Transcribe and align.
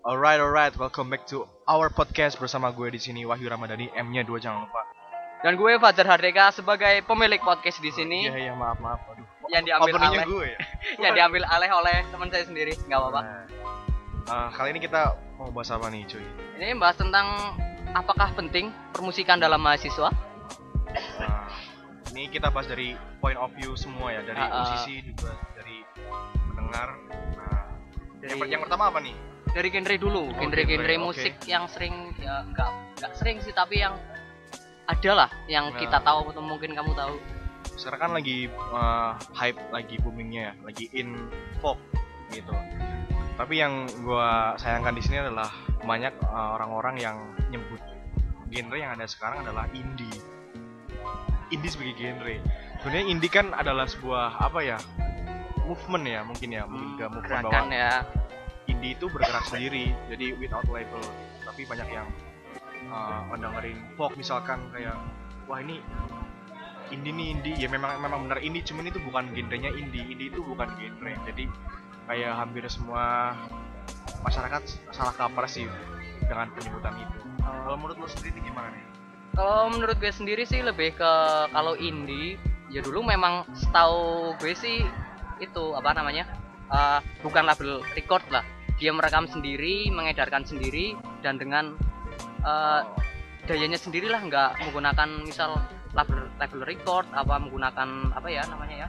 Alright, 0.00 0.40
alright. 0.40 0.72
Welcome 0.80 1.12
back 1.12 1.28
to 1.28 1.44
our 1.68 1.92
podcast 1.92 2.40
bersama 2.40 2.72
gue 2.72 2.88
di 2.88 2.96
sini 2.96 3.28
Wahyu 3.28 3.52
Ramadhani. 3.52 3.92
M-nya 3.92 4.24
dua 4.24 4.40
jangan 4.40 4.64
lupa. 4.64 4.80
Dan 5.44 5.60
gue 5.60 5.76
Fajar 5.76 6.08
Hardeka 6.08 6.56
sebagai 6.56 7.04
pemilik 7.04 7.36
podcast 7.36 7.84
di 7.84 7.92
sini 7.92 8.24
Iya, 8.24 8.48
iya, 8.48 8.52
maaf, 8.56 8.80
maaf. 8.80 8.96
Aduh. 9.12 9.28
yang 9.52 9.60
diambil 9.60 9.92
Openingnya 9.92 10.24
alih 10.24 10.32
gue 10.32 10.46
ya. 10.48 10.58
yang 11.04 11.12
diambil 11.12 11.42
alih 11.52 11.70
oleh 11.76 11.96
teman 12.08 12.32
saya 12.32 12.44
sendiri, 12.48 12.72
nggak 12.88 12.96
apa-apa. 12.96 13.20
Nah, 13.20 13.44
eh, 14.24 14.48
kali 14.56 14.68
ini 14.72 14.80
kita 14.80 15.00
mau 15.36 15.52
bahas 15.52 15.68
apa 15.68 15.86
nih, 15.92 16.02
cuy? 16.08 16.24
Ini 16.56 16.80
bahas 16.80 16.96
tentang 16.96 17.26
apakah 17.92 18.32
penting 18.32 18.72
permusikan 18.96 19.36
dalam 19.36 19.60
mahasiswa? 19.60 20.08
Nah, 21.20 21.44
ini 22.16 22.32
kita 22.32 22.48
bahas 22.48 22.64
dari 22.64 22.96
point 23.20 23.36
of 23.36 23.52
view 23.52 23.76
semua 23.76 24.16
ya, 24.16 24.24
dari 24.24 24.40
ah. 24.40 24.64
musisi 24.64 25.04
juga 25.04 25.36
dari 25.52 25.84
pendengar. 26.48 26.88
Nah, 27.36 27.68
Dari, 28.16 28.48
yang 28.48 28.64
pertama 28.64 28.88
apa 28.88 29.04
nih? 29.04 29.29
Dari 29.50 29.68
genre 29.68 29.96
dulu, 29.98 30.30
Oh, 30.30 30.36
genre-genre 30.38 30.86
genre, 30.86 30.94
oke. 30.96 31.06
musik 31.10 31.34
yang 31.44 31.64
sering 31.66 32.14
ya 32.16 32.46
nggak 32.46 32.70
nggak 32.98 33.12
sering 33.18 33.36
sih 33.42 33.50
tapi 33.50 33.82
yang 33.82 33.98
ada 34.86 35.10
lah 35.14 35.30
yang 35.46 35.70
Nah. 35.70 35.78
kita 35.78 35.98
tahu 36.00 36.30
atau 36.30 36.42
mungkin 36.42 36.74
kamu 36.74 36.92
tahu. 36.94 37.14
Sekarang 37.74 38.00
kan 38.00 38.12
lagi 38.14 38.46
eh, 38.50 39.10
hype, 39.32 39.60
lagi 39.70 39.96
boomingnya 39.98 40.42
ya, 40.42 40.52
lagi 40.62 40.86
in 40.92 41.30
folk 41.58 41.78
gitu. 42.30 42.52
Tapi 43.34 43.54
yang 43.56 43.88
gua 44.04 44.54
sayangkan 44.54 44.92
di 44.92 45.02
sini 45.02 45.18
adalah 45.18 45.48
banyak 45.80 46.12
eh, 46.12 46.48
orang-orang 46.54 46.94
yang 46.98 47.16
nyebut 47.48 47.80
genre 48.50 48.76
yang 48.76 48.94
ada 48.94 49.06
sekarang 49.06 49.46
adalah 49.46 49.66
indie. 49.72 50.10
Indie 51.50 51.70
sebagai 51.70 51.94
genre. 51.98 52.34
Sebenarnya 52.82 53.06
indie 53.06 53.30
kan 53.30 53.50
adalah 53.50 53.86
sebuah 53.86 54.38
apa 54.38 54.60
ya? 54.62 54.78
movement 55.60 56.02
ya 56.02 56.26
mungkin 56.26 56.50
ya, 56.50 56.66
mungkin 56.66 56.98
ke 56.98 57.04
movement 57.06 57.46
bahwa 57.46 57.46
Gerakan 57.46 57.66
ya. 57.70 57.92
Indie 58.80 58.96
itu 58.96 59.12
bergerak 59.12 59.44
sendiri 59.44 59.92
jadi 60.08 60.32
without 60.40 60.64
label. 60.72 61.04
Tapi 61.44 61.68
banyak 61.68 61.88
yang 61.92 62.08
uh, 62.88 63.28
mendengarin 63.28 63.76
folk 64.00 64.16
misalkan 64.16 64.56
kayak 64.72 64.96
wah 65.44 65.60
ini 65.60 65.84
indie 66.88 67.12
nih 67.12 67.26
indie. 67.36 67.54
Ya 67.60 67.68
memang 67.68 68.00
memang 68.00 68.24
benar 68.24 68.40
indie 68.40 68.64
cuman 68.64 68.88
itu 68.88 68.96
bukan 69.04 69.28
genrenya 69.36 69.68
indie. 69.76 70.00
Indie 70.08 70.32
itu 70.32 70.40
bukan 70.40 70.72
genre. 70.80 71.12
Jadi 71.28 71.44
kayak 72.08 72.32
hampir 72.40 72.64
semua 72.72 73.36
masyarakat 74.24 74.62
salah 74.96 75.12
kaprah 75.12 75.44
sih 75.44 75.68
dengan 76.24 76.48
penyebutan 76.56 76.96
itu. 76.96 77.20
Kalau 77.44 77.76
menurut 77.76 78.00
lo 78.00 78.08
sendiri 78.08 78.40
gimana 78.40 78.72
nih? 78.72 78.84
Kalau 79.36 79.68
menurut 79.68 79.96
gue 80.00 80.10
sendiri 80.10 80.42
sih 80.48 80.64
lebih 80.64 80.96
ke 80.96 81.12
kalau 81.52 81.76
indie 81.78 82.40
ya 82.72 82.80
dulu 82.80 83.04
memang 83.04 83.46
setahu 83.54 84.34
gue 84.40 84.54
sih 84.58 84.82
itu 85.38 85.64
apa 85.78 85.94
namanya 85.94 86.26
eh, 86.70 86.98
bukan 87.22 87.46
label 87.46 87.82
record 87.94 88.26
lah 88.30 88.42
dia 88.80 88.90
merekam 88.96 89.28
sendiri 89.28 89.92
mengedarkan 89.92 90.42
sendiri 90.42 90.96
dan 91.20 91.36
dengan 91.36 91.76
eh, 92.42 92.82
dayanya 93.44 93.76
sendirilah 93.76 94.24
nggak 94.24 94.50
menggunakan 94.66 95.08
misal 95.22 95.60
label 95.92 96.32
label 96.40 96.60
record 96.64 97.04
apa 97.12 97.36
menggunakan 97.36 98.16
apa 98.16 98.28
ya 98.32 98.42
namanya 98.48 98.88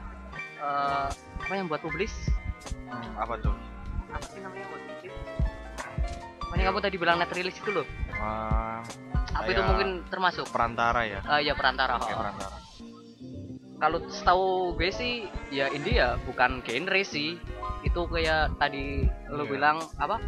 eh, 0.64 1.08
apa 1.44 1.52
yang 1.52 1.68
buat 1.68 1.84
publis? 1.84 2.14
Hmm, 2.88 3.12
apa 3.20 3.36
tuh? 3.42 3.52
Apa 4.14 4.26
sih 4.32 4.40
namanya 4.40 4.64
buat 4.72 4.82
publis? 4.86 5.14
Apa 6.40 6.52
yang 6.56 6.66
kamu 6.72 6.80
tadi 6.80 6.96
bilang 6.96 7.16
net 7.20 7.32
release 7.34 7.58
itu 7.58 7.70
loh. 7.72 7.86
Uh, 8.16 8.78
apa 9.32 9.48
itu 9.48 9.62
mungkin 9.64 9.88
termasuk? 10.06 10.44
perantara 10.52 11.02
ya? 11.08 11.20
Eh, 11.36 11.50
ya 11.50 11.56
perantara 11.58 11.98
oh. 11.98 12.06
perantara 12.06 12.61
kalau 13.82 13.98
setahu 14.06 14.78
gue 14.78 14.94
sih 14.94 15.26
ya 15.50 15.66
ini 15.74 15.98
ya 15.98 16.14
bukan 16.22 16.62
genre 16.62 17.02
sih 17.02 17.34
itu 17.82 18.00
kayak 18.06 18.54
tadi 18.62 19.10
lo 19.26 19.42
Iya. 19.42 19.50
bilang 19.50 19.76
apa 19.98 20.22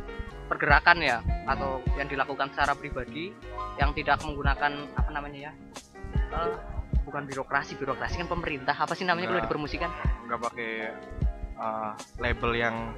pergerakan 0.50 0.98
ya 0.98 1.22
atau 1.46 1.78
yang 1.94 2.10
dilakukan 2.10 2.50
secara 2.50 2.74
pribadi 2.74 3.30
yang 3.78 3.94
tidak 3.94 4.18
menggunakan 4.26 4.90
apa 4.98 5.10
namanya 5.14 5.38
ya 5.48 5.52
eh, 6.34 6.54
bukan 7.06 7.30
birokrasi 7.30 7.78
birokrasi 7.78 8.26
kan 8.26 8.28
pemerintah 8.28 8.74
apa 8.74 8.98
sih 8.98 9.06
namanya 9.06 9.30
kalau 9.30 9.42
dipermusikan 9.46 9.90
nggak 10.26 10.40
pakai 10.50 10.72
uh, 11.54 11.94
label 12.18 12.52
yang 12.58 12.90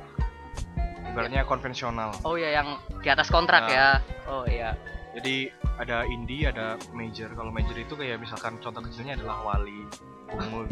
ibaratnya 1.13 1.45
konvensional. 1.45 2.17
oh 2.25 2.35
ya 2.41 2.57
yang 2.57 2.81
di 3.05 3.09
atas 3.13 3.29
kontrak 3.29 3.69
Ya. 3.69 3.77
ya 3.77 3.89
oh 4.33 4.45
iya 4.49 4.73
Jadi 5.17 5.49
ada 5.81 6.05
indie, 6.05 6.45
ada 6.45 6.77
major. 6.93 7.33
Kalau 7.33 7.49
major 7.49 7.73
itu 7.73 7.97
kayak 7.97 8.21
misalkan 8.21 8.61
contoh 8.61 8.85
kecilnya 8.85 9.17
adalah 9.17 9.49
Wali. 9.49 9.89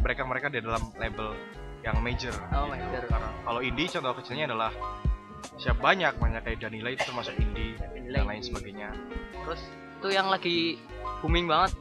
Mereka 0.00 0.22
mereka 0.26 0.46
di 0.50 0.58
dalam 0.58 0.90
label 0.98 1.32
yang 1.84 2.00
major. 2.00 2.32
gitu. 2.32 2.54
Oh, 2.56 2.66
major. 2.68 3.02
Karena 3.06 3.28
kalau 3.44 3.60
indie 3.60 3.86
contoh 3.86 4.12
kecilnya 4.16 4.44
adalah 4.48 4.70
siap 5.54 5.76
banyak 5.78 6.16
banyak 6.16 6.40
kayak 6.40 6.58
Danila 6.58 6.88
itu 6.88 7.04
termasuk 7.04 7.36
indie 7.36 7.76
Danila 7.76 8.16
dan 8.16 8.24
lain 8.26 8.40
indie. 8.40 8.48
sebagainya. 8.48 8.88
terus 9.44 9.60
itu 10.00 10.08
yang 10.10 10.26
lagi 10.32 10.80
booming 11.20 11.44
banget 11.44 11.76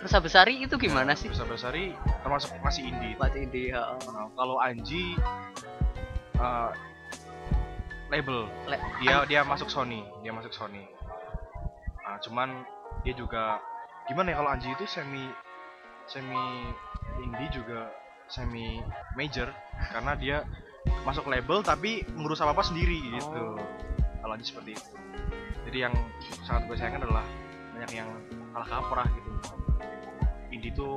Resa 0.00 0.22
Besari 0.22 0.62
itu 0.62 0.78
gimana 0.78 1.12
sih 1.12 1.26
Besar 1.28 1.44
Besari 1.44 1.92
termasuk 2.22 2.54
masih 2.62 2.86
indie. 2.86 3.18
buat 3.18 3.34
indie 3.34 3.74
ya. 3.74 3.98
Nah, 4.08 4.30
kalau 4.32 4.62
Anji 4.62 5.18
uh, 6.38 6.70
label 8.08 8.46
Le- 8.70 8.82
dia 9.02 9.26
dia 9.26 9.40
masuk 9.42 9.68
Sony 9.68 10.06
dia 10.22 10.30
masuk 10.30 10.54
Sony 10.54 10.86
Nah, 12.00 12.16
cuman 12.22 12.62
dia 13.02 13.14
juga 13.14 13.58
gimana 14.06 14.32
ya 14.32 14.36
kalau 14.38 14.50
Anji 14.50 14.70
itu 14.70 14.86
semi 14.86 15.28
semi 16.06 16.42
indie 17.20 17.48
juga 17.52 17.92
semi 18.30 18.78
major 19.18 19.50
karena 19.90 20.12
dia 20.16 20.36
masuk 21.04 21.28
label 21.28 21.60
tapi 21.60 22.04
ngurus 22.16 22.40
apa 22.40 22.56
apa 22.56 22.62
sendiri 22.64 22.98
gitu 23.12 23.26
Oh. 23.36 23.58
kalau 24.22 24.34
seperti 24.40 24.76
itu 24.78 24.90
jadi 25.68 25.90
yang 25.90 25.94
sangat 26.44 26.62
gue 26.70 26.76
sayangkan 26.78 27.04
adalah 27.04 27.26
banyak 27.76 27.90
yang 28.04 28.08
kalah 28.54 28.68
kaprah 28.68 29.08
gitu 29.12 29.30
indie 30.50 30.70
itu 30.72 30.88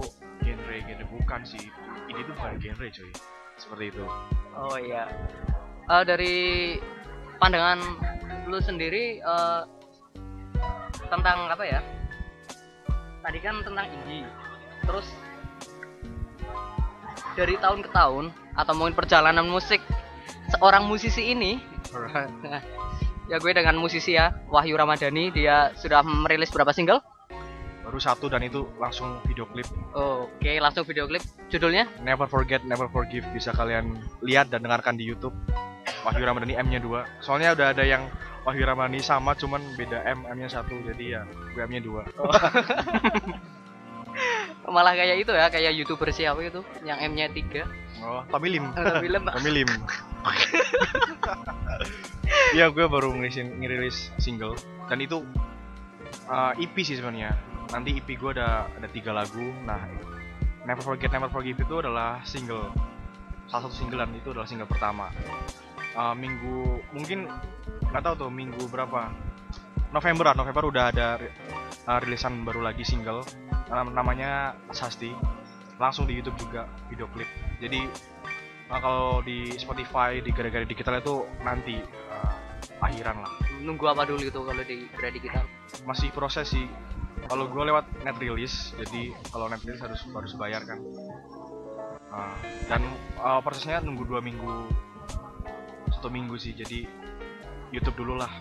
genre 0.44 0.76
genre 0.84 1.06
bukan 1.10 1.42
sih 1.44 1.64
indie 2.08 2.24
itu 2.24 2.32
bukan 2.36 2.54
genre 2.60 2.88
cuy 2.90 3.12
seperti 3.58 3.86
itu 3.94 4.06
Oh 4.54 4.78
iya. 4.78 5.10
Eh, 5.90 6.04
dari 6.06 6.34
pandangan 7.42 7.82
lu 8.46 8.62
sendiri 8.62 9.18
eh, 9.18 9.62
tentang 11.10 11.50
apa 11.50 11.66
ya? 11.66 11.82
Tadi 13.26 13.40
kan 13.42 13.66
tentang 13.66 13.90
indie. 13.90 14.30
Terus 14.86 15.10
dari 17.34 17.58
tahun 17.58 17.82
ke 17.82 17.90
tahun 17.90 18.30
atau 18.54 18.74
mungkin 18.78 18.94
perjalanan 18.94 19.46
musik 19.50 19.82
seorang 20.54 20.86
musisi 20.86 21.34
ini 21.34 21.58
ya 23.32 23.38
gue 23.42 23.52
dengan 23.54 23.78
musisi 23.78 24.14
ya 24.14 24.34
Wahyu 24.50 24.78
Ramadhani 24.78 25.34
dia 25.34 25.74
sudah 25.78 26.06
merilis 26.06 26.54
berapa 26.54 26.74
single? 26.74 27.02
baru 27.84 28.00
satu 28.00 28.32
dan 28.32 28.42
itu 28.42 28.64
langsung 28.80 29.20
video 29.28 29.44
klip 29.52 29.68
Oke, 29.94 30.58
langsung 30.58 30.82
video 30.90 31.06
klip. 31.06 31.22
Judulnya? 31.54 31.86
Never 32.02 32.26
Forget, 32.26 32.66
Never 32.66 32.90
Forgive 32.90 33.28
bisa 33.30 33.54
kalian 33.54 34.02
lihat 34.26 34.50
dan 34.50 34.66
dengarkan 34.66 34.98
di 34.98 35.06
YouTube. 35.06 35.36
Wahyu 36.02 36.26
Ramadhani 36.26 36.58
M-nya 36.58 36.82
2. 36.82 37.22
Soalnya 37.22 37.54
udah 37.54 37.70
ada 37.76 37.84
yang 37.86 38.10
Wahyu 38.44 38.66
Ramadhani 38.66 38.98
sama 39.06 39.38
cuman 39.38 39.62
beda 39.78 40.02
M, 40.10 40.26
M-nya 40.26 40.50
satu 40.50 40.74
jadi 40.82 41.06
ya 41.06 41.22
gue 41.54 41.62
M-nya 41.62 41.86
2. 41.86 42.02
Malah 44.64 44.96
kayak 44.96 45.28
itu 45.28 45.32
ya, 45.36 45.52
kayak 45.52 45.76
YouTuber 45.76 46.08
siapa 46.16 46.40
itu 46.40 46.64
yang 46.88 47.00
M-nya 47.04 47.28
3. 47.28 48.04
Oh, 48.04 48.24
Tommy 48.32 48.50
Lim. 48.56 48.66
Tommy 48.74 49.52
Lim. 49.52 49.70
Iya, 52.54 52.70
gue 52.70 52.86
baru 52.86 53.14
ngerisin 53.18 53.60
ngerilis 53.60 54.14
single 54.22 54.56
dan 54.88 55.02
itu 55.02 55.26
uh, 56.30 56.54
EP 56.56 56.76
sih 56.86 56.98
sebenarnya. 56.98 57.36
Nanti 57.74 57.98
EP 57.98 58.06
gue 58.06 58.32
ada 58.38 58.70
ada 58.70 58.88
tiga 58.90 59.12
lagu. 59.12 59.42
Nah, 59.66 59.82
Never 60.64 60.86
Forget, 60.86 61.10
Never 61.12 61.30
Forgive 61.34 61.60
itu 61.66 61.76
adalah 61.82 62.22
single. 62.24 62.70
Salah 63.50 63.68
satu 63.68 63.76
single 63.76 64.00
dan 64.06 64.14
itu 64.16 64.30
adalah 64.32 64.48
single 64.48 64.70
pertama. 64.70 65.10
Uh, 65.94 66.16
minggu 66.18 66.82
mungkin 66.94 67.30
nggak 67.90 68.02
tahu 68.02 68.16
tuh 68.28 68.32
minggu 68.32 68.70
berapa. 68.70 69.14
November 69.94 70.34
lah, 70.34 70.36
November 70.38 70.64
udah 70.74 70.84
ada 70.90 71.22
uh, 71.86 72.00
rilisan 72.02 72.42
baru 72.42 72.66
lagi 72.66 72.82
single 72.82 73.22
namanya 73.70 74.58
Sasti. 74.72 75.14
Langsung 75.80 76.06
di 76.06 76.18
YouTube 76.18 76.38
juga 76.48 76.70
video 76.88 77.10
klip. 77.12 77.28
Jadi 77.60 77.90
Nah, 78.74 78.82
kalau 78.82 79.22
di 79.22 79.54
Spotify 79.54 80.18
di 80.18 80.34
gara-gara 80.34 80.66
digital 80.66 80.98
itu 80.98 81.30
nanti 81.46 81.78
uh, 82.10 82.34
akhiran 82.82 83.22
lah. 83.22 83.32
nunggu 83.62 83.86
apa 83.86 84.04
dulu 84.10 84.26
itu 84.26 84.42
kalau 84.42 84.64
di 84.66 84.90
Grady 84.98 85.22
kita 85.22 85.46
Masih 85.86 86.10
proses 86.10 86.50
sih. 86.50 86.66
Kalau 87.30 87.48
gue 87.48 87.64
lewat 87.70 87.86
net 88.04 88.18
release, 88.18 88.74
jadi 88.76 89.14
kalau 89.30 89.46
net 89.48 89.62
release 89.62 89.80
harus 89.80 90.02
harus 90.10 90.34
bayar 90.36 90.66
kan. 90.66 90.82
Nah, 92.10 92.34
dan 92.66 92.82
uh, 93.22 93.40
prosesnya 93.46 93.78
nunggu 93.80 94.10
dua 94.10 94.26
minggu, 94.26 94.68
satu 95.94 96.10
minggu 96.10 96.36
sih. 96.42 96.58
Jadi 96.58 96.90
YouTube 97.70 98.02
dulu 98.02 98.18
lah. 98.18 98.34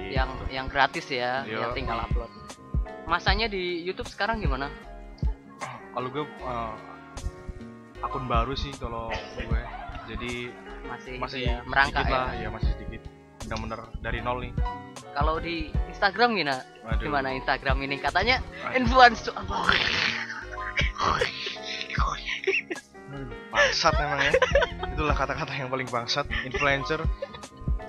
yang 0.00 0.30
Gitu. 0.32 0.44
yang 0.54 0.66
gratis 0.66 1.06
ya 1.06 1.44
Yo. 1.44 1.60
yang 1.60 1.70
tinggal 1.76 1.98
upload 2.02 2.30
masanya 3.10 3.50
di 3.50 3.82
YouTube 3.82 4.06
sekarang 4.06 4.38
gimana 4.38 4.70
kalau 5.90 6.08
gue 6.14 6.24
uh, 6.46 6.74
akun 8.00 8.24
baru 8.30 8.54
sih 8.56 8.72
kalau 8.78 9.10
gue. 9.36 9.62
Jadi 10.10 10.50
masih 10.86 11.12
masih 11.22 11.40
ya, 11.46 11.56
merangkak 11.68 12.02
sedikit 12.02 12.10
ya 12.10 12.18
lah, 12.18 12.30
ya 12.34 12.48
masih 12.50 12.70
sedikit. 12.78 13.02
bener-bener 13.40 13.80
dari 14.04 14.20
nol 14.20 14.38
nih 14.44 14.52
Kalau 15.16 15.40
di 15.40 15.72
Instagram 15.90 16.38
gimana? 16.38 16.60
Waduh. 16.86 17.02
Gimana 17.02 17.28
Instagram 17.34 17.82
ini? 17.82 17.96
Katanya 17.98 18.38
Aduh. 18.68 18.78
influence 18.78 19.26
apa? 19.32 19.58
bangsat 23.50 23.94
memang 23.98 24.20
ya 24.22 24.32
itulah 24.94 25.14
kata-kata 25.18 25.52
yang 25.58 25.68
paling 25.68 25.88
bangsat 25.90 26.26
influencer 26.46 27.02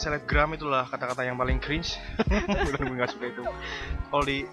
selebgram 0.01 0.57
itulah 0.57 0.89
kata-kata 0.89 1.21
yang 1.21 1.37
paling 1.37 1.61
cringe 1.61 2.01
gue 2.65 2.95
gak 2.97 3.13
suka 3.13 3.25
itu 3.29 3.43
kalau 4.09 4.23
di 4.25 4.43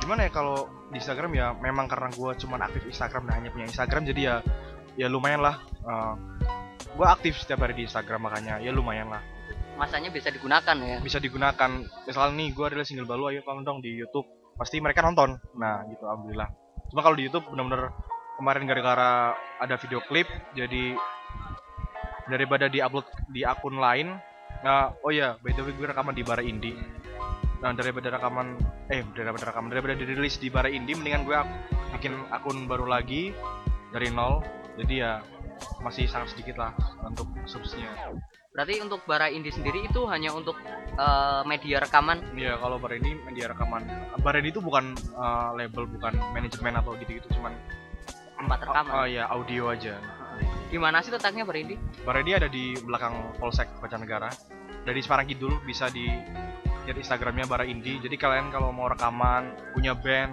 gimana 0.00 0.26
ya 0.26 0.30
kalau 0.32 0.66
di 0.90 0.98
Instagram 0.98 1.30
ya 1.36 1.46
memang 1.54 1.86
karena 1.86 2.08
gue 2.10 2.30
cuman 2.40 2.60
aktif 2.66 2.82
Instagram 2.88 3.28
dan 3.28 3.34
hanya 3.40 3.50
punya 3.52 3.66
Instagram 3.68 4.02
jadi 4.08 4.20
ya 4.20 4.36
ya 4.98 5.06
lumayan 5.06 5.44
lah 5.44 5.62
gue 6.90 7.06
aktif 7.06 7.38
setiap 7.38 7.62
hari 7.62 7.78
di 7.78 7.84
Instagram 7.86 8.26
makanya 8.26 8.58
ya 8.58 8.74
lumayan 8.74 9.12
lah. 9.12 9.22
Masanya 9.78 10.12
bisa 10.12 10.28
digunakan 10.28 10.76
ya. 10.76 11.00
bisa 11.00 11.16
digunakan. 11.16 11.70
Misalnya 12.04 12.34
nih 12.36 12.48
gue 12.52 12.64
adalah 12.68 12.84
single 12.84 13.08
balu 13.08 13.32
ayo 13.32 13.40
tonton 13.40 13.64
dong 13.64 13.78
di 13.80 13.96
YouTube. 13.96 14.28
Pasti 14.58 14.76
mereka 14.76 15.00
nonton. 15.00 15.40
Nah 15.56 15.88
gitu 15.88 16.04
alhamdulillah. 16.04 16.52
Cuma 16.92 17.00
kalau 17.00 17.16
di 17.16 17.24
YouTube 17.30 17.48
bener-bener 17.48 17.88
kemarin 18.36 18.64
gara-gara 18.64 19.36
ada 19.60 19.74
video 19.76 20.00
klip 20.04 20.24
jadi 20.56 20.96
daripada 22.24 22.72
diupload 22.72 23.04
di 23.28 23.44
akun 23.44 23.76
lain 23.76 24.16
nah 24.64 24.96
oh 25.04 25.12
ya 25.12 25.36
by 25.44 25.52
the 25.52 25.60
way 25.60 25.72
gue 25.76 25.86
rekaman 25.88 26.16
di 26.16 26.24
Bara 26.24 26.40
Indie 26.40 26.72
nah 27.60 27.76
daripada 27.76 28.08
rekaman 28.08 28.56
eh 28.88 29.04
daripada 29.12 29.52
rekaman 29.52 29.68
daripada 29.68 29.94
dirilis 30.00 30.40
di 30.40 30.48
Bara 30.48 30.72
Indie 30.72 30.96
mendingan 30.96 31.28
gue 31.28 31.36
ak- 31.36 31.54
bikin 32.00 32.16
akun 32.32 32.64
baru 32.64 32.88
lagi 32.88 33.36
dari 33.92 34.08
nol. 34.08 34.40
Jadi 34.80 35.02
ya 35.04 35.20
masih 35.84 36.08
sangat 36.08 36.32
sedikit 36.32 36.56
lah 36.56 36.72
untuk 37.04 37.28
subsnya. 37.44 37.92
Berarti 38.50 38.80
untuk 38.80 39.04
Bara 39.04 39.28
Indie 39.28 39.52
sendiri 39.52 39.84
itu 39.84 40.08
hanya 40.08 40.32
untuk 40.32 40.56
eh, 40.96 41.42
media 41.44 41.84
rekaman? 41.84 42.32
Iya 42.32 42.56
kalau 42.56 42.80
Bara 42.80 42.96
Indie 42.96 43.20
media 43.28 43.52
rekaman. 43.52 43.84
Bara 44.24 44.40
Indie 44.40 44.56
itu 44.56 44.62
bukan 44.64 44.96
uh, 45.16 45.52
label 45.52 45.84
bukan 45.84 46.16
manajemen 46.32 46.76
atau 46.80 46.96
gitu-gitu 46.96 47.28
cuman 47.36 47.52
tempat 48.40 48.58
rekaman. 48.64 48.92
oh 48.96 49.06
ya 49.06 49.28
audio 49.28 49.68
aja. 49.68 50.00
Di 50.72 50.78
mana 50.80 51.04
sih 51.04 51.12
letaknya 51.12 51.44
Bara 51.44 51.60
Indie? 51.60 51.76
Bara 52.08 52.24
Indie 52.24 52.36
ada 52.40 52.48
di 52.48 52.72
belakang 52.80 53.36
Polsek 53.36 53.68
Negara 54.00 54.32
dari 54.84 55.00
Semarang 55.04 55.28
Kidul 55.28 55.60
bisa 55.68 55.92
di 55.92 56.08
lihat 56.88 56.96
Instagramnya 56.96 57.44
Bara 57.46 57.64
Indie 57.68 58.00
jadi 58.00 58.16
kalian 58.16 58.48
kalau 58.54 58.72
mau 58.72 58.88
rekaman 58.88 59.52
punya 59.76 59.92
band 59.92 60.32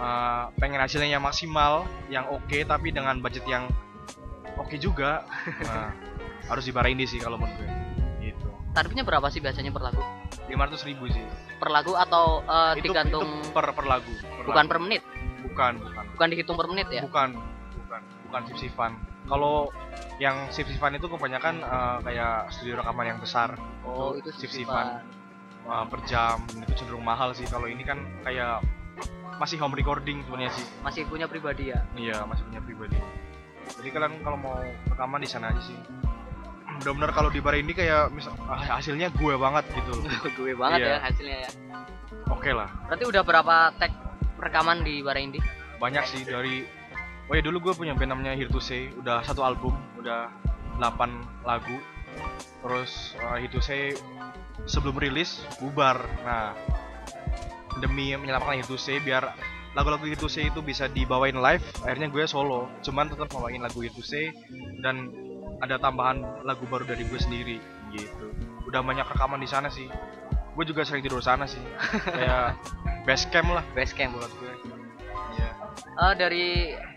uh, 0.00 0.52
pengen 0.56 0.80
hasilnya 0.80 1.18
yang 1.18 1.24
maksimal 1.24 1.88
yang 2.12 2.28
oke 2.28 2.58
tapi 2.64 2.92
dengan 2.92 3.18
budget 3.20 3.44
yang 3.48 3.68
oke 4.56 4.76
juga 4.78 5.24
nah, 5.64 5.92
harus 6.52 6.64
di 6.64 6.72
Bara 6.72 6.88
Indie 6.88 7.08
sih 7.08 7.18
kalau 7.18 7.36
menurut 7.40 7.58
gue. 7.58 7.68
Gitu. 8.30 8.48
Tarifnya 8.72 9.02
berapa 9.02 9.26
sih 9.28 9.40
biasanya 9.42 9.70
per 9.74 9.82
lagu? 9.90 10.02
500 10.46 10.88
ribu 10.88 11.04
sih. 11.10 11.24
Per 11.58 11.68
lagu 11.72 11.98
atau 11.98 12.44
eh, 12.44 12.72
itu, 12.78 12.92
digantung 12.92 13.42
itu 13.42 13.50
per 13.50 13.66
per 13.72 13.86
lagu 13.88 14.12
per 14.14 14.44
bukan 14.46 14.64
lagu. 14.64 14.70
per 14.70 14.78
menit? 14.80 15.02
bukan 15.46 15.72
bukan. 15.80 16.04
Bukan 16.16 16.26
dihitung 16.32 16.56
per 16.56 16.66
menit 16.70 16.88
ya? 16.92 17.02
bukan 17.04 17.36
bukan. 17.84 18.00
Bukan 18.26 18.40
sip-sipan 18.52 18.92
kalau 19.26 19.74
yang 20.22 20.46
sip-sipan 20.54 20.94
itu 20.94 21.06
kebanyakan 21.10 21.64
eh, 21.64 21.98
kayak 22.06 22.54
studio 22.54 22.78
rekaman 22.78 23.16
yang 23.16 23.18
besar. 23.18 23.58
Oh, 23.86 24.14
itu 24.14 24.30
sip-sipan 24.34 25.15
eh, 25.66 25.84
per 25.86 26.00
jam 26.04 26.38
itu 26.56 26.72
cenderung 26.74 27.02
mahal 27.02 27.30
sih 27.30 27.44
kalau 27.44 27.66
ini 27.66 27.82
kan 27.82 27.98
kayak 28.22 28.62
masih 29.36 29.58
home 29.58 29.74
recording 29.74 30.24
sebenarnya 30.24 30.48
sih 30.50 30.64
Masih 30.80 31.02
punya 31.04 31.26
pribadi 31.26 31.68
ya. 31.68 31.84
iya 31.92 32.24
masih 32.24 32.46
punya 32.46 32.60
pribadi 32.60 32.96
jadi 33.76 33.88
kalian 33.90 34.12
kalau 34.20 34.38
mau 34.38 34.56
rekaman 34.86 35.20
di 35.20 35.28
sana 35.28 35.50
aja 35.50 35.60
sih 35.60 35.76
benar-benar 36.76 37.10
kalau 37.10 37.28
di 37.28 37.40
bar 37.40 37.52
ini 37.52 37.72
kayak 37.72 38.08
misal 38.10 38.32
ah, 38.42 38.56
hasilnya 38.56 39.08
gue 39.10 39.34
banget 39.34 39.64
gitu 39.72 39.92
Gue 40.36 40.52
banget 40.52 40.78
Iya. 40.78 40.88
ya 40.88 40.98
hasilnya 41.02 41.38
ya. 41.38 41.50
oke 42.28 42.50
lah 42.50 42.68
Berarti 42.86 43.04
udah 43.06 43.22
berapa 43.22 43.54
tag 43.76 43.92
rekaman 44.36 44.80
di 44.80 45.00
Bara 45.00 45.16
Indie? 45.16 45.40
banyak 45.76 46.04
sih 46.04 46.24
dari 46.24 46.64
oh 47.26 47.32
ya 47.32 47.40
dulu 47.40 47.60
gue 47.60 47.72
punya 47.74 47.92
band 47.92 48.08
namanya 48.10 48.32
Here 48.32 48.48
to 48.48 48.56
Say 48.58 48.88
udah 48.94 49.20
satu 49.20 49.40
album 49.40 49.72
udah 49.96 50.28
8 50.76 50.84
lagu 51.44 51.76
terus 52.62 53.14
uh, 53.22 53.36
Here 53.38 53.52
to 53.52 53.60
Say 53.62 53.94
sebelum 54.66 54.96
rilis 54.98 55.42
bubar. 55.60 56.00
Nah 56.24 56.52
demi 57.78 58.16
menyelamatkan 58.16 58.60
Here 58.60 58.68
to 58.68 58.78
Say 58.80 58.98
biar 59.02 59.36
lagu-lagu 59.76 60.04
Here 60.08 60.18
to 60.18 60.28
Say 60.28 60.48
itu 60.48 60.60
bisa 60.64 60.88
dibawain 60.88 61.36
live 61.36 61.64
akhirnya 61.84 62.08
gue 62.08 62.24
solo. 62.24 62.68
Cuman 62.80 63.12
tetap 63.12 63.28
bawain 63.32 63.62
lagu 63.62 63.84
Here 63.84 63.94
to 63.94 64.02
Say 64.02 64.32
dan 64.80 65.12
ada 65.60 65.80
tambahan 65.80 66.44
lagu 66.44 66.64
baru 66.68 66.84
dari 66.84 67.04
gue 67.08 67.20
sendiri 67.20 67.56
gitu. 67.94 68.32
Udah 68.66 68.82
banyak 68.82 69.06
rekaman 69.06 69.40
di 69.40 69.48
sana 69.48 69.70
sih. 69.72 69.86
Gue 70.56 70.64
juga 70.64 70.82
sering 70.88 71.04
tidur 71.04 71.20
sana 71.20 71.44
sih. 71.44 71.60
Kayak 72.16 72.56
base 73.04 73.28
camp 73.28 73.52
lah. 73.52 73.64
Basecamp. 73.76 74.16
buat 74.16 74.32
gue. 74.40 74.52
Iya. 75.36 75.50
Eh, 75.76 76.14
dari 76.16 76.46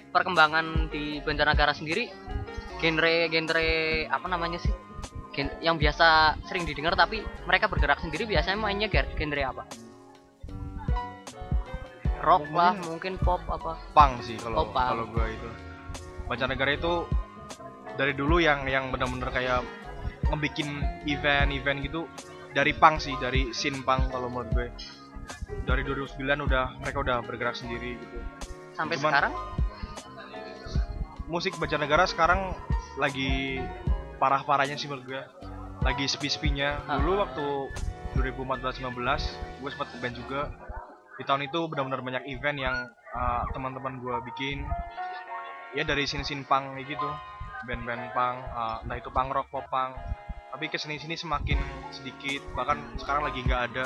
perkembangan 0.10 0.90
di 0.90 1.22
Banjarnegara 1.22 1.76
sendiri 1.76 2.10
genre-genre 2.80 4.08
apa 4.08 4.28
namanya 4.32 4.58
sih? 4.58 4.72
Gen- 5.40 5.56
yang 5.64 5.80
biasa 5.80 6.36
sering 6.52 6.68
didengar 6.68 7.00
tapi 7.00 7.24
mereka 7.48 7.72
bergerak 7.72 8.04
sendiri 8.04 8.28
biasanya 8.28 8.60
mainnya 8.60 8.92
gen- 8.92 9.08
genre 9.16 9.40
apa? 9.48 9.64
Rock 12.20 12.52
lah, 12.52 12.76
mungkin 12.76 13.16
pop 13.16 13.40
apa? 13.48 13.80
pang 13.96 14.20
sih 14.20 14.36
kalau 14.36 14.68
Oh, 14.68 14.76
kalau 14.76 15.08
gue 15.08 15.26
itu. 15.32 15.50
Mancanegara 16.28 16.76
itu 16.76 17.08
dari 17.96 18.12
dulu 18.12 18.44
yang 18.44 18.68
yang 18.68 18.92
benar-benar 18.92 19.32
kayak 19.32 19.64
ngebikin 20.28 20.84
event-event 21.08 21.80
gitu 21.88 22.04
dari 22.52 22.76
pang 22.76 23.00
sih 23.00 23.16
dari 23.24 23.56
scene 23.56 23.80
pang 23.88 24.12
kalau 24.12 24.28
menurut 24.28 24.52
gue. 24.52 24.68
Dari 25.64 25.88
2009 25.88 26.20
udah 26.44 26.76
mereka 26.84 27.00
udah 27.00 27.24
bergerak 27.24 27.56
sendiri 27.56 27.96
gitu. 27.96 28.20
Sampai 28.76 29.00
Cuman- 29.00 29.12
sekarang? 29.16 29.34
musik 31.30 31.56
Banjarnegara 31.56 32.04
sekarang 32.04 32.52
lagi 32.98 33.62
parah-parahnya 34.20 34.76
sih 34.76 34.92
menurut 34.92 35.08
gue 35.08 35.22
lagi 35.80 36.06
sepi-sepinya 36.12 36.84
Ah. 36.86 37.00
dulu 37.00 37.24
waktu 37.24 37.46
2014-15 38.20 39.64
gue 39.64 39.70
sempat 39.72 39.88
ke 39.96 39.98
band 40.04 40.16
juga. 40.18 40.42
Di 41.16 41.24
tahun 41.28 41.48
itu 41.48 41.60
benar-benar 41.68 42.02
banyak 42.04 42.24
event 42.32 42.58
yang 42.60 42.76
uh, 43.16 43.44
teman-teman 43.52 44.00
gue 44.00 44.16
bikin. 44.34 44.64
Ya 45.76 45.86
dari 45.86 46.04
sin-sin 46.10 46.44
kayak 46.48 46.88
gitu. 46.88 47.10
Band-band 47.68 48.16
punk 48.16 48.38
uh, 48.56 48.84
entah 48.84 48.98
itu 48.98 49.10
punk 49.12 49.30
rock 49.36 49.48
pop 49.52 49.68
punk. 49.68 49.96
Tapi 50.50 50.66
ke 50.72 50.80
sini-sini 50.80 51.20
semakin 51.20 51.60
sedikit. 51.92 52.42
Bahkan 52.56 53.00
sekarang 53.04 53.28
lagi 53.28 53.40
nggak 53.46 53.62
ada. 53.72 53.86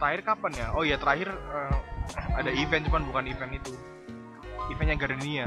Terakhir 0.00 0.20
kapan 0.26 0.52
ya? 0.56 0.66
Oh 0.74 0.82
iya 0.82 0.96
terakhir 0.98 1.30
uh, 1.30 1.76
ada 2.34 2.50
event 2.50 2.88
cuman 2.88 3.06
bukan 3.06 3.24
event 3.28 3.52
itu. 3.54 3.72
Eventnya 4.72 4.96
Gardenia. 4.98 5.46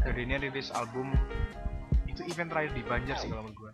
Gardenia 0.00 0.40
rilis 0.40 0.72
album 0.72 1.12
itu 2.20 2.36
event 2.36 2.52
terakhir 2.52 2.76
di 2.76 2.82
Banjar 2.84 3.16
sih 3.16 3.32
kalau 3.32 3.48
menurut 3.48 3.56
gue 3.56 3.72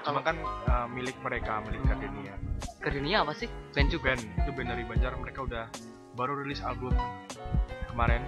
cuma 0.00 0.20
kan 0.24 0.36
uh, 0.72 0.88
milik 0.88 1.12
mereka 1.20 1.60
milik 1.68 1.84
Gardenia 1.84 2.34
Gardenia 2.80 3.24
apa 3.24 3.32
sih? 3.32 3.48
Band 3.72 3.88
juga. 3.88 4.12
band. 4.12 4.22
Itu 4.44 4.50
band 4.52 4.68
dari 4.68 4.84
Banjar. 4.84 5.12
Mereka 5.16 5.40
udah 5.48 5.64
baru 6.12 6.44
rilis 6.44 6.60
album 6.60 6.92
kemarin. 7.88 8.20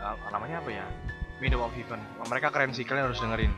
Uh, 0.00 0.16
namanya 0.32 0.64
apa 0.64 0.70
ya? 0.72 0.86
Middle 1.44 1.60
of 1.60 1.76
Heaven. 1.76 2.00
Mereka 2.24 2.48
keren 2.48 2.72
sih 2.72 2.88
kalian 2.88 3.12
harus 3.12 3.20
dengerin. 3.20 3.52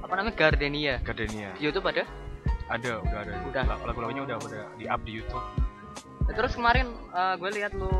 Apa 0.00 0.12
namanya? 0.16 0.34
Gardenia? 0.36 0.94
Gardenia. 1.04 1.52
Di 1.56 1.68
YouTube 1.68 1.84
ada? 1.84 2.08
ada 2.72 3.04
udah 3.04 3.18
ada. 3.28 3.32
Udah. 3.44 3.62
Lag- 3.68 3.84
lagu-lagunya 3.84 4.24
udah 4.24 4.36
udah 4.40 4.64
di 4.80 4.88
up 4.88 5.04
di 5.04 5.20
YouTube. 5.20 5.44
Terus 6.32 6.56
kemarin 6.56 6.88
eh, 7.12 7.34
gue 7.36 7.50
lihat 7.60 7.76
lu 7.76 7.92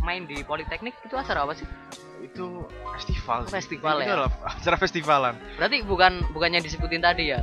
main 0.00 0.24
di 0.24 0.40
Politeknik 0.40 0.96
itu 1.04 1.12
acara 1.12 1.44
apa 1.44 1.52
sih? 1.52 1.68
Itu 2.22 2.46
festival 2.92 3.38
sih. 3.44 3.52
Festival 3.52 3.94
itu 3.96 4.04
ya? 4.04 4.14
adalah 4.14 4.30
acara 4.48 4.76
festivalan 4.76 5.34
Berarti 5.54 5.76
bukan 5.82 6.12
bukannya 6.30 6.58
disebutin 6.58 6.98
tadi 6.98 7.30
ya? 7.30 7.42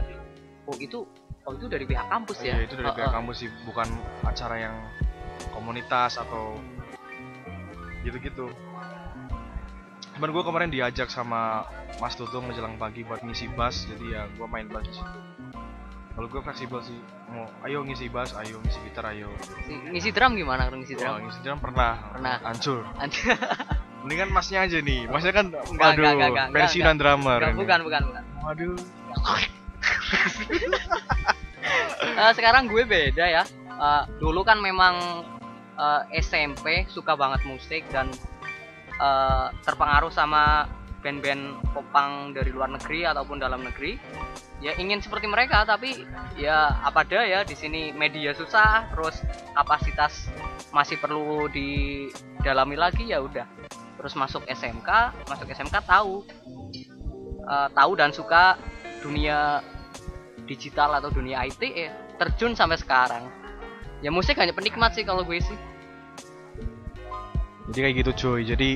Oh 0.64 0.76
itu 0.76 1.04
oh 1.44 1.52
itu 1.52 1.66
dari 1.66 1.84
pihak 1.84 2.08
kampus 2.08 2.40
ya? 2.40 2.56
Iya, 2.56 2.64
itu 2.64 2.76
dari 2.76 2.88
Oh, 2.88 2.96
pihak 2.96 3.10
oh. 3.10 3.14
kampus 3.14 3.36
sih 3.38 3.50
bukan 3.64 3.88
acara 4.24 4.56
yang 4.62 4.76
komunitas 5.50 6.16
atau 6.16 6.56
gitu-gitu 8.02 8.48
cuman 10.14 10.30
gue 10.30 10.44
kemarin 10.44 10.70
diajak 10.70 11.08
sama 11.08 11.64
Mas 11.98 12.12
Tutung 12.14 12.44
menjelang 12.44 12.76
pagi 12.76 13.04
buat 13.04 13.20
ngisi 13.20 13.48
bass 13.50 13.84
jadi 13.86 14.06
ya 14.10 14.22
gue 14.30 14.44
main 14.46 14.68
bass 14.68 14.84
di 14.84 14.94
situ 14.94 15.20
kalau 16.12 16.28
gue 16.28 16.42
fleksibel 16.42 16.80
sih 16.82 17.00
mau 17.30 17.48
ayo 17.64 17.80
ngisi 17.82 18.08
bass 18.08 18.36
ayo 18.36 18.60
ngisi 18.60 18.80
gitar 18.84 19.08
ayo 19.10 19.32
Si- 19.62 19.80
ngisi 19.90 20.12
drum 20.12 20.36
gimana 20.36 20.68
kalau 20.68 20.78
ngisi 20.78 20.96
drum? 20.96 21.24
ngisi 21.24 21.40
drum 21.40 21.58
pernah 21.58 22.12
Pernah. 22.12 22.36
hancur 22.42 22.84
Anjir. 22.98 23.32
mendingan 24.04 24.30
masnya 24.32 24.64
aja 24.64 24.80
nih 24.80 25.04
masnya 25.12 25.34
kan 25.36 25.48
Enggak, 25.52 26.00
waduh 26.00 26.04
enggak, 26.08 26.30
enggak, 26.32 26.48
pensiunan 26.56 26.96
drummer 26.96 27.40
Enggak, 27.40 27.52
ini. 27.52 27.60
bukan, 27.60 27.80
bukan, 27.84 28.02
bukan. 28.08 28.24
waduh 28.44 28.76
Eh, 32.00 32.32
sekarang 32.36 32.68
gue 32.68 32.84
beda 32.84 33.26
ya. 33.28 33.44
Eh, 33.80 34.04
dulu 34.20 34.44
kan 34.44 34.60
memang 34.60 35.24
eh, 35.80 36.02
SMP 36.20 36.84
suka 36.92 37.16
banget 37.16 37.44
musik 37.48 37.84
dan 37.92 38.12
eh, 39.00 39.48
terpengaruh 39.64 40.12
sama 40.12 40.68
band-band 41.00 41.64
popang 41.72 42.36
dari 42.36 42.52
luar 42.52 42.68
negeri 42.76 43.08
ataupun 43.08 43.40
dalam 43.40 43.64
negeri 43.64 43.96
ya 44.60 44.76
ingin 44.76 45.00
seperti 45.00 45.32
mereka 45.32 45.64
tapi 45.64 46.04
ya 46.36 46.76
apa 46.84 47.08
ada 47.08 47.24
ya 47.24 47.40
di 47.48 47.56
sini 47.56 47.96
media 47.96 48.36
susah 48.36 48.92
terus 48.92 49.24
kapasitas 49.56 50.28
masih 50.76 51.00
perlu 51.00 51.48
didalami 51.48 52.76
lagi 52.76 53.08
ya 53.08 53.24
udah 53.24 53.48
terus 54.00 54.16
masuk 54.16 54.48
SMK 54.48 54.90
masuk 55.28 55.52
SMK 55.52 55.76
tahu. 55.84 56.24
Uh, 57.50 57.66
tahu 57.74 57.98
dan 57.98 58.14
suka 58.14 58.56
dunia 59.02 59.66
digital 60.46 60.94
atau 61.02 61.10
dunia 61.10 61.42
IT 61.44 61.62
ya 61.66 61.92
terjun 62.16 62.56
sampai 62.56 62.80
sekarang. 62.80 63.28
Ya 64.00 64.14
musik 64.14 64.40
hanya 64.40 64.56
penikmat 64.56 64.96
sih 64.96 65.04
kalau 65.04 65.28
gue 65.28 65.44
sih. 65.44 65.58
Jadi 67.70 67.80
kayak 67.84 67.96
gitu 68.00 68.12
cuy. 68.16 68.42
Jadi 68.48 68.70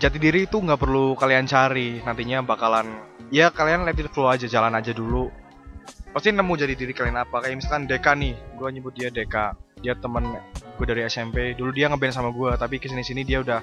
jati 0.00 0.18
diri 0.18 0.50
itu 0.50 0.58
nggak 0.58 0.80
perlu 0.80 1.14
kalian 1.14 1.46
cari. 1.46 2.02
Nantinya 2.02 2.42
bakalan 2.42 2.88
ya 3.30 3.54
kalian 3.54 3.86
let 3.86 4.00
it 4.00 4.10
flow 4.10 4.32
aja 4.32 4.50
jalan 4.50 4.74
aja 4.74 4.90
dulu. 4.90 5.30
Pasti 6.10 6.32
nemu 6.32 6.52
jadi 6.56 6.74
diri 6.74 6.96
kalian 6.96 7.20
apa. 7.20 7.44
Kayak 7.44 7.60
misalkan 7.60 7.84
Deka 7.84 8.16
nih 8.16 8.34
gue 8.56 8.68
nyebut 8.72 8.96
dia 8.96 9.12
Deka. 9.12 9.54
Dia 9.84 9.92
temen 10.00 10.24
gue 10.74 10.86
dari 10.88 11.06
SMP 11.06 11.54
dulu 11.54 11.70
dia 11.70 11.86
ngeband 11.86 12.14
sama 12.14 12.34
gue 12.34 12.50
tapi 12.58 12.82
ke 12.82 12.90
sini 12.90 13.06
sini 13.06 13.22
dia 13.22 13.38
udah 13.40 13.62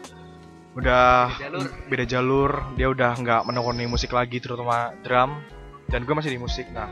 udah 0.71 1.35
Beda 1.35 1.43
jalur. 1.51 1.67
beda 1.91 2.05
jalur 2.07 2.51
dia 2.79 2.87
udah 2.87 3.11
nggak 3.19 3.41
menekuni 3.43 3.91
musik 3.91 4.15
lagi 4.15 4.39
terutama 4.39 4.95
drum 5.03 5.43
dan 5.91 6.07
gue 6.07 6.15
masih 6.15 6.31
di 6.31 6.39
musik. 6.39 6.67
Nah 6.71 6.87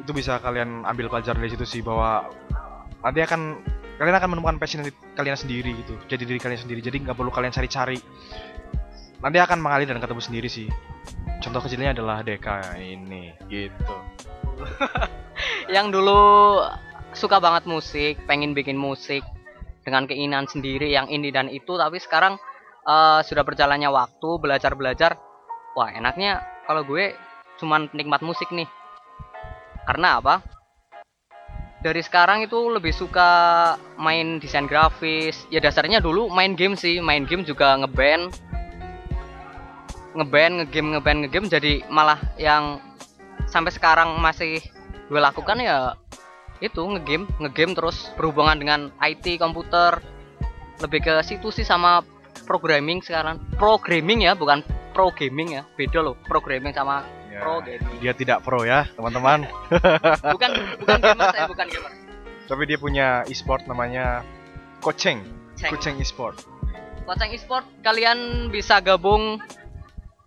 itu 0.00 0.10
bisa 0.16 0.40
kalian 0.40 0.88
ambil 0.88 1.12
pelajaran 1.12 1.40
dari 1.40 1.52
situ 1.52 1.66
sih 1.68 1.80
bahwa 1.84 2.32
nanti 3.04 3.20
akan 3.20 3.60
kalian 4.00 4.16
akan 4.16 4.28
menemukan 4.34 4.56
passion 4.58 4.82
kalian 5.14 5.36
sendiri 5.36 5.70
gitu 5.84 5.94
jadi 6.08 6.22
diri 6.24 6.40
kalian 6.40 6.60
sendiri. 6.64 6.80
Jadi 6.80 7.04
nggak 7.04 7.16
perlu 7.16 7.28
kalian 7.28 7.52
cari-cari. 7.52 8.00
Nanti 9.20 9.38
akan 9.40 9.58
mengalir 9.60 9.88
dan 9.88 10.00
ketemu 10.00 10.20
sendiri 10.24 10.48
sih. 10.48 10.68
Contoh 11.44 11.60
kecilnya 11.60 11.92
adalah 11.92 12.24
Deka 12.24 12.76
ini 12.80 13.36
gitu. 13.52 13.96
Yang 15.74 15.86
dulu 16.00 16.20
suka 17.12 17.40
banget 17.40 17.64
musik, 17.68 18.20
pengen 18.24 18.52
bikin 18.56 18.76
musik 18.76 19.24
dengan 19.84 20.08
keinginan 20.08 20.48
sendiri 20.48 20.88
yang 20.92 21.08
ini 21.12 21.28
dan 21.28 21.52
itu, 21.52 21.76
tapi 21.76 22.00
sekarang 22.00 22.40
eh, 22.84 23.20
sudah 23.24 23.42
berjalannya 23.42 23.88
waktu, 23.88 24.30
belajar-belajar, 24.40 25.16
wah 25.74 25.90
enaknya 25.90 26.44
kalau 26.68 26.84
gue 26.84 27.16
cuman 27.60 27.88
penikmat 27.90 28.20
musik 28.20 28.48
nih. 28.52 28.68
Karena 29.84 30.20
apa? 30.20 30.40
Dari 31.84 32.00
sekarang 32.00 32.40
itu 32.48 32.56
lebih 32.72 32.96
suka 32.96 33.28
main 34.00 34.40
desain 34.40 34.64
grafis. 34.64 35.44
Ya 35.52 35.60
dasarnya 35.60 36.00
dulu 36.00 36.32
main 36.32 36.56
game 36.56 36.80
sih, 36.80 36.96
main 37.04 37.28
game 37.28 37.44
juga 37.44 37.76
ngeband. 37.76 38.32
Ngeband, 40.16 40.52
ngegame, 40.64 40.88
ngeband, 40.96 41.18
ngegame 41.26 41.46
jadi 41.52 41.84
malah 41.92 42.16
yang 42.40 42.80
sampai 43.44 43.74
sekarang 43.74 44.16
masih 44.16 44.64
gue 45.12 45.20
lakukan 45.20 45.60
ya 45.60 45.92
itu 46.64 46.80
ngegame 46.80 47.28
ngegame 47.42 47.76
terus 47.76 48.08
berhubungan 48.16 48.56
dengan 48.56 48.80
IT 49.04 49.36
komputer 49.36 50.00
lebih 50.80 51.04
ke 51.04 51.14
situ 51.20 51.52
sih 51.52 51.66
sama 51.66 52.00
programming 52.44 53.00
sekarang. 53.00 53.40
Programming 53.56 54.28
ya 54.28 54.36
bukan 54.36 54.60
pro 54.92 55.08
gaming 55.10 55.56
ya. 55.58 55.64
Beda 55.74 56.04
loh 56.04 56.14
programming 56.28 56.76
sama 56.76 57.02
Ya, 57.34 57.42
pro 57.42 57.58
gaming. 57.66 57.98
dia 57.98 58.14
tidak 58.14 58.46
pro 58.46 58.62
ya 58.62 58.86
teman-teman. 58.94 59.42
Bukan 60.38 60.50
bukan 60.78 60.98
gamer 61.02 61.26
saya 61.34 61.50
bukan 61.50 61.66
gamer. 61.66 61.90
Tapi 62.46 62.62
dia 62.68 62.78
punya 62.78 63.26
e-sport 63.26 63.66
namanya 63.66 64.22
Koceng 64.78 65.26
Ceng. 65.58 65.74
Koceng 65.74 65.98
e-sport. 65.98 66.46
Koceng 67.04 67.36
Esport 67.36 67.68
kalian 67.84 68.48
bisa 68.48 68.80
gabung 68.80 69.36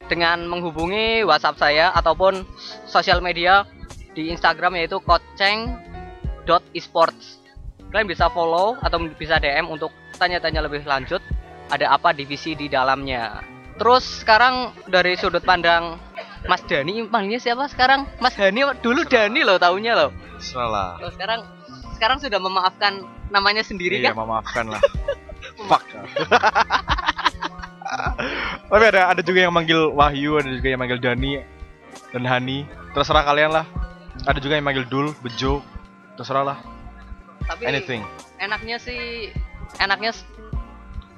dengan 0.07 0.45
menghubungi 0.45 1.25
WhatsApp 1.25 1.57
saya 1.57 1.89
ataupun 1.95 2.45
sosial 2.85 3.19
media 3.19 3.65
di 4.13 4.29
Instagram 4.29 4.75
yaitu 4.77 5.01
koceng.esports. 5.01 7.41
Kalian 7.87 8.07
bisa 8.07 8.27
follow 8.29 8.75
atau 8.83 8.99
bisa 9.15 9.39
DM 9.39 9.69
untuk 9.71 9.91
tanya-tanya 10.19 10.61
lebih 10.63 10.83
lanjut 10.83 11.21
ada 11.71 11.93
apa 11.93 12.15
divisi 12.15 12.55
di 12.55 12.71
dalamnya. 12.71 13.43
Terus 13.77 14.25
sekarang 14.25 14.73
dari 14.89 15.13
sudut 15.19 15.45
pandang 15.45 16.01
Mas 16.47 16.63
Dani, 16.65 17.05
panggilnya 17.09 17.41
siapa 17.41 17.67
sekarang? 17.69 18.07
Mas 18.23 18.33
Hani 18.39 18.63
dulu 18.81 19.05
Dani 19.05 19.43
loh 19.43 19.59
taunya 19.59 19.93
loh. 19.93 20.11
salah 20.37 21.01
Loh, 21.01 21.09
sekarang 21.09 21.41
sekarang 21.97 22.21
sudah 22.21 22.37
memaafkan 22.37 23.01
namanya 23.33 23.65
sendiri 23.65 23.97
iya 23.99 24.13
kan? 24.13 24.21
memaafkan 24.21 24.69
lah 24.69 24.81
fuck 25.69 25.83
tapi 28.69 28.83
ada 28.93 29.09
ada 29.09 29.21
juga 29.25 29.49
yang 29.49 29.53
manggil 29.53 29.89
Wahyu 29.91 30.37
ada 30.37 30.49
juga 30.53 30.67
yang 30.69 30.79
manggil 30.79 31.01
Dani 31.01 31.41
dan 32.13 32.23
Hani 32.23 32.69
terserah 32.93 33.25
kalian 33.25 33.49
lah 33.49 33.65
ada 34.29 34.37
juga 34.37 34.61
yang 34.61 34.65
manggil 34.69 34.85
Dul 34.85 35.17
Bejo 35.25 35.65
terserah 36.15 36.45
lah 36.53 36.57
Tapi 37.49 37.65
anything 37.65 38.05
enaknya 38.37 38.77
sih 38.77 39.33
enaknya 39.81 40.13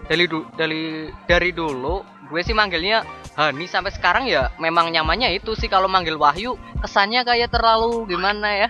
dari 0.10 0.26
du, 0.26 0.42
dari 0.58 1.14
dari 1.30 1.50
dulu 1.54 2.02
gue 2.30 2.42
sih 2.42 2.58
manggilnya 2.58 3.06
Hani. 3.38 3.70
Sampai 3.72 3.96
sekarang 3.96 4.28
ya 4.28 4.52
memang 4.60 4.92
nyamannya 4.92 5.32
itu 5.38 5.56
sih. 5.56 5.72
Kalau 5.72 5.88
manggil 5.88 6.20
Wahyu 6.20 6.60
kesannya 6.84 7.24
kayak 7.24 7.54
terlalu 7.54 8.10
gimana 8.10 8.68
ya? 8.68 8.70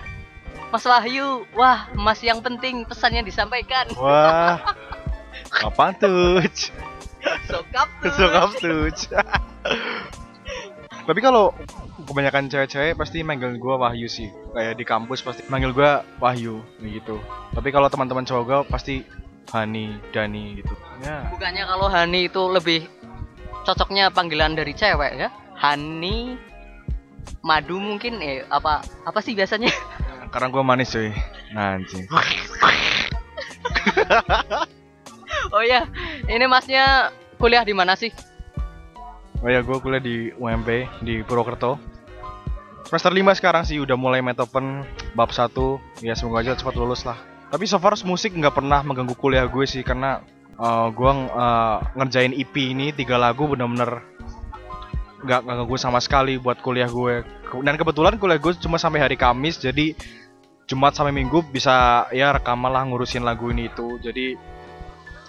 Mas 0.69 0.85
Wahyu 0.85 1.47
wah 1.57 1.89
Mas 1.97 2.21
yang 2.21 2.43
penting 2.45 2.85
pesannya 2.85 3.25
disampaikan. 3.25 3.89
Wah. 3.97 4.61
Apaan 5.65 5.97
tuh? 5.97 6.45
Sokap 7.49 7.89
tuh. 8.03 8.11
sokap 8.13 8.49
tuh 8.61 8.87
tapi 11.09 11.25
kalau 11.25 11.49
kebanyakan 12.05 12.53
cewek-cewek 12.53 12.93
pasti 12.93 13.25
manggil 13.25 13.57
gua 13.57 13.81
Wahyu 13.81 14.05
sih. 14.05 14.29
Kayak 14.53 14.77
di 14.77 14.85
kampus 14.85 15.25
pasti 15.25 15.41
manggil 15.49 15.73
gua 15.73 16.05
Wahyu 16.21 16.61
gitu. 16.85 17.17
Tapi 17.49 17.73
kalau 17.73 17.89
teman-teman 17.89 18.29
cowok 18.29 18.43
gua 18.45 18.59
pasti 18.61 19.01
Hani 19.49 19.97
Dani 20.13 20.61
gitu. 20.61 20.73
Ya. 21.01 21.25
Bukannya 21.33 21.63
kalau 21.65 21.87
Hani 21.89 22.29
itu 22.29 22.41
lebih 22.49 22.85
cocoknya 23.65 24.13
panggilan 24.13 24.53
dari 24.53 24.73
cewek 24.77 25.17
ya? 25.17 25.29
Hani 25.57 26.37
Madu 27.39 27.79
mungkin 27.79 28.19
eh 28.19 28.43
apa 28.49 28.83
apa 29.05 29.19
sih 29.23 29.33
biasanya? 29.33 29.71
Karena 30.33 30.47
gua 30.53 30.61
manis 30.61 30.93
cuy. 30.93 31.09
Nah, 31.53 31.77
anjing. 31.77 32.05
Oh 35.49 35.61
ya 35.65 35.85
ini 36.29 36.45
masnya 36.45 37.09
kuliah 37.41 37.65
di 37.65 37.73
mana 37.73 37.93
sih? 37.97 38.13
Oh 39.41 39.49
ya 39.49 39.61
gua 39.65 39.81
kuliah 39.81 40.01
di 40.01 40.29
UMP 40.37 40.89
di 41.01 41.21
Purwokerto. 41.25 41.77
Semester 42.85 43.13
5 43.13 43.37
sekarang 43.37 43.63
sih 43.69 43.77
udah 43.77 43.93
mulai 43.93 44.21
metopen 44.25 44.81
bab 45.13 45.29
1 45.29 45.53
ya 46.01 46.17
semoga 46.17 46.41
aja 46.41 46.57
cepat 46.57 46.73
lulus 46.73 47.05
lah 47.05 47.17
tapi 47.49 47.65
so 47.65 47.81
far 47.81 47.97
musik 48.05 48.33
nggak 48.37 48.53
pernah 48.53 48.85
mengganggu 48.85 49.17
kuliah 49.17 49.49
gue 49.49 49.65
sih 49.65 49.81
karena 49.81 50.21
eh, 50.57 50.87
gua 50.93 51.11
eh, 51.13 51.77
ngerjain 51.97 52.33
EP 52.37 52.53
ini 52.53 52.93
tiga 52.93 53.17
lagu 53.17 53.49
bener-bener 53.49 54.05
nggak 55.19 55.39
nggak 55.43 55.57
ganggu 55.65 55.75
sama 55.75 55.99
sekali 55.99 56.39
buat 56.39 56.63
kuliah 56.63 56.87
gue. 56.87 57.25
Dan 57.65 57.75
kebetulan 57.75 58.15
kuliah 58.15 58.39
gue 58.39 58.55
cuma 58.61 58.79
sampai 58.79 59.03
hari 59.03 59.17
Kamis 59.19 59.59
jadi 59.59 59.91
Jumat 60.69 60.93
sampai 60.93 61.11
Minggu 61.11 61.41
bisa 61.49 62.05
ya 62.13 62.29
rekaman 62.31 62.71
lah 62.71 62.85
ngurusin 62.87 63.25
lagu 63.25 63.49
ini 63.49 63.67
itu. 63.67 63.99
Jadi 63.99 64.37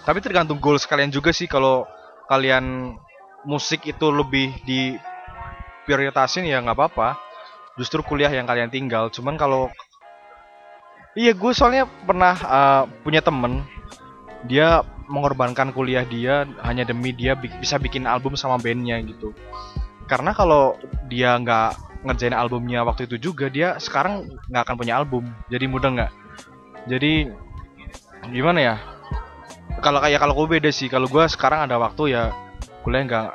tapi 0.05 0.21
tergantung 0.21 0.61
goals 0.61 0.87
kalian 0.87 1.11
juga 1.11 1.33
sih. 1.35 1.49
Kalau 1.49 1.89
kalian 2.29 2.95
musik 3.43 3.83
itu 3.89 4.07
lebih 4.13 4.53
di 4.63 4.95
prioritasin 5.89 6.47
ya 6.47 6.61
nggak 6.61 6.77
apa-apa. 6.77 7.19
Justru 7.75 8.05
kuliah 8.05 8.31
yang 8.31 8.45
kalian 8.45 8.69
tinggal. 8.69 9.09
Cuman 9.09 9.35
kalau 9.35 9.67
iya 11.15 11.31
gue 11.35 11.51
soalnya 11.51 11.87
pernah 12.07 12.35
uh, 12.35 12.83
punya 13.03 13.19
temen. 13.19 13.63
Dia 14.47 14.81
mengorbankan 15.11 15.75
kuliah 15.75 16.07
dia 16.07 16.47
hanya 16.63 16.87
demi 16.87 17.11
dia 17.11 17.35
bi- 17.35 17.51
bisa 17.59 17.77
bikin 17.77 18.07
album 18.07 18.33
sama 18.39 18.57
bandnya 18.57 18.97
gitu. 19.03 19.35
Karena 20.07 20.31
kalau 20.33 20.79
dia 21.11 21.35
nggak 21.37 22.03
ngerjain 22.07 22.33
albumnya 22.33 22.81
waktu 22.81 23.05
itu 23.05 23.31
juga 23.31 23.51
dia 23.51 23.77
sekarang 23.77 24.25
nggak 24.49 24.63
akan 24.65 24.75
punya 24.79 24.97
album. 24.97 25.29
Jadi 25.51 25.65
mudah 25.67 25.89
nggak? 25.93 26.11
Jadi 26.89 27.29
gimana 28.33 28.59
ya? 28.59 28.75
Kalau 29.83 30.01
kayak 30.01 30.19
kalau 30.19 30.33
gue 30.33 30.57
beda 30.57 30.69
sih. 30.73 30.89
Kalau 30.89 31.05
gue 31.05 31.23
sekarang 31.29 31.69
ada 31.69 31.77
waktu 31.77 32.17
ya 32.17 32.33
kuliah 32.81 33.05
nggak 33.05 33.27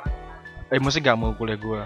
eh 0.75 0.81
musik 0.83 1.07
nggak 1.07 1.15
mau 1.15 1.31
kuliah 1.31 1.55
gue 1.55 1.81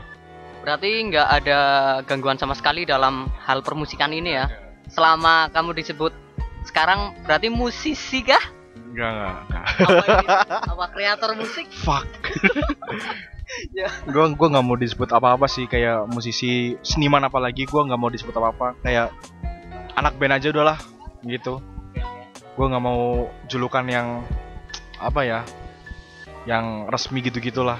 Berarti 0.61 0.89
nggak 1.09 1.27
ada 1.41 1.59
gangguan 2.05 2.37
sama 2.37 2.53
sekali 2.53 2.85
dalam 2.85 3.29
hal 3.45 3.65
permusikan 3.65 4.13
ini 4.13 4.37
ya. 4.37 4.45
Selama 4.89 5.51
kamu 5.53 5.77
disebut 5.77 6.13
sekarang 6.65 7.13
berarti 7.25 7.51
musisi 7.51 8.25
kah? 8.25 8.61
nggak 8.91 9.11
nggak 9.11 9.35
nggak. 9.47 9.65
Apa, 10.75 10.85
kreator 10.91 11.31
musik? 11.39 11.67
fuck 11.71 12.07
Ya. 13.75 13.91
gue 14.07 14.25
gua 14.39 14.47
nggak 14.47 14.63
mau 14.63 14.79
disebut 14.79 15.11
apa 15.11 15.35
apa 15.35 15.43
sih 15.43 15.67
kayak 15.67 16.07
musisi 16.07 16.79
seniman 16.87 17.27
apalagi 17.27 17.67
gue 17.67 17.81
nggak 17.83 17.99
mau 17.99 18.07
disebut 18.07 18.31
apa 18.39 18.55
apa 18.55 18.67
kayak 18.79 19.11
anak 19.99 20.15
band 20.15 20.39
aja 20.39 20.55
udahlah 20.55 20.79
gitu 21.27 21.59
gue 22.55 22.65
nggak 22.71 22.79
mau 22.79 23.27
julukan 23.51 23.83
yang 23.91 24.23
apa 25.03 25.21
ya 25.27 25.39
yang 26.47 26.87
resmi 26.87 27.19
gitu 27.19 27.43
gitulah 27.43 27.75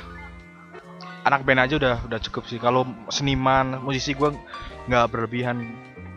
anak 1.24 1.48
band 1.48 1.63
aja 1.63 1.79
udah 1.79 1.96
udah 2.03 2.20
cukup 2.20 2.51
sih 2.51 2.60
kalau 2.60 2.84
seniman 3.08 3.79
musisi 3.79 4.12
gue 4.12 4.27
nggak 4.91 5.08
berlebihan 5.08 5.72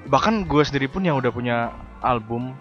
bahkan 0.09 0.45
gue 0.45 0.63
sendiri 0.65 0.87
pun 0.91 1.05
yang 1.05 1.17
udah 1.17 1.33
punya 1.33 1.73
album 2.05 2.53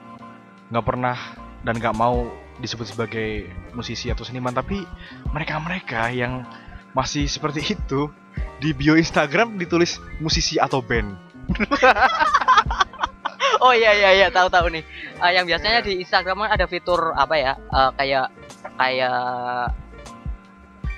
nggak 0.72 0.86
pernah 0.86 1.18
dan 1.64 1.80
nggak 1.80 1.96
mau 1.96 2.28
disebut 2.60 2.96
sebagai 2.96 3.50
musisi 3.76 4.08
atau 4.14 4.24
seniman 4.24 4.54
tapi 4.54 4.86
mereka 5.34 5.60
mereka 5.60 6.08
yang 6.14 6.48
masih 6.94 7.26
seperti 7.26 7.66
itu 7.76 8.08
di 8.62 8.72
bio 8.72 8.96
Instagram 8.96 9.60
ditulis 9.60 10.00
musisi 10.24 10.58
atau 10.62 10.80
band. 10.80 11.16
Oh 13.64 13.72
iya 13.72 13.96
iya 13.96 14.10
iya 14.12 14.28
tahu 14.28 14.52
tahu 14.52 14.68
nih. 14.76 14.84
Uh, 15.24 15.32
yang 15.32 15.48
biasanya 15.48 15.80
di 15.80 16.04
Instagram 16.04 16.52
ada 16.52 16.68
fitur 16.68 17.16
apa 17.16 17.40
ya? 17.40 17.56
Uh, 17.72 17.96
kayak 17.96 18.28
kayak 18.76 19.72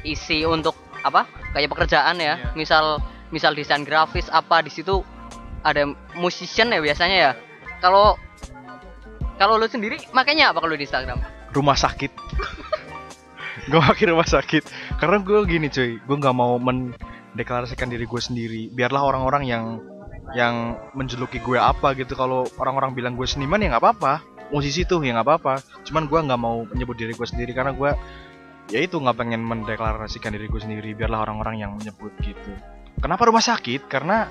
isi 0.01 0.41
untuk 0.49 0.73
apa? 1.05 1.29
Kayak 1.53 1.69
pekerjaan 1.77 2.17
ya. 2.17 2.41
Iya. 2.41 2.57
misal 2.57 2.97
misal 3.29 3.53
desain 3.53 3.85
grafis 3.85 4.25
apa 4.33 4.65
di 4.65 4.73
situ 4.73 5.05
ada 5.65 5.89
musician 6.13 6.69
ya 6.69 6.79
biasanya 6.79 7.17
ya. 7.17 7.31
Kalau 7.81 8.21
kalau 9.41 9.57
lu 9.57 9.65
sendiri 9.65 9.97
makanya 10.13 10.53
apa 10.53 10.61
kalau 10.61 10.77
di 10.77 10.85
Instagram? 10.85 11.19
Rumah 11.51 11.75
sakit. 11.75 12.11
Gue 13.71 13.81
pakai 13.81 14.13
rumah 14.13 14.27
sakit. 14.29 14.63
Karena 15.01 15.17
gue 15.25 15.41
gini 15.49 15.73
cuy. 15.73 15.97
Gue 15.97 16.17
nggak 16.21 16.35
mau 16.37 16.61
mendeklarasikan 16.61 17.89
diri 17.89 18.05
gue 18.05 18.21
sendiri. 18.21 18.69
Biarlah 18.69 19.01
orang-orang 19.01 19.43
yang 19.49 19.63
yang 20.37 20.77
menjuluki 20.93 21.41
gue 21.41 21.57
apa 21.57 21.97
gitu. 21.97 22.13
Kalau 22.13 22.45
orang-orang 22.61 22.93
bilang 22.93 23.13
gue 23.17 23.25
seniman 23.25 23.57
ya 23.57 23.73
nggak 23.73 23.81
apa-apa. 23.81 24.21
Musisi 24.53 24.85
tuh 24.85 25.01
ya 25.01 25.17
nggak 25.17 25.25
apa-apa. 25.25 25.53
Cuman 25.81 26.05
gue 26.05 26.19
nggak 26.29 26.41
mau 26.41 26.61
menyebut 26.69 26.93
diri 26.93 27.17
gue 27.17 27.25
sendiri 27.25 27.57
karena 27.57 27.73
gue 27.73 27.89
ya 28.69 28.85
itu 28.85 29.01
nggak 29.01 29.17
pengen 29.17 29.41
mendeklarasikan 29.41 30.29
diri 30.37 30.45
gue 30.45 30.61
sendiri. 30.61 30.93
Biarlah 30.93 31.25
orang-orang 31.25 31.65
yang 31.65 31.71
menyebut 31.73 32.13
gitu. 32.21 32.53
Kenapa 33.01 33.25
rumah 33.25 33.41
sakit? 33.41 33.89
Karena 33.89 34.29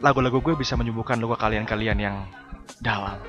lagu-lagu 0.00 0.40
gue 0.40 0.56
bisa 0.56 0.74
menyembuhkan 0.80 1.20
luka 1.20 1.36
kalian-kalian 1.36 1.98
yang 2.00 2.16
dalam. 2.80 3.20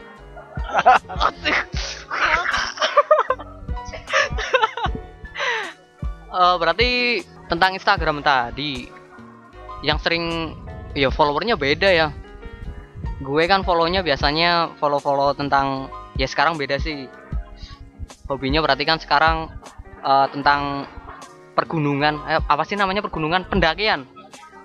Eh, 6.31 6.55
berarti 6.63 7.19
tentang 7.51 7.75
Instagram 7.75 8.23
tadi 8.23 8.87
yang 9.83 9.99
sering 9.99 10.55
ya 10.95 11.11
followernya 11.11 11.59
beda 11.59 11.91
ya. 11.91 12.07
Gue 13.19 13.51
kan 13.51 13.67
follownya 13.67 13.99
biasanya 13.99 14.71
follow-follow 14.79 15.35
tentang 15.35 15.91
ya 16.15 16.23
sekarang 16.31 16.55
beda 16.55 16.79
sih. 16.79 17.11
Hobinya 18.31 18.63
berarti 18.63 18.87
kan 18.87 18.95
sekarang 19.03 19.51
eh, 20.07 20.27
tentang 20.31 20.87
pergunungan 21.51 22.23
eh, 22.23 22.39
apa 22.47 22.63
sih 22.63 22.79
namanya 22.79 23.03
pergunungan? 23.03 23.51
Pendakian 23.51 24.07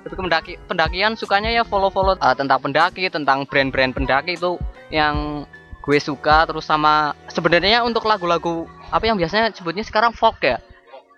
ke 0.07 0.17
pendaki 0.17 0.53
pendakian 0.71 1.19
sukanya 1.19 1.51
ya 1.51 1.63
follow-follow 1.67 2.17
eh, 2.19 2.35
tentang 2.39 2.59
pendaki 2.63 3.11
tentang 3.11 3.43
brand-brand 3.47 3.93
pendaki 3.93 4.39
itu 4.39 4.57
yang 4.91 5.47
gue 5.83 5.99
suka. 5.99 6.47
Terus 6.47 6.67
sama 6.67 7.15
sebenarnya 7.31 7.83
untuk 7.83 8.07
lagu-lagu 8.07 8.67
apa 8.91 9.07
yang 9.07 9.19
biasanya 9.19 9.51
sebutnya 9.55 9.83
sekarang 9.83 10.15
folk 10.15 10.39
ya? 10.43 10.63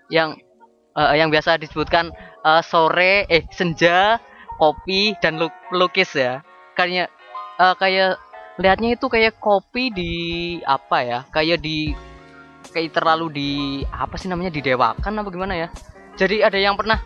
Yang 0.08 0.40
eh, 0.96 1.14
yang 1.20 1.28
biasa 1.28 1.60
disebutkan 1.60 2.12
eh, 2.44 2.62
sore 2.64 3.28
eh 3.28 3.44
senja 3.52 4.16
kopi 4.56 5.14
dan 5.20 5.36
lu- 5.40 5.54
pelukis 5.68 6.12
ya. 6.16 6.40
Kayak 6.76 7.12
eh, 7.60 7.74
kayak 7.76 8.20
lihatnya 8.58 8.98
itu 8.98 9.06
kayak 9.06 9.38
kopi 9.38 9.94
di 9.94 10.12
apa 10.66 10.98
ya 11.06 11.18
kayak 11.30 11.62
di 11.62 11.94
kayak 12.74 12.90
terlalu 12.90 13.26
di 13.30 13.50
apa 13.86 14.18
sih 14.18 14.26
namanya 14.26 14.50
didewakan 14.50 15.22
apa 15.22 15.28
gimana 15.30 15.54
ya? 15.54 15.68
Jadi 16.18 16.42
ada 16.42 16.58
yang 16.58 16.74
pernah 16.74 16.98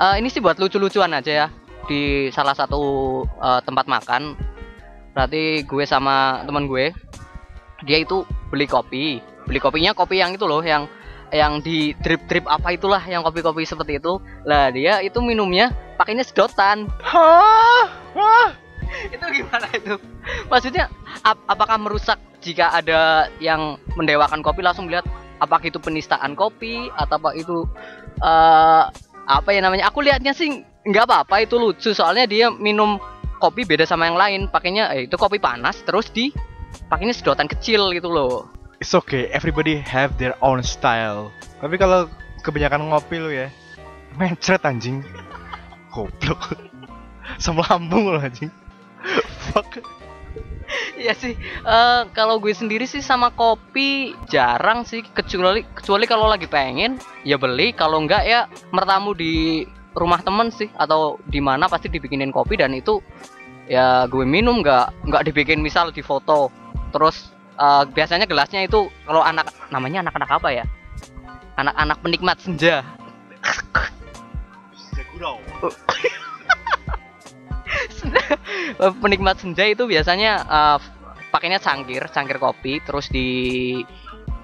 eh, 0.00 0.14
ini 0.18 0.28
sih 0.32 0.40
buat 0.40 0.56
lucu-lucuan 0.56 1.12
aja 1.12 1.32
ya. 1.32 1.46
Di 1.86 2.32
salah 2.32 2.56
satu 2.56 2.80
eh, 3.26 3.60
tempat 3.62 3.86
makan. 3.86 4.34
Berarti 5.12 5.66
gue 5.66 5.84
sama 5.84 6.40
teman 6.46 6.64
gue 6.70 6.94
dia 7.84 7.98
itu 8.00 8.24
beli 8.48 8.66
kopi. 8.68 9.20
Beli 9.44 9.60
kopinya 9.60 9.92
kopi 9.92 10.20
yang 10.20 10.32
itu 10.36 10.44
loh 10.44 10.64
yang 10.64 10.88
yang 11.30 11.62
di 11.62 11.94
drip 12.02 12.26
drip 12.26 12.42
apa 12.50 12.74
itulah 12.74 12.98
yang 13.06 13.22
kopi-kopi 13.22 13.62
seperti 13.62 14.02
itu. 14.02 14.18
Lah 14.44 14.72
dia 14.74 15.00
itu 15.04 15.22
minumnya 15.22 15.72
pakainya 15.96 16.26
sedotan. 16.26 16.90
Hah? 17.02 17.86
Hah? 18.16 18.48
itu 19.14 19.24
gimana 19.30 19.66
itu? 19.70 19.94
Maksudnya 20.50 20.90
ap- 21.22 21.46
apakah 21.46 21.78
merusak 21.78 22.18
jika 22.42 22.74
ada 22.74 23.30
yang 23.38 23.78
mendewakan 23.94 24.42
kopi? 24.42 24.60
Langsung 24.60 24.90
lihat 24.90 25.06
apakah 25.38 25.70
itu 25.70 25.78
penistaan 25.78 26.34
kopi 26.34 26.90
atau 26.98 27.16
apa 27.16 27.30
itu 27.38 27.64
eh 28.20 28.84
apa 29.30 29.54
ya 29.54 29.62
namanya 29.62 29.86
aku 29.86 30.02
lihatnya 30.02 30.34
sih 30.34 30.66
nggak 30.82 31.06
apa-apa 31.06 31.46
itu 31.46 31.54
lucu 31.54 31.94
soalnya 31.94 32.26
dia 32.26 32.50
minum 32.50 32.98
kopi 33.38 33.62
beda 33.62 33.86
sama 33.86 34.10
yang 34.10 34.18
lain 34.18 34.40
pakainya 34.50 34.90
eh, 34.90 35.06
itu 35.06 35.14
kopi 35.14 35.38
panas 35.38 35.78
terus 35.86 36.10
di 36.10 36.34
pakainya 36.90 37.14
sedotan 37.14 37.46
kecil 37.46 37.94
gitu 37.94 38.10
loh 38.10 38.50
It's 38.80 38.96
okay, 38.96 39.28
everybody 39.28 39.76
have 39.76 40.16
their 40.16 40.32
own 40.40 40.64
style. 40.64 41.28
Tapi 41.60 41.76
kalau 41.76 42.08
kebanyakan 42.40 42.88
ngopi 42.88 43.20
lu 43.20 43.28
ya, 43.28 43.52
mencret 44.16 44.64
anjing. 44.64 45.04
Goblok. 45.92 46.56
Sama 47.44 47.60
lambung 47.68 48.08
lu 48.08 48.16
anjing. 48.16 48.48
Fuck. 49.52 49.84
Iya 50.94 51.14
sih, 51.16 51.34
eh, 51.66 52.02
kalau 52.14 52.38
gue 52.38 52.54
sendiri 52.54 52.86
sih 52.86 53.02
sama 53.02 53.34
kopi 53.34 54.14
jarang 54.30 54.86
sih, 54.86 55.02
kecuali 55.02 55.66
kecuali 55.74 56.04
kalau 56.06 56.30
lagi 56.30 56.46
pengen 56.46 57.00
ya 57.26 57.40
beli, 57.40 57.74
kalau 57.74 57.98
enggak 58.02 58.22
ya 58.26 58.46
mertamu 58.70 59.16
di 59.16 59.66
rumah 59.96 60.22
temen 60.22 60.52
sih. 60.54 60.70
Atau 60.78 61.18
di 61.26 61.42
mana 61.42 61.66
pasti 61.66 61.90
dibikinin 61.90 62.30
kopi 62.30 62.60
dan 62.60 62.70
itu 62.76 63.02
ya 63.66 64.06
gue 64.06 64.22
minum. 64.22 64.62
Nggak 64.62 65.10
nggak 65.10 65.22
dibikin 65.26 65.58
misal 65.58 65.90
di 65.90 66.04
foto, 66.04 66.52
terus 66.94 67.34
eh, 67.58 67.84
biasanya 67.90 68.30
gelasnya 68.30 68.62
itu 68.62 68.86
kalau 69.08 69.24
anak 69.24 69.50
namanya 69.74 70.06
anak-anak 70.06 70.30
apa 70.30 70.48
ya, 70.54 70.64
anak-anak 71.58 71.98
penikmat 71.98 72.38
senja, 72.38 72.86
penikmat 79.02 79.40
senja 79.40 79.64
itu 79.66 79.84
biasanya 79.86 80.32
eh, 80.44 80.78
pakainya 81.30 81.62
cangkir, 81.62 82.02
cangkir 82.10 82.38
kopi, 82.42 82.82
terus 82.82 83.06
di 83.08 83.80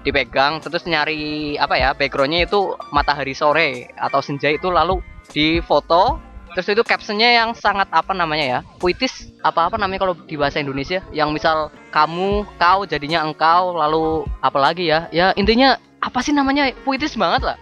dipegang, 0.07 0.63
terus 0.63 0.87
nyari 0.87 1.59
apa 1.59 1.75
ya 1.75 1.91
backgroundnya 1.91 2.47
itu 2.47 2.79
matahari 2.95 3.35
sore 3.35 3.91
atau 3.99 4.23
senja 4.23 4.47
itu 4.47 4.71
lalu 4.71 5.03
di 5.35 5.59
foto, 5.59 6.15
terus 6.55 6.71
itu 6.71 6.79
captionnya 6.87 7.43
yang 7.43 7.51
sangat 7.51 7.91
apa 7.91 8.15
namanya 8.15 8.45
ya 8.47 8.59
puitis 8.79 9.27
apa 9.43 9.67
apa 9.67 9.75
namanya 9.75 10.07
kalau 10.07 10.15
di 10.15 10.39
bahasa 10.39 10.63
Indonesia, 10.63 11.03
yang 11.11 11.35
misal 11.35 11.75
kamu, 11.91 12.47
kau 12.55 12.87
jadinya 12.87 13.27
engkau, 13.27 13.75
lalu 13.75 14.23
apa 14.39 14.57
lagi 14.57 14.87
ya, 14.87 15.11
ya 15.11 15.35
intinya 15.35 15.75
apa 15.99 16.23
sih 16.23 16.31
namanya 16.31 16.71
puitis 16.87 17.19
banget 17.19 17.53
lah. 17.53 17.57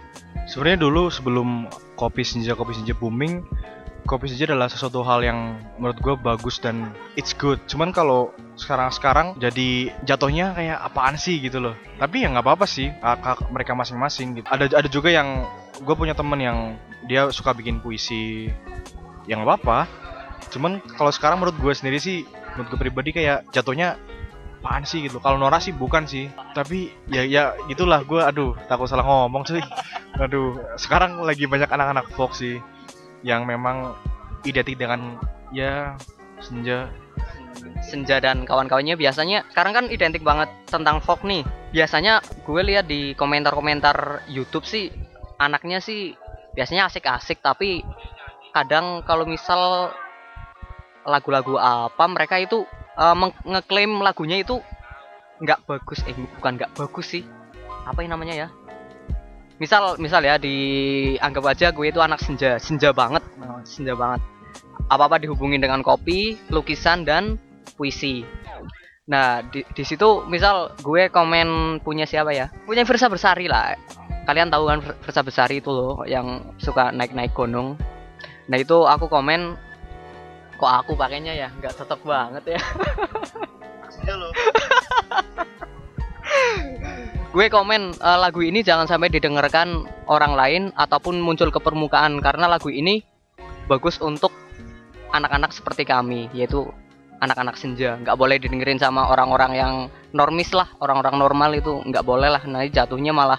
Sebenarnya 0.46 0.86
dulu 0.86 1.10
sebelum 1.10 1.66
kopi 1.98 2.22
senja 2.22 2.54
kopi 2.54 2.78
senja 2.78 2.94
booming, 2.94 3.42
kopi 4.06 4.30
senja 4.30 4.48
adalah 4.48 4.70
sesuatu 4.70 5.02
hal 5.02 5.20
yang 5.20 5.58
menurut 5.76 5.98
gue 6.00 6.14
bagus 6.16 6.62
dan 6.62 6.94
it's 7.18 7.34
good. 7.34 7.58
Cuman 7.66 7.90
kalau 7.90 8.32
sekarang-sekarang 8.56 9.36
jadi 9.36 9.92
jatuhnya 10.06 10.54
kayak 10.54 10.78
apaan 10.80 11.18
sih 11.18 11.42
gitu 11.42 11.58
loh. 11.60 11.74
Tapi 11.98 12.24
ya 12.24 12.30
nggak 12.32 12.46
apa-apa 12.46 12.64
sih, 12.64 12.88
hak 13.02 13.50
mereka 13.50 13.74
masing-masing 13.74 14.40
gitu. 14.40 14.46
Ada 14.48 14.70
ada 14.70 14.88
juga 14.88 15.10
yang 15.12 15.44
gue 15.82 15.94
punya 15.98 16.14
temen 16.14 16.38
yang 16.40 16.58
dia 17.10 17.28
suka 17.34 17.52
bikin 17.52 17.82
puisi, 17.82 18.48
ya 19.26 19.36
nggak 19.36 19.48
apa-apa. 19.50 19.78
Cuman 20.54 20.78
kalau 20.94 21.10
sekarang 21.10 21.42
menurut 21.42 21.58
gue 21.58 21.72
sendiri 21.74 21.98
sih, 21.98 22.22
menurut 22.54 22.72
gue 22.72 22.80
pribadi 22.80 23.10
kayak 23.12 23.50
jatuhnya 23.50 23.98
apaan 24.62 24.82
sih 24.82 25.06
gitu. 25.06 25.22
Kalau 25.22 25.38
Nora 25.38 25.62
sih 25.62 25.70
bukan 25.70 26.10
sih, 26.10 26.26
tapi 26.50 26.90
ya 27.06 27.22
ya 27.22 27.54
gitulah 27.70 28.02
gue 28.02 28.18
aduh 28.18 28.58
takut 28.66 28.86
salah 28.90 29.04
ngomong 29.04 29.46
sih. 29.46 29.62
Aduh, 30.16 30.56
sekarang 30.80 31.20
lagi 31.28 31.44
banyak 31.44 31.68
anak-anak 31.68 32.08
folk 32.16 32.32
sih 32.32 32.56
yang 33.26 33.42
memang 33.42 33.98
identik 34.46 34.78
dengan 34.78 35.18
ya 35.50 35.98
senja. 36.38 36.86
Senja 37.82 38.22
dan 38.22 38.46
kawan-kawannya 38.46 38.94
biasanya 38.94 39.42
sekarang 39.50 39.72
kan 39.74 39.86
identik 39.90 40.22
banget 40.22 40.46
tentang 40.70 41.02
folk 41.02 41.26
nih. 41.26 41.42
Biasanya 41.74 42.22
gue 42.46 42.62
lihat 42.62 42.86
di 42.86 43.18
komentar-komentar 43.18 44.22
YouTube 44.30 44.62
sih 44.62 44.94
anaknya 45.42 45.82
sih 45.82 46.14
biasanya 46.56 46.88
asik-asik 46.88 47.42
tapi 47.44 47.84
kadang 48.56 49.04
kalau 49.04 49.28
misal 49.28 49.92
lagu-lagu 51.04 51.60
apa 51.60 52.04
mereka 52.08 52.40
itu 52.40 52.64
eh, 52.96 53.16
meng- 53.16 53.36
ngeklaim 53.44 54.00
lagunya 54.00 54.40
itu 54.40 54.56
nggak 55.44 55.68
bagus 55.68 56.00
eh 56.08 56.16
bukan 56.40 56.56
nggak 56.56 56.72
bagus 56.72 57.06
sih 57.12 57.22
apa 57.84 58.00
yang 58.00 58.16
namanya 58.16 58.34
ya 58.34 58.48
misal 59.56 59.96
misal 59.96 60.20
ya 60.20 60.36
dianggap 60.36 61.44
aja 61.48 61.72
gue 61.72 61.86
itu 61.88 62.00
anak 62.00 62.20
senja 62.20 62.60
senja 62.60 62.92
banget. 62.92 63.24
Eh, 63.40 63.60
senja 63.64 63.96
banget. 63.96 64.20
Apa 64.92 65.08
apa 65.08 65.16
dihubungin 65.18 65.60
dengan 65.60 65.82
kopi 65.82 66.36
lukisan 66.52 67.08
dan 67.08 67.40
puisi. 67.74 68.22
Nah 69.06 69.40
di, 69.46 69.62
di 69.62 69.84
situ 69.86 70.26
misal 70.26 70.74
gue 70.82 71.08
komen 71.08 71.80
punya 71.80 72.04
siapa 72.04 72.34
ya? 72.34 72.50
Punya 72.66 72.84
Versa 72.84 73.08
Bersari 73.08 73.48
lah. 73.48 73.74
Kalian 74.26 74.50
tahu 74.50 74.66
kan 74.66 74.82
Versa 74.82 75.22
Besari 75.22 75.62
itu 75.62 75.70
loh 75.70 76.02
yang 76.04 76.52
suka 76.58 76.90
naik-naik 76.90 77.32
gunung. 77.32 77.78
Nah 78.50 78.58
itu 78.58 78.82
aku 78.82 79.06
komen 79.06 79.54
kok 80.58 80.72
aku 80.84 80.98
pakainya 80.98 81.32
ya? 81.32 81.48
Nggak 81.56 81.78
cocok 81.78 82.00
banget 82.04 82.58
ya. 82.58 82.60
Iya 84.04 84.14
lo. 84.18 84.28
gue 87.36 87.52
komen 87.52 87.92
eh, 87.92 88.18
lagu 88.18 88.40
ini 88.40 88.64
jangan 88.64 88.88
sampai 88.88 89.12
didengarkan 89.12 89.84
orang 90.08 90.32
lain 90.32 90.62
ataupun 90.72 91.20
muncul 91.20 91.52
ke 91.52 91.60
permukaan 91.60 92.16
karena 92.24 92.48
lagu 92.48 92.72
ini 92.72 93.04
bagus 93.68 94.00
untuk 94.00 94.32
anak-anak 95.12 95.52
seperti 95.52 95.84
kami 95.84 96.32
yaitu 96.32 96.64
anak-anak 97.20 97.60
senja. 97.60 98.00
Nggak 98.00 98.16
boleh 98.16 98.40
didengerin 98.40 98.80
sama 98.80 99.12
orang-orang 99.12 99.52
yang 99.52 99.72
normis 100.16 100.48
lah 100.56 100.64
orang-orang 100.80 101.20
normal 101.20 101.52
itu 101.52 101.84
nggak 101.84 102.04
boleh 102.08 102.32
lah. 102.32 102.40
Nanti 102.48 102.72
jatuhnya 102.72 103.12
malah 103.12 103.36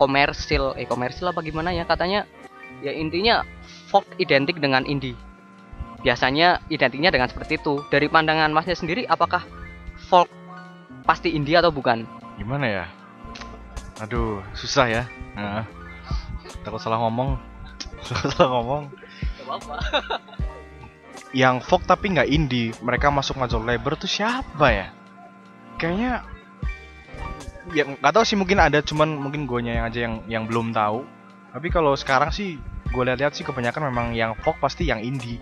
komersil. 0.00 0.72
Eh 0.80 0.88
komersil 0.88 1.28
apa 1.28 1.44
gimana 1.44 1.76
ya 1.76 1.84
katanya? 1.84 2.24
Ya 2.80 2.96
intinya 2.96 3.44
folk 3.92 4.08
identik 4.16 4.56
dengan 4.64 4.88
indie. 4.88 5.16
Biasanya 6.00 6.64
identiknya 6.72 7.12
dengan 7.12 7.28
seperti 7.28 7.60
itu. 7.60 7.84
Dari 7.92 8.08
pandangan 8.08 8.48
masnya 8.48 8.80
sendiri 8.80 9.04
apakah 9.04 9.44
folk 10.08 10.32
pasti 11.04 11.36
indie 11.36 11.60
atau 11.60 11.68
bukan? 11.68 12.08
Gimana 12.40 12.64
ya? 12.64 12.99
Aduh, 14.00 14.40
susah 14.56 14.88
ya. 14.88 15.02
Nah, 15.36 15.68
takut 16.64 16.80
salah 16.80 16.96
ngomong. 17.04 17.36
Takut 18.08 18.32
salah 18.32 18.50
ngomong. 18.56 18.82
Yang 21.40 21.56
folk 21.68 21.84
tapi 21.86 22.16
nggak 22.16 22.32
indie, 22.32 22.74
mereka 22.82 23.12
masuk 23.12 23.38
major 23.38 23.62
label 23.62 23.94
tuh 23.94 24.10
siapa 24.10 24.66
ya? 24.72 24.86
Kayaknya 25.78 26.26
ya 27.70 27.86
nggak 27.86 28.10
tahu 28.10 28.24
sih 28.26 28.34
mungkin 28.34 28.58
ada 28.58 28.82
cuman 28.82 29.14
mungkin 29.14 29.46
gue 29.46 29.62
yang 29.62 29.86
aja 29.86 30.00
yang 30.10 30.14
yang 30.26 30.44
belum 30.48 30.74
tahu. 30.74 31.06
Tapi 31.54 31.68
kalau 31.70 31.94
sekarang 31.94 32.34
sih 32.34 32.58
gue 32.90 33.02
lihat-lihat 33.06 33.36
sih 33.38 33.46
kebanyakan 33.46 33.94
memang 33.94 34.06
yang 34.18 34.34
folk 34.42 34.58
pasti 34.58 34.90
yang 34.90 34.98
indie 34.98 35.38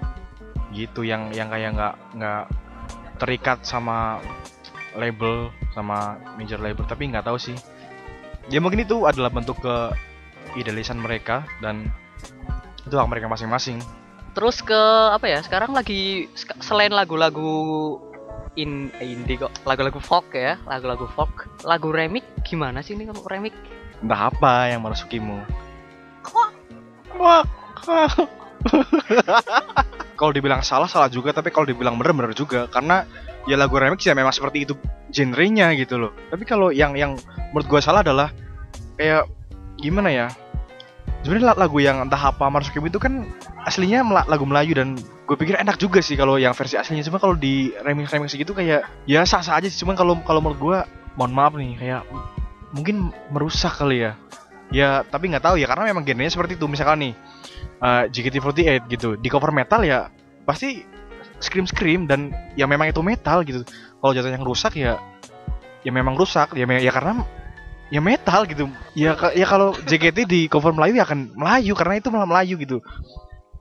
gitu 0.77 1.01
yang 1.01 1.33
yang 1.33 1.49
kayak 1.49 1.73
nggak 1.73 1.95
nggak 2.21 2.45
terikat 3.17 3.65
sama 3.65 4.21
label 4.93 5.49
sama 5.73 6.21
major 6.37 6.61
label 6.61 6.85
tapi 6.85 7.09
nggak 7.09 7.25
tahu 7.25 7.41
sih 7.41 7.57
ya 8.49 8.59
mungkin 8.61 8.85
itu 8.85 9.05
adalah 9.05 9.33
bentuk 9.33 9.61
ke 9.61 9.77
idealisan 10.57 10.99
mereka 11.01 11.45
dan 11.61 11.89
itu 12.85 12.95
hak 12.97 13.09
mereka 13.09 13.29
masing-masing 13.29 13.81
Terus 14.37 14.63
ke 14.63 14.83
apa 15.11 15.27
ya? 15.27 15.43
Sekarang 15.43 15.75
lagi 15.75 16.31
selain 16.63 16.95
lagu-lagu 16.95 17.99
in 18.55 18.87
eh, 19.03 19.11
indie 19.11 19.35
kok, 19.35 19.51
lagu-lagu 19.67 19.99
folk 19.99 20.31
ya, 20.31 20.55
lagu-lagu 20.63 21.11
folk, 21.11 21.51
lagu 21.67 21.91
remix 21.91 22.23
gimana 22.47 22.79
sih 22.79 22.95
ini 22.95 23.11
kalau 23.11 23.27
remix? 23.27 23.51
entah 24.03 24.31
apa 24.31 24.71
yang 24.71 24.81
merasukimu 24.87 25.43
wah 27.19 27.43
kalau 30.19 30.33
dibilang 30.35 30.63
salah 30.63 30.87
salah 30.87 31.11
juga 31.11 31.35
tapi 31.35 31.51
kalau 31.51 31.67
dibilang 31.67 31.99
bener 31.99 32.15
bener 32.15 32.33
juga 32.35 32.71
karena 32.71 33.03
ya 33.49 33.57
lagu 33.57 33.81
remix 33.81 34.05
ya 34.05 34.13
memang 34.13 34.31
seperti 34.31 34.69
itu 34.69 34.77
genrenya 35.09 35.73
gitu 35.73 35.97
loh. 35.97 36.13
Tapi 36.29 36.45
kalau 36.45 36.69
yang 36.69 36.93
yang 36.95 37.17
menurut 37.51 37.67
gue 37.67 37.81
salah 37.81 38.05
adalah 38.05 38.29
kayak 39.01 39.25
gimana 39.81 40.13
ya? 40.13 40.27
Sebenarnya 41.25 41.57
la- 41.57 41.61
lagu 41.67 41.81
yang 41.81 42.05
entah 42.05 42.31
apa 42.31 42.47
Marsukim 42.53 42.85
itu 42.87 43.01
kan 43.01 43.25
aslinya 43.65 44.05
lagu 44.29 44.45
Melayu 44.45 44.77
dan 44.77 44.95
gue 45.01 45.37
pikir 45.37 45.57
enak 45.57 45.81
juga 45.81 46.05
sih 46.05 46.15
kalau 46.15 46.37
yang 46.37 46.53
versi 46.53 46.77
aslinya. 46.77 47.03
Cuma 47.09 47.17
kalau 47.17 47.35
di 47.35 47.73
remix 47.83 48.13
remix 48.13 48.37
gitu 48.37 48.53
kayak 48.53 48.85
ya 49.09 49.25
sah 49.25 49.41
sah 49.41 49.57
aja 49.57 49.67
sih. 49.67 49.81
Cuma 49.81 49.97
kalau 49.97 50.21
kalau 50.29 50.45
menurut 50.45 50.61
gue 50.61 50.79
mohon 51.17 51.33
maaf 51.33 51.57
nih 51.57 51.75
kayak 51.81 52.05
mungkin 52.77 53.11
merusak 53.33 53.73
kali 53.81 54.05
ya. 54.05 54.13
Ya 54.69 55.01
tapi 55.09 55.33
nggak 55.33 55.49
tahu 55.49 55.57
ya 55.57 55.65
karena 55.65 55.89
memang 55.89 56.05
genrenya 56.05 56.31
seperti 56.31 56.61
itu. 56.61 56.69
Misalkan 56.69 57.01
nih 57.01 57.13
eh, 57.81 58.05
JKT48 58.13 58.93
gitu 58.93 59.17
di 59.17 59.29
cover 59.33 59.51
metal 59.51 59.81
ya 59.83 60.13
pasti 60.45 60.85
scream 61.39 61.67
scream 61.67 62.07
dan 62.07 62.35
ya 62.59 62.67
memang 62.67 62.91
itu 62.91 63.03
metal 63.03 63.43
gitu 63.47 63.63
kalau 64.03 64.13
jatuh 64.15 64.31
yang 64.31 64.45
rusak 64.47 64.75
ya 64.75 64.99
ya 65.87 65.91
memang 65.95 66.19
rusak 66.19 66.55
ya 66.55 66.67
me- 66.67 66.83
ya 66.83 66.91
karena 66.91 67.23
ya 67.89 68.01
metal 68.03 68.45
gitu 68.45 68.69
ya 68.93 69.15
ya 69.33 69.47
kalau 69.49 69.73
JKT 69.75 70.29
di 70.29 70.41
cover 70.51 70.75
Melayu 70.75 71.01
ya 71.01 71.05
akan 71.09 71.33
Melayu 71.39 71.73
karena 71.79 71.95
itu 72.03 72.09
malah 72.11 72.29
Melayu 72.29 72.59
gitu 72.61 72.83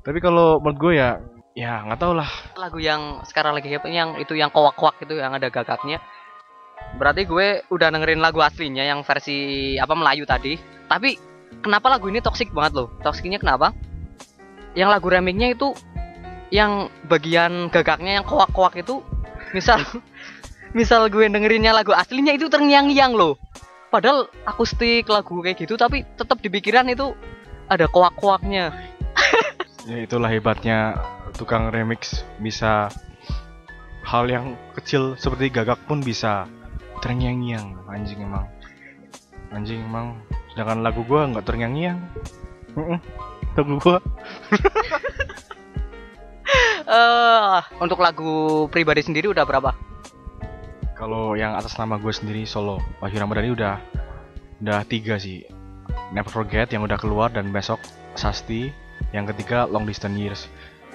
tapi 0.07 0.23
kalau 0.23 0.63
menurut 0.63 0.79
gue 0.79 0.93
ya 0.99 1.19
ya 1.57 1.81
nggak 1.89 1.99
tahu 1.99 2.13
lah 2.13 2.29
Lagu 2.53 2.77
yang 2.77 3.25
sekarang 3.25 3.57
lagi 3.57 3.65
hip 3.65 3.81
yang 3.89 4.13
itu 4.21 4.37
yang 4.37 4.53
kowak-kowak 4.53 5.01
itu 5.01 5.17
yang 5.17 5.33
ada 5.33 5.49
gagaknya. 5.49 5.97
Berarti 7.01 7.25
gue 7.25 7.65
udah 7.73 7.89
dengerin 7.89 8.21
lagu 8.21 8.39
aslinya 8.39 8.85
yang 8.85 9.01
versi 9.01 9.73
apa 9.81 9.97
Melayu 9.97 10.29
tadi. 10.29 10.55
Tapi 10.85 11.17
kenapa 11.65 11.89
lagu 11.89 12.05
ini 12.07 12.21
toksik 12.21 12.53
banget 12.53 12.77
loh? 12.77 12.87
Toksiknya 13.01 13.41
kenapa? 13.41 13.73
Yang 14.77 14.89
lagu 14.93 15.07
remixnya 15.09 15.57
itu 15.57 15.73
yang 16.49 16.88
bagian 17.07 17.67
gagaknya 17.67 18.21
yang 18.21 18.25
kowak-kowak 18.25 18.79
itu 18.79 19.03
misal 19.51 19.79
misal 20.77 21.07
gue 21.12 21.27
dengerinnya 21.27 21.75
lagu 21.75 21.91
aslinya 21.91 22.36
itu 22.36 22.47
terngiang-ngiang 22.47 23.15
loh. 23.15 23.39
Padahal 23.88 24.27
akustik 24.43 25.07
lagu 25.07 25.39
kayak 25.39 25.63
gitu 25.63 25.79
tapi 25.79 26.03
tetap 26.19 26.43
di 26.43 26.51
pikiran 26.51 26.91
itu 26.91 27.15
ada 27.71 27.88
kowak-kowaknya. 27.88 28.75
ya 29.89 29.97
itulah 30.03 30.27
hebatnya 30.27 30.99
tukang 31.39 31.71
remix 31.71 32.27
bisa 32.43 32.91
hal 34.07 34.27
yang 34.31 34.55
kecil 34.75 35.19
seperti 35.19 35.51
gagak 35.51 35.79
pun 35.83 35.99
bisa 35.99 36.47
terngiang-ngiang 37.03 37.75
anjing 37.91 38.23
emang 38.23 38.47
anjing 39.51 39.83
emang 39.83 40.17
sedangkan 40.51 40.81
lagu 40.81 41.03
gua 41.05 41.29
nggak 41.29 41.45
terngiang-ngiang 41.45 41.99
lagu 43.53 43.73
gua 43.83 43.99
Eh, 46.88 47.60
untuk 47.83 47.99
lagu 47.99 48.71
pribadi 48.71 49.03
sendiri 49.03 49.27
udah 49.27 49.43
berapa? 49.43 49.75
kalau 50.97 51.38
yang 51.38 51.53
atas 51.53 51.77
nama 51.77 52.01
gue 52.01 52.10
sendiri 52.10 52.43
solo. 52.49 52.81
Wahyu 52.99 53.21
Ramadhani 53.21 53.53
udah 53.53 53.77
udah 54.65 54.81
tiga 54.89 55.21
sih. 55.21 55.45
Never 56.10 56.33
Forget 56.33 56.73
yang 56.73 56.81
udah 56.83 56.97
keluar 56.97 57.29
dan 57.29 57.53
besok 57.53 57.77
Sasti. 58.17 58.73
Yang 59.13 59.38
ketiga 59.38 59.69
Long 59.69 59.86
Distance 59.86 60.17
Years. 60.17 60.41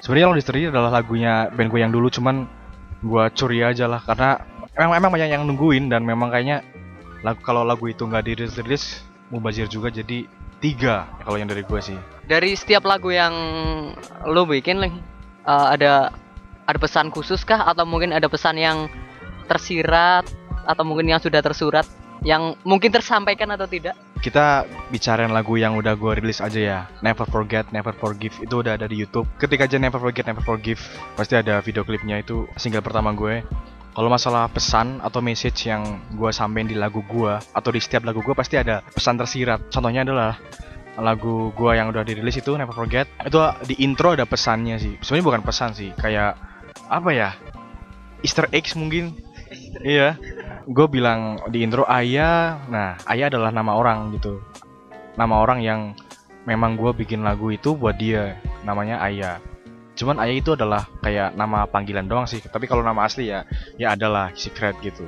Sebenarnya 0.03 0.27
Long 0.27 0.37
Distance 0.37 0.59
Years 0.59 0.75
adalah 0.75 0.91
lagunya 0.91 1.47
band 1.55 1.71
gue 1.71 1.81
yang 1.81 1.95
dulu 1.95 2.11
cuman 2.11 2.51
gue 2.99 3.25
curi 3.39 3.63
aja 3.63 3.87
lah 3.87 4.03
karena 4.03 4.43
emang 4.75 4.95
emang 4.99 5.11
banyak 5.15 5.31
yang 5.31 5.43
nungguin 5.47 5.91
dan 5.91 6.03
memang 6.03 6.31
kayaknya 6.35 6.67
lagu 7.23 7.39
kalau 7.43 7.63
lagu 7.63 7.87
itu 7.91 8.03
nggak 8.03 8.27
dirilis 8.27 8.55
rilis 8.63 8.85
mubazir 9.31 9.67
juga 9.67 9.91
jadi 9.91 10.27
tiga 10.63 11.07
ya 11.19 11.23
kalau 11.23 11.39
yang 11.39 11.47
dari 11.47 11.63
gue 11.63 11.79
sih. 11.79 11.99
Dari 12.27 12.59
setiap 12.59 12.83
lagu 12.83 13.15
yang 13.15 13.35
lo 14.27 14.43
bikin 14.51 14.83
eh, 15.47 15.67
ada 15.79 16.15
ada 16.67 16.79
pesan 16.79 17.11
khusus 17.11 17.43
kah 17.43 17.67
atau 17.67 17.83
mungkin 17.83 18.15
ada 18.15 18.31
pesan 18.31 18.59
yang 18.59 18.87
tersirat? 19.51 20.27
Atau 20.63 20.87
mungkin 20.87 21.11
yang 21.11 21.19
sudah 21.19 21.43
tersurat? 21.43 21.85
Yang 22.23 22.55
mungkin 22.63 22.95
tersampaikan 22.95 23.51
atau 23.51 23.67
tidak? 23.67 23.99
kita 24.23 24.71
bicarain 24.95 25.35
lagu 25.35 25.59
yang 25.59 25.75
udah 25.75 25.99
gue 25.99 26.23
rilis 26.23 26.39
aja 26.39 26.61
ya. 26.63 26.81
Never 27.03 27.27
Forget, 27.27 27.75
Never 27.75 27.91
Forgive. 27.91 28.39
Itu 28.39 28.63
udah 28.63 28.79
ada 28.79 28.87
di 28.87 29.03
YouTube. 29.03 29.27
Ketika 29.35 29.67
aja 29.67 29.83
Never 29.83 29.99
Forget, 29.99 30.31
Never 30.31 30.47
Forgive. 30.47 30.79
Pasti 31.19 31.35
ada 31.35 31.59
video 31.59 31.83
klipnya. 31.83 32.23
Itu 32.23 32.47
single 32.55 32.87
pertama 32.87 33.11
gue. 33.13 33.43
Kalau 33.93 34.09
masalah 34.09 34.49
pesan 34.49 35.03
atau 35.05 35.21
message 35.21 35.69
yang 35.69 36.01
gue 36.17 36.31
sampein 36.33 36.65
di 36.65 36.79
lagu 36.79 37.05
gue 37.05 37.35
atau 37.37 37.71
di 37.75 37.77
setiap 37.83 38.09
lagu 38.09 38.25
gue 38.25 38.33
pasti 38.33 38.57
ada 38.57 38.81
pesan 38.81 39.21
tersirat. 39.21 39.69
Contohnya 39.69 40.07
adalah 40.07 40.39
lagu 41.01 41.55
gue 41.57 41.73
yang 41.73 41.89
udah 41.89 42.05
dirilis 42.05 42.37
itu 42.37 42.53
Never 42.53 42.77
Forget. 42.77 43.09
Itu 43.25 43.41
di 43.65 43.81
intro 43.81 44.13
ada 44.13 44.29
pesannya 44.29 44.77
sih. 44.77 45.01
Sebenarnya 45.01 45.27
bukan 45.33 45.43
pesan 45.45 45.71
sih 45.73 45.91
kayak 45.97 46.37
apa 46.89 47.11
ya 47.13 47.31
Easter 48.21 48.49
eggs 48.53 48.77
mungkin. 48.77 49.17
Iya. 49.85 50.17
Gue 50.65 50.89
bilang 50.89 51.37
di 51.53 51.61
intro 51.61 51.85
Ayah 51.85 52.57
nah 52.73 52.97
Ayah 53.05 53.29
adalah 53.29 53.53
nama 53.53 53.77
orang 53.77 54.17
gitu. 54.17 54.41
Nama 55.17 55.35
orang 55.37 55.61
yang 55.61 55.81
memang 56.49 56.81
gue 56.81 56.93
bikin 56.97 57.21
lagu 57.21 57.53
itu 57.53 57.77
buat 57.77 57.97
dia. 58.01 58.41
Namanya 58.65 59.01
Ayah 59.05 59.41
cuman 59.93 60.17
Ayah 60.25 60.37
itu 60.41 60.57
adalah 60.57 60.89
kayak 61.05 61.37
nama 61.37 61.69
panggilan 61.69 62.09
doang 62.09 62.25
sih. 62.25 62.41
Tapi 62.41 62.65
kalau 62.65 62.81
nama 62.81 63.05
asli 63.05 63.29
ya 63.29 63.45
ya 63.77 63.93
adalah 63.93 64.33
secret 64.33 64.77
gitu. 64.81 65.05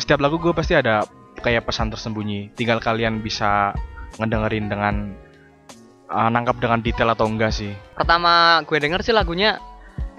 Setiap 0.00 0.24
lagu 0.24 0.40
gue 0.40 0.52
pasti 0.56 0.72
ada 0.72 1.04
kayak 1.44 1.68
pesan 1.68 1.92
tersembunyi. 1.92 2.56
Tinggal 2.56 2.80
kalian 2.80 3.20
bisa 3.20 3.76
ngedengerin 4.20 4.66
dengan 4.68 4.94
uh, 6.12 6.28
nangkap 6.28 6.60
dengan 6.60 6.84
detail 6.84 7.12
atau 7.12 7.26
enggak 7.28 7.52
sih? 7.54 7.72
Pertama 7.96 8.60
gue 8.68 8.78
denger 8.78 9.00
sih 9.00 9.14
lagunya 9.16 9.56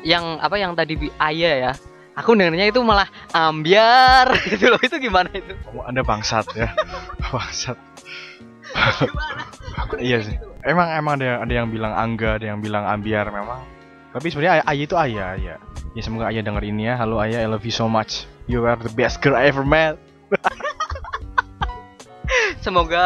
yang 0.03 0.39
apa 0.41 0.58
yang 0.58 0.73
tadi 0.73 0.97
Aya 1.21 1.71
ya. 1.71 1.73
Aku 2.13 2.38
dengernya 2.38 2.69
itu 2.69 2.77
malah 2.86 3.10
ambiar 3.34 4.38
gitu 4.49 4.69
loh. 4.69 4.82
Itu 4.82 5.01
gimana 5.01 5.34
itu? 5.34 5.58
Oh, 5.73 5.82
anda 5.86 6.06
bangsat 6.06 6.45
ya. 6.53 6.69
Bangsat. 7.34 7.77
Iya 9.97 10.21
sih. 10.21 10.38
Emang 10.63 10.93
emang 10.93 11.13
ada 11.19 11.41
ada 11.41 11.53
yang 11.53 11.73
bilang 11.73 11.93
angga 11.93 12.38
ada 12.38 12.53
yang 12.53 12.62
bilang 12.62 12.86
ambiar 12.86 13.34
memang. 13.34 13.65
Tapi 14.13 14.29
sebenarnya 14.29 14.62
Ay- 14.62 14.77
ayah 14.77 14.86
itu 14.86 14.95
ayah 14.95 15.29
ya 15.41 15.56
ya 15.93 16.01
semoga 16.01 16.29
ayah 16.29 16.45
denger 16.45 16.63
ini 16.69 16.86
ya. 16.89 17.01
Halo 17.01 17.17
ayah 17.17 17.41
I 17.41 17.49
love 17.49 17.65
you 17.65 17.73
so 17.73 17.89
much. 17.89 18.29
You 18.45 18.62
are 18.69 18.77
the 18.77 18.93
best 18.93 19.21
girl 19.25 19.34
I 19.34 19.49
ever 19.49 19.65
met. 19.65 19.97
Semoga 22.65 23.06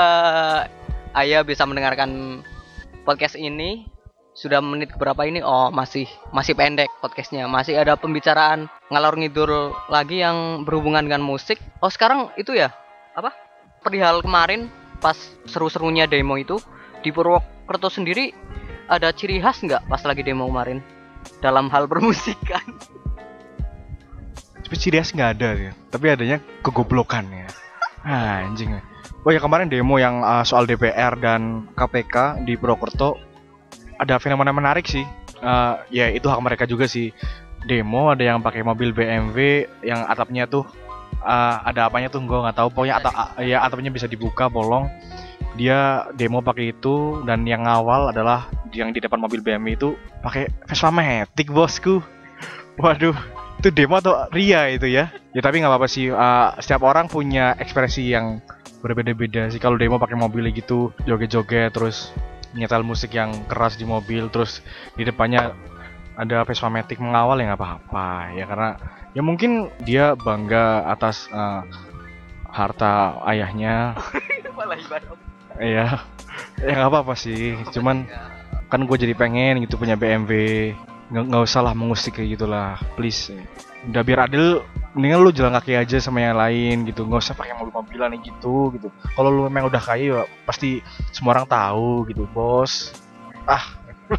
Ayah 1.17 1.41
bisa 1.41 1.65
mendengarkan 1.65 2.45
podcast 3.01 3.33
ini 3.41 3.89
sudah 4.37 4.61
menit 4.61 4.93
berapa 5.01 5.25
ini? 5.25 5.41
Oh, 5.41 5.73
masih 5.73 6.05
masih 6.29 6.53
pendek 6.53 6.93
podcastnya. 7.01 7.49
Masih 7.49 7.73
ada 7.73 7.97
pembicaraan 7.97 8.69
ngalor 8.93 9.17
ngidul 9.17 9.73
lagi 9.89 10.21
yang 10.21 10.61
berhubungan 10.61 11.01
dengan 11.09 11.25
musik. 11.25 11.57
Oh, 11.81 11.89
sekarang 11.89 12.29
itu 12.37 12.53
ya? 12.53 12.69
Apa? 13.17 13.33
Perihal 13.81 14.21
kemarin 14.21 14.69
pas 15.01 15.17
seru-serunya 15.49 16.05
demo 16.05 16.37
itu 16.37 16.61
di 17.01 17.09
Purwokerto 17.09 17.89
sendiri 17.89 18.29
ada 18.85 19.09
ciri 19.09 19.41
khas 19.41 19.65
nggak 19.65 19.89
pas 19.89 20.05
lagi 20.05 20.21
demo 20.21 20.45
kemarin 20.45 20.85
dalam 21.41 21.65
hal 21.73 21.87
bermusikan? 21.91 22.77
Tapi 24.61 24.75
ciri 24.77 25.01
khas 25.01 25.17
nggak 25.17 25.31
ada 25.33 25.49
ya. 25.57 25.71
Tapi 25.89 26.13
adanya 26.13 26.37
kegoblokan 26.61 27.25
ya. 27.33 27.49
Ah, 28.07 28.39
anjing. 28.45 28.71
Oh 29.27 29.35
ya 29.35 29.43
kemarin 29.43 29.67
demo 29.67 29.99
yang 29.99 30.23
uh, 30.23 30.47
soal 30.47 30.63
DPR 30.63 31.19
dan 31.19 31.67
KPK 31.75 32.47
di 32.47 32.55
Purwokerto 32.55 33.19
ada 33.99 34.23
fenomena 34.23 34.55
menarik 34.55 34.87
sih. 34.87 35.03
Uh, 35.43 35.83
ya 35.91 36.07
itu 36.07 36.31
hak 36.31 36.39
mereka 36.39 36.63
juga 36.63 36.87
sih. 36.87 37.11
Demo 37.67 38.07
ada 38.07 38.23
yang 38.23 38.39
pakai 38.39 38.63
mobil 38.63 38.95
BMW 38.95 39.67
yang 39.83 40.07
atapnya 40.07 40.47
tuh 40.47 40.63
uh, 41.27 41.59
ada 41.59 41.91
apanya 41.91 42.07
tuh 42.07 42.23
gue 42.23 42.39
nggak 42.39 42.55
tahu. 42.55 42.71
Pokoknya 42.71 43.03
atap 43.03 43.35
ya 43.43 43.67
atapnya 43.67 43.91
bisa 43.91 44.07
dibuka 44.07 44.47
bolong. 44.47 44.87
Dia 45.59 46.07
demo 46.15 46.39
pakai 46.39 46.71
itu 46.71 47.19
dan 47.27 47.43
yang 47.43 47.67
awal 47.67 48.15
adalah 48.15 48.47
yang 48.71 48.95
di 48.95 49.03
depan 49.03 49.19
mobil 49.19 49.43
BMW 49.43 49.75
itu 49.75 49.99
pakai 50.23 50.55
Vespa 50.71 50.87
Matic 50.87 51.51
bosku. 51.51 51.99
Waduh, 52.79 53.19
itu 53.59 53.75
demo 53.75 53.99
atau 53.99 54.31
ria 54.31 54.71
itu 54.71 54.87
ya? 54.87 55.11
Ya 55.35 55.43
tapi 55.43 55.59
nggak 55.59 55.67
apa-apa 55.67 55.91
sih. 55.91 56.15
Uh, 56.15 56.55
setiap 56.63 56.87
orang 56.87 57.11
punya 57.11 57.59
ekspresi 57.59 58.07
yang 58.07 58.39
berbeda-beda 58.81 59.49
sih. 59.49 59.61
Kalau 59.61 59.75
demo 59.79 59.97
pakai 59.97 60.17
mobil 60.17 60.49
gitu, 60.53 60.93
joget-joget 61.05 61.73
terus 61.73 62.13
nyetel 62.55 62.81
musik 62.81 63.13
yang 63.13 63.33
keras 63.45 63.75
di 63.75 63.83
mobil 63.83 64.31
terus 64.31 64.63
di 64.95 65.03
depannya 65.03 65.51
ada 66.17 66.41
Vespa 66.47 66.71
Matic 66.71 66.97
mengawal 66.97 67.37
ya 67.37 67.53
nggak 67.53 67.61
apa-apa 67.61 68.07
ya. 68.33 68.45
Karena 68.49 68.69
ya 69.13 69.21
mungkin 69.21 69.69
dia 69.85 70.17
bangga 70.17 70.87
atas 70.89 71.29
uh, 71.29 71.61
harta 72.49 73.21
ayahnya. 73.29 73.97
Iya 75.57 76.01
ya 76.61 76.71
nggak 76.73 76.89
apa-apa 76.89 77.13
sih. 77.17 77.57
Cuman 77.73 78.05
kan 78.67 78.83
gue 78.83 78.97
jadi 78.99 79.13
pengen 79.15 79.63
gitu 79.63 79.79
punya 79.79 79.95
BMW 79.95 80.73
nggak 81.07 81.43
usah 81.47 81.63
lah 81.63 81.71
mengusik 81.71 82.19
kayak 82.19 82.35
gitulah 82.35 82.75
please. 82.99 83.31
Udah 83.87 84.03
biar 84.03 84.27
adil 84.27 84.65
mendingan 84.95 85.19
lu 85.23 85.31
jalan 85.35 85.55
kaki 85.59 85.75
aja 85.75 85.97
sama 85.99 86.23
yang 86.23 86.37
lain 86.37 86.87
gitu. 86.87 87.03
Nggak 87.03 87.23
usah 87.23 87.35
pakai 87.35 87.57
mobil-mobilan 87.57 88.15
gitu 88.21 88.71
gitu. 88.75 88.87
Kalau 89.15 89.29
lu 89.31 89.41
memang 89.47 89.67
udah 89.71 89.81
kaya 89.81 90.03
ya 90.03 90.21
pasti 90.47 90.79
semua 91.11 91.35
orang 91.35 91.47
tahu 91.47 92.07
gitu 92.11 92.23
bos. 92.31 92.95
Ah. 93.47 93.63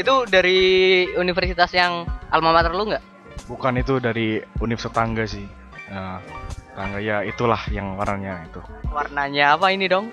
Itu 0.00 0.28
dari 0.28 0.60
universitas 1.16 1.72
yang 1.72 2.04
alma 2.28 2.52
mater 2.52 2.74
lu 2.74 2.86
nggak? 2.92 3.04
Bukan 3.48 3.80
itu 3.80 3.96
dari 3.98 4.42
universitas 4.60 4.94
tangga 4.94 5.24
sih. 5.24 5.46
Nah, 5.88 6.20
tangga 6.76 7.00
ya 7.00 7.24
itulah 7.24 7.58
yang 7.72 7.96
warnanya 7.96 8.44
itu. 8.44 8.60
Warnanya 8.92 9.56
apa 9.56 9.72
ini 9.72 9.88
dong? 9.88 10.12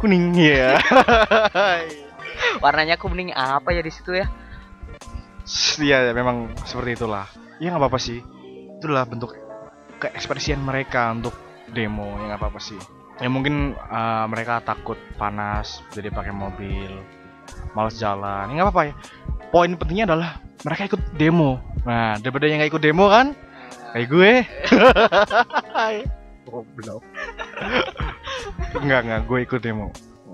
Kuning 0.00 0.34
ya 0.34 0.74
warnanya 2.64 2.98
kuning 2.98 3.30
apa 3.30 3.70
ya 3.70 3.82
di 3.84 3.92
situ 3.94 4.10
ya? 4.16 4.26
Iya 5.78 6.10
memang 6.10 6.50
seperti 6.66 6.98
itulah 6.98 7.28
ya 7.58 7.74
nggak 7.74 7.82
apa-apa 7.82 8.00
sih. 8.00 8.20
Itulah 8.80 9.04
bentuk 9.06 9.36
keekspresian 10.02 10.60
mereka 10.62 11.10
untuk 11.14 11.34
demo 11.70 12.06
ya 12.18 12.34
nggak 12.34 12.40
apa-apa 12.40 12.60
sih. 12.60 12.78
Ya 13.22 13.30
mungkin 13.30 13.78
uh, 13.78 14.26
mereka 14.26 14.58
takut 14.66 14.98
panas 15.14 15.82
jadi 15.94 16.10
pakai 16.10 16.34
mobil 16.34 16.90
males 17.72 17.96
jalan. 17.98 18.50
Ya 18.50 18.62
nggak 18.62 18.66
apa-apa 18.70 18.82
ya. 18.90 18.94
Poin 19.54 19.70
pentingnya 19.78 20.06
adalah 20.10 20.42
mereka 20.66 20.90
ikut 20.90 21.02
demo. 21.14 21.62
Nah 21.86 22.18
daripada 22.18 22.50
yang 22.50 22.58
nggak 22.58 22.72
ikut 22.74 22.82
demo 22.82 23.06
kan 23.10 23.34
kayak 23.94 24.08
gue. 24.10 24.32
Oh, 26.54 26.60
belum 26.76 27.00
nggak 28.84 29.00
nggak 29.10 29.22
gue 29.26 29.38
ikut 29.48 29.60
demo. 29.64 29.88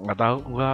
Nggak 0.05 0.19
tahu 0.19 0.37
gue 0.53 0.71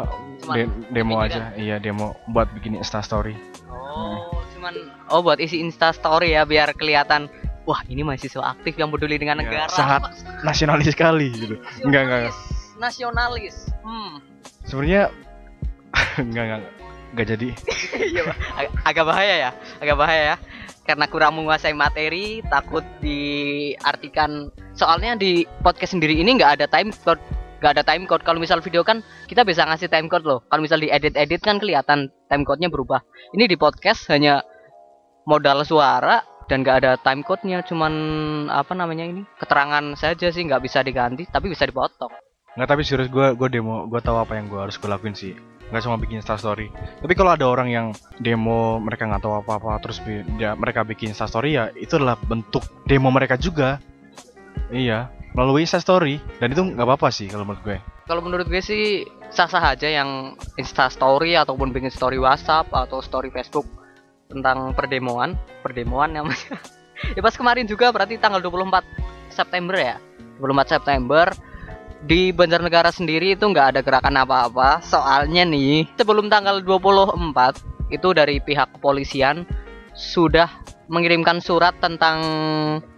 de 0.49 0.65
demo 0.91 1.21
aja. 1.21 1.53
kan? 1.53 1.61
iya 1.61 1.77
demo 1.77 2.17
buat 2.33 2.51
bikin 2.57 2.75
insta 2.75 3.05
story. 3.05 3.37
Oh 3.69 4.43
cuman 4.67 4.83
oh 5.15 5.23
buat 5.23 5.39
isi 5.39 5.63
insta 5.63 5.95
story 5.95 6.35
ya 6.35 6.43
biar 6.43 6.75
kelihatan 6.75 7.31
wah 7.71 7.87
ini 7.87 8.03
mahasiswa 8.03 8.51
aktif 8.51 8.75
yang 8.75 8.91
peduli 8.91 9.15
dengan 9.15 9.39
ya, 9.39 9.47
negara. 9.47 9.71
sangat 9.71 10.11
nasionalis 10.43 10.91
sekali 10.91 11.31
gitu. 11.31 11.55
Enggak 11.87 12.03
enggak 12.11 12.35
nasionalis 12.83 13.71
hmm. 13.87 14.19
Sebenarnya 14.67 15.15
enggak 16.27 16.43
enggak 16.51 16.61
enggak 17.15 17.27
jadi. 17.31 17.49
Iya, 17.97 18.23
Ag 18.59 18.67
agak 18.91 19.05
bahaya 19.07 19.35
ya 19.39 19.51
agak 19.79 19.97
bahaya 20.03 20.23
ya. 20.35 20.37
Karena 20.83 21.07
kurang 21.07 21.39
menguasai 21.39 21.75
materi 21.79 22.43
takut 22.51 22.83
diartikan. 22.99 24.51
Soalnya 24.75 25.15
di 25.15 25.47
podcast 25.63 25.95
sendiri 25.95 26.19
ini 26.19 26.43
nggak 26.43 26.59
ada 26.59 26.67
time 26.67 26.91
code 26.91 27.23
nggak 27.61 27.73
ada 27.79 27.85
time 27.87 28.05
code. 28.07 28.23
Kalau 28.27 28.43
misal 28.43 28.59
video 28.61 28.83
kan 28.83 29.01
kita 29.31 29.47
bisa 29.47 29.63
ngasih 29.63 29.89
time 29.89 30.11
code 30.11 30.27
loh. 30.27 30.43
Kalau 30.51 30.63
misal 30.63 30.83
di 30.83 30.91
edit 30.91 31.15
edit 31.17 31.41
kan 31.43 31.57
kelihatan 31.57 32.11
time 32.29 32.45
code-nya 32.45 32.69
berubah. 32.69 33.01
Ini 33.33 33.49
di 33.49 33.57
podcast 33.57 34.07
hanya 34.13 34.45
modal 35.27 35.67
suara 35.67 36.23
dan 36.47 36.63
nggak 36.63 36.77
ada 36.81 36.93
time 37.03 37.27
code-nya 37.27 37.67
cuman 37.67 37.93
apa 38.47 38.73
namanya 38.73 39.03
ini 39.03 39.27
keterangan 39.37 39.83
saja 39.99 40.31
sih 40.31 40.47
nggak 40.47 40.63
bisa 40.63 40.81
diganti 40.87 41.27
tapi 41.27 41.51
bisa 41.51 41.67
dipotong. 41.67 42.15
Nggak 42.55 42.69
tapi 42.71 42.83
serius 42.87 43.11
gue 43.11 43.35
gue 43.35 43.49
demo 43.51 43.91
gue 43.91 44.01
tahu 44.01 44.17
apa 44.17 44.39
yang 44.39 44.47
gue 44.47 44.61
harus 44.63 44.79
gue 44.79 44.87
lakuin 44.87 45.19
sih. 45.19 45.35
Nggak 45.67 45.83
cuma 45.83 45.99
bikin 45.99 46.23
Insta 46.23 46.39
story. 46.39 46.71
Tapi 47.03 47.13
kalau 47.19 47.35
ada 47.35 47.51
orang 47.51 47.69
yang 47.69 47.87
demo 48.23 48.79
mereka 48.79 49.11
nggak 49.11 49.23
tahu 49.27 49.35
apa 49.43 49.59
apa 49.59 49.83
terus 49.83 49.99
ya, 50.39 50.55
mereka 50.55 50.87
bikin 50.87 51.11
Insta 51.11 51.27
story 51.27 51.59
ya 51.59 51.75
itu 51.75 51.99
adalah 51.99 52.15
bentuk 52.17 52.63
demo 52.87 53.11
mereka 53.11 53.35
juga. 53.35 53.83
Iya 54.71 55.11
melalui 55.37 55.69
Insta 55.69 55.79
Story. 55.79 56.17
Dan 56.41 56.57
itu 56.57 56.65
nggak 56.65 56.87
apa-apa 56.89 57.13
sih 57.13 57.29
kalau 57.29 57.45
menurut 57.45 57.63
gue. 57.63 57.79
Kalau 58.09 58.23
menurut 58.25 58.47
gue 58.49 58.63
sih 58.65 59.05
sah-sah 59.29 59.77
aja 59.77 59.85
yang 59.85 60.33
Insta 60.57 60.89
Story 60.89 61.37
ataupun 61.37 61.77
bikin 61.77 61.93
story 61.93 62.17
WhatsApp 62.17 62.73
atau 62.73 63.05
story 63.05 63.29
Facebook 63.29 63.69
tentang 64.31 64.75
perdemoan, 64.75 65.35
perdemoan 65.63 66.13
namanya. 66.13 66.59
ya 67.17 67.21
pas 67.23 67.35
kemarin 67.35 67.67
juga 67.67 67.91
berarti 67.91 68.19
tanggal 68.19 68.43
24 68.43 68.83
September 69.31 69.77
ya. 69.77 69.97
24 70.39 70.75
September 70.79 71.27
di 72.05 72.31
Banjarnegara 72.31 72.93
sendiri 72.93 73.35
itu 73.35 73.45
nggak 73.49 73.77
ada 73.77 73.81
gerakan 73.81 74.21
apa-apa. 74.21 74.85
Soalnya 74.85 75.43
nih, 75.49 75.89
sebelum 75.97 76.29
tanggal 76.29 76.61
24 76.61 77.93
itu 77.95 78.09
dari 78.13 78.43
pihak 78.43 78.77
kepolisian 78.79 79.47
sudah 79.97 80.47
mengirimkan 80.87 81.43
surat 81.43 81.75
tentang 81.83 82.23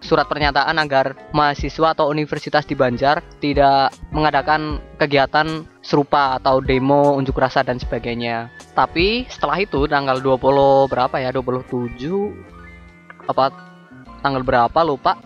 surat 0.04 0.28
pernyataan 0.28 0.76
agar 0.76 1.16
mahasiswa 1.32 1.96
atau 1.96 2.12
universitas 2.12 2.68
di 2.68 2.76
Banjar 2.76 3.24
tidak 3.40 3.96
mengadakan 4.12 4.82
kegiatan 5.00 5.64
serupa 5.80 6.36
atau 6.36 6.60
demo 6.60 7.16
unjuk 7.16 7.40
rasa 7.40 7.64
dan 7.64 7.80
sebagainya. 7.80 8.52
Tapi 8.76 9.24
setelah 9.32 9.56
itu 9.56 9.88
tanggal 9.88 10.20
20 10.20 10.92
berapa 10.92 11.16
ya? 11.16 11.32
27 11.32 12.04
apa 13.24 13.54
tanggal 14.20 14.42
berapa 14.44 14.80
lupa. 14.84 15.16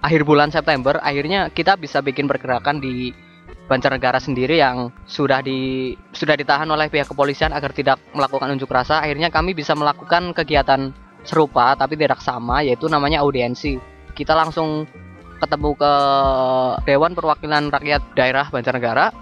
Akhir 0.00 0.24
bulan 0.24 0.48
September 0.54 0.96
akhirnya 1.02 1.50
kita 1.50 1.76
bisa 1.76 2.00
bikin 2.00 2.30
pergerakan 2.30 2.78
di 2.78 3.12
Banjarnegara 3.70 4.18
sendiri 4.18 4.58
yang 4.58 4.90
sudah 5.06 5.38
di 5.46 5.94
sudah 6.10 6.34
ditahan 6.34 6.66
oleh 6.66 6.90
pihak 6.90 7.06
kepolisian 7.06 7.54
agar 7.54 7.70
tidak 7.70 8.02
melakukan 8.10 8.50
unjuk 8.50 8.66
rasa. 8.66 8.98
Akhirnya 8.98 9.30
kami 9.30 9.54
bisa 9.54 9.78
melakukan 9.78 10.34
kegiatan 10.34 10.90
serupa 11.22 11.78
tapi 11.78 11.94
tidak 11.94 12.18
sama 12.18 12.66
yaitu 12.66 12.90
namanya 12.90 13.22
audiensi. 13.22 13.78
Kita 14.10 14.34
langsung 14.34 14.90
ketemu 15.38 15.70
ke 15.78 15.92
Dewan 16.82 17.14
Perwakilan 17.14 17.70
Rakyat 17.70 18.02
Daerah 18.18 18.50
Banjarnegara. 18.50 19.14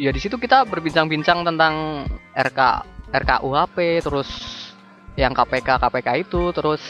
Ya 0.00 0.08
di 0.08 0.20
situ 0.24 0.40
kita 0.40 0.64
berbincang-bincang 0.64 1.44
tentang 1.44 2.08
RK 2.32 2.60
RKUHP 3.12 3.76
terus 4.00 4.28
yang 5.20 5.36
KPK 5.36 5.76
KPK 5.76 6.08
itu 6.24 6.48
terus 6.56 6.80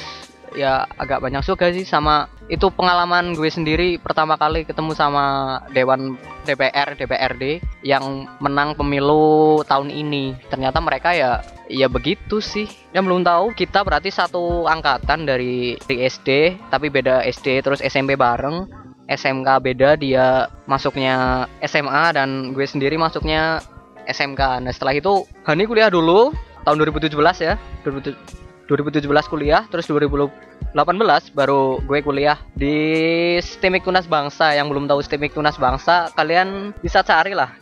ya 0.57 0.85
agak 0.97 1.23
banyak 1.25 1.43
suka 1.45 1.73
sih 1.73 1.85
sama 1.85 2.29
itu 2.53 2.69
pengalaman 2.75 3.33
gue 3.33 3.49
sendiri 3.49 3.97
pertama 3.97 4.37
kali 4.37 4.69
ketemu 4.69 4.93
sama 4.93 5.25
Dewan 5.73 6.21
DPR 6.45 6.99
DPRD 6.99 7.65
yang 7.87 8.29
menang 8.43 8.77
pemilu 8.77 9.63
tahun 9.65 9.89
ini. 9.89 10.37
Ternyata 10.53 10.83
mereka 10.85 11.17
ya 11.17 11.41
ya 11.71 11.89
begitu 11.89 12.45
sih. 12.45 12.69
Yang 12.93 13.05
belum 13.09 13.23
tahu 13.25 13.47
kita 13.57 13.81
berarti 13.87 14.13
satu 14.13 14.69
angkatan 14.69 15.25
dari, 15.25 15.81
di 15.81 15.97
SD 16.05 16.61
tapi 16.69 16.93
beda 16.93 17.25
SD 17.25 17.65
terus 17.65 17.81
SMP 17.81 18.19
bareng. 18.19 18.69
SMK 19.09 19.49
beda 19.61 19.99
dia 19.99 20.47
masuknya 20.65 21.45
SMA 21.61 22.17
dan 22.17 22.55
gue 22.55 22.65
sendiri 22.65 22.97
masuknya 22.97 23.61
SMK 24.09 24.63
nah 24.63 24.73
setelah 24.73 24.95
itu 24.97 25.27
Hani 25.45 25.69
kuliah 25.69 25.91
dulu 25.93 26.33
tahun 26.65 26.77
2017 26.81 27.13
ya. 27.43 27.55
2017 27.85 28.43
kuliah 29.29 29.67
terus 29.69 29.87
2020 29.91 30.53
18 30.73 31.37
baru 31.37 31.85
gue 31.85 31.99
kuliah 32.01 32.41
di 32.57 32.75
STEMIK 33.37 33.85
Tunas 33.85 34.09
Bangsa. 34.09 34.57
Yang 34.57 34.67
belum 34.73 34.85
tahu 34.89 35.01
STEMIK 35.05 35.37
Tunas 35.37 35.61
Bangsa 35.61 36.09
kalian 36.17 36.73
bisa 36.81 37.05
cari 37.05 37.37
lah 37.37 37.53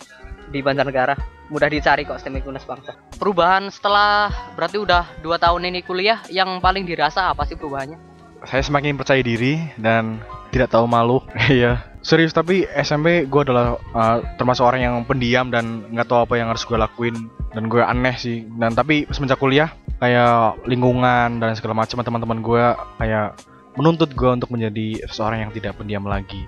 di 0.54 0.62
Banjarnegara. 0.62 1.18
Mudah 1.50 1.66
dicari 1.66 2.06
kok 2.06 2.22
STEMIK 2.22 2.46
Tunas 2.46 2.62
Bangsa. 2.62 2.94
Perubahan 3.18 3.66
setelah 3.74 4.30
berarti 4.54 4.78
udah 4.78 5.02
dua 5.26 5.42
tahun 5.42 5.66
ini 5.66 5.82
kuliah 5.82 6.22
yang 6.30 6.62
paling 6.62 6.86
dirasa 6.86 7.34
apa 7.34 7.42
sih 7.42 7.58
perubahannya? 7.58 7.98
Saya 8.46 8.62
semakin 8.62 8.96
percaya 8.96 9.20
diri 9.20 9.58
dan 9.76 10.22
tidak 10.54 10.70
tahu 10.70 10.86
malu. 10.86 11.18
Iya. 11.50 11.90
Serius 12.00 12.32
tapi 12.32 12.64
SMP 12.64 13.28
gue 13.28 13.42
adalah 13.44 13.76
uh, 13.92 14.24
termasuk 14.40 14.64
orang 14.64 14.80
yang 14.80 14.96
pendiam 15.04 15.52
dan 15.52 15.84
nggak 15.92 16.08
tahu 16.08 16.24
apa 16.24 16.40
yang 16.40 16.48
harus 16.48 16.64
gue 16.64 16.78
lakuin. 16.78 17.28
Dan 17.50 17.66
gue 17.66 17.82
aneh 17.82 18.14
sih. 18.16 18.46
Dan 18.56 18.72
tapi 18.72 19.04
semenjak 19.10 19.42
kuliah 19.42 19.74
kayak 20.00 20.64
lingkungan 20.64 21.38
dan 21.38 21.52
segala 21.54 21.84
macam 21.84 22.00
teman-teman 22.00 22.40
gue 22.40 22.64
kayak 22.98 23.36
menuntut 23.78 24.10
gue 24.16 24.30
untuk 24.32 24.50
menjadi 24.50 25.06
seseorang 25.06 25.46
yang 25.46 25.52
tidak 25.54 25.78
pendiam 25.78 26.02
lagi. 26.02 26.42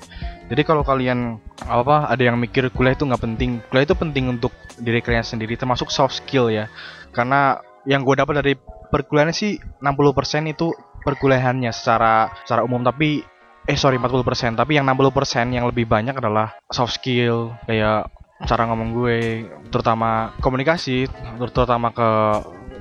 Jadi 0.50 0.62
kalau 0.66 0.82
kalian 0.82 1.38
apa 1.62 2.10
ada 2.10 2.22
yang 2.22 2.34
mikir 2.40 2.66
kuliah 2.74 2.98
itu 2.98 3.06
nggak 3.06 3.22
penting, 3.22 3.62
kuliah 3.70 3.86
itu 3.86 3.94
penting 3.94 4.24
untuk 4.26 4.50
diri 4.82 4.98
kalian 4.98 5.22
sendiri, 5.22 5.54
termasuk 5.54 5.92
soft 5.94 6.18
skill 6.18 6.50
ya. 6.50 6.66
Karena 7.14 7.62
yang 7.86 8.02
gue 8.02 8.18
dapat 8.18 8.42
dari 8.42 8.52
perkuliahan 8.90 9.30
sih 9.30 9.60
60% 9.78 10.50
itu 10.50 10.74
perkuliahannya 11.06 11.70
secara 11.70 12.34
secara 12.42 12.66
umum, 12.66 12.82
tapi 12.82 13.22
eh 13.62 13.78
sorry 13.78 13.94
40% 13.94 14.58
tapi 14.58 14.74
yang 14.74 14.86
60% 14.90 15.54
yang 15.54 15.70
lebih 15.70 15.86
banyak 15.86 16.18
adalah 16.18 16.50
soft 16.66 16.98
skill 16.98 17.54
kayak 17.70 18.10
cara 18.42 18.66
ngomong 18.66 18.90
gue 18.90 19.46
terutama 19.70 20.34
komunikasi 20.42 21.06
terutama 21.38 21.94
ke 21.94 22.10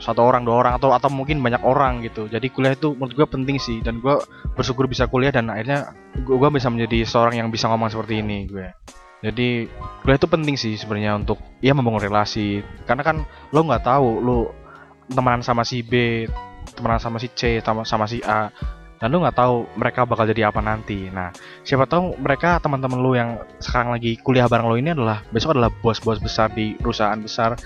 satu 0.01 0.25
orang 0.25 0.41
dua 0.41 0.65
orang 0.65 0.73
atau 0.81 0.91
atau 0.97 1.13
mungkin 1.13 1.39
banyak 1.39 1.61
orang 1.61 2.01
gitu. 2.01 2.25
Jadi 2.25 2.49
kuliah 2.49 2.73
itu 2.73 2.97
menurut 2.97 3.13
gue 3.13 3.27
penting 3.29 3.61
sih 3.61 3.79
dan 3.85 4.01
gue 4.01 4.17
bersyukur 4.57 4.89
bisa 4.89 5.05
kuliah 5.05 5.29
dan 5.29 5.53
akhirnya 5.53 5.93
gue, 6.17 6.35
gue 6.35 6.49
bisa 6.49 6.67
menjadi 6.73 7.05
seorang 7.05 7.37
yang 7.37 7.47
bisa 7.53 7.69
ngomong 7.69 7.93
seperti 7.93 8.25
ini 8.25 8.49
gue. 8.49 8.67
Jadi 9.21 9.69
kuliah 10.01 10.17
itu 10.17 10.27
penting 10.27 10.55
sih 10.57 10.73
sebenarnya 10.73 11.21
untuk 11.21 11.37
ya 11.61 11.77
membangun 11.77 12.01
relasi. 12.01 12.65
Karena 12.89 13.05
kan 13.05 13.21
lo 13.53 13.61
nggak 13.61 13.85
tahu 13.85 14.07
lo 14.19 14.37
temenan 15.05 15.45
sama 15.45 15.61
si 15.61 15.85
B 15.85 16.25
temenan 16.73 16.97
sama 16.97 17.21
si 17.21 17.29
C 17.29 17.61
sama 17.61 17.85
sama 17.85 18.09
si 18.09 18.23
A 18.25 18.49
dan 19.01 19.09
lu 19.09 19.17
nggak 19.25 19.33
tahu 19.33 19.65
mereka 19.73 20.05
bakal 20.05 20.29
jadi 20.29 20.53
apa 20.53 20.61
nanti. 20.61 21.09
Nah, 21.09 21.33
siapa 21.65 21.89
tahu 21.89 22.21
mereka 22.21 22.61
teman-teman 22.61 23.01
lu 23.01 23.17
yang 23.17 23.41
sekarang 23.57 23.97
lagi 23.97 24.21
kuliah 24.21 24.45
bareng 24.45 24.69
lu 24.69 24.77
ini 24.77 24.93
adalah 24.93 25.25
besok 25.33 25.57
adalah 25.57 25.73
bos-bos 25.81 26.21
besar 26.21 26.53
di 26.53 26.77
perusahaan 26.77 27.17
besar. 27.17 27.57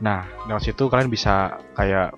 Nah, 0.00 0.24
dari 0.48 0.64
situ 0.64 0.88
kalian 0.88 1.12
bisa 1.12 1.60
kayak 1.76 2.16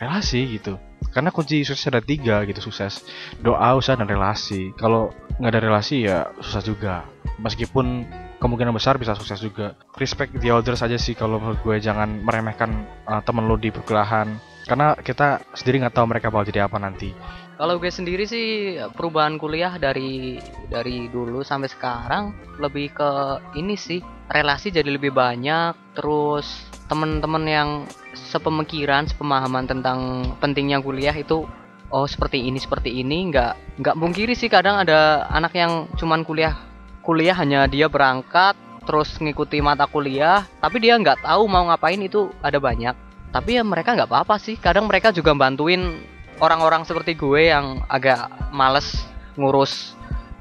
relasi 0.00 0.48
gitu. 0.56 0.80
Karena 1.12 1.28
kunci 1.28 1.60
sukses 1.60 1.92
ada 1.92 2.00
tiga 2.00 2.40
gitu 2.48 2.64
sukses 2.64 3.04
doa, 3.44 3.76
usaha 3.76 4.00
dan 4.00 4.08
relasi. 4.08 4.72
Kalau 4.80 5.12
nggak 5.36 5.52
ada 5.52 5.60
relasi 5.60 6.08
ya 6.08 6.32
susah 6.40 6.64
juga. 6.64 7.04
Meskipun 7.36 8.08
kemungkinan 8.40 8.72
besar 8.72 8.96
bisa 8.96 9.12
sukses 9.12 9.44
juga. 9.44 9.76
Respect 10.00 10.40
the 10.40 10.48
others 10.48 10.80
aja 10.80 10.96
sih 10.96 11.12
kalau 11.12 11.36
menurut 11.36 11.60
gue 11.60 11.76
jangan 11.84 12.24
meremehkan 12.24 12.88
uh, 13.04 13.20
temen 13.20 13.44
lu 13.44 13.60
di 13.60 13.68
perkuliahan. 13.68 14.40
Karena 14.64 14.96
kita 14.96 15.44
sendiri 15.52 15.84
nggak 15.84 16.00
tahu 16.00 16.08
mereka 16.08 16.32
bakal 16.32 16.48
jadi 16.48 16.64
apa 16.64 16.80
nanti 16.80 17.12
kalau 17.56 17.80
gue 17.80 17.88
sendiri 17.88 18.28
sih 18.28 18.76
perubahan 18.92 19.40
kuliah 19.40 19.80
dari 19.80 20.36
dari 20.68 21.08
dulu 21.08 21.40
sampai 21.40 21.72
sekarang 21.72 22.36
lebih 22.60 22.92
ke 22.92 23.10
ini 23.56 23.74
sih 23.80 24.00
relasi 24.28 24.68
jadi 24.68 24.92
lebih 24.92 25.16
banyak. 25.16 25.96
Terus 25.96 26.68
temen-temen 26.86 27.44
yang 27.48 27.70
sepemikiran 28.12 29.08
sepemahaman 29.08 29.64
tentang 29.64 30.30
pentingnya 30.38 30.84
kuliah 30.84 31.16
itu 31.16 31.48
oh 31.88 32.06
seperti 32.06 32.44
ini 32.44 32.60
seperti 32.60 32.92
ini 33.00 33.32
nggak 33.32 33.80
nggak 33.80 33.96
mungkiri 33.96 34.36
sih. 34.36 34.52
Kadang 34.52 34.84
ada 34.84 35.24
anak 35.32 35.56
yang 35.56 35.88
cuman 35.96 36.28
kuliah 36.28 36.60
kuliah 37.00 37.34
hanya 37.40 37.64
dia 37.64 37.88
berangkat 37.88 38.52
terus 38.86 39.18
ngikuti 39.18 39.58
mata 39.64 39.88
kuliah 39.90 40.46
tapi 40.62 40.78
dia 40.78 40.94
nggak 40.94 41.24
tahu 41.24 41.48
mau 41.48 41.64
ngapain 41.72 41.98
itu 42.04 42.28
ada 42.44 42.60
banyak. 42.60 42.92
Tapi 43.32 43.56
ya 43.56 43.64
mereka 43.64 43.96
nggak 43.96 44.12
apa-apa 44.12 44.36
sih. 44.36 44.60
Kadang 44.60 44.88
mereka 44.88 45.08
juga 45.08 45.32
bantuin 45.32 46.15
orang-orang 46.40 46.84
seperti 46.84 47.16
gue 47.16 47.48
yang 47.52 47.84
agak 47.88 48.28
males 48.52 49.06
ngurus 49.36 49.96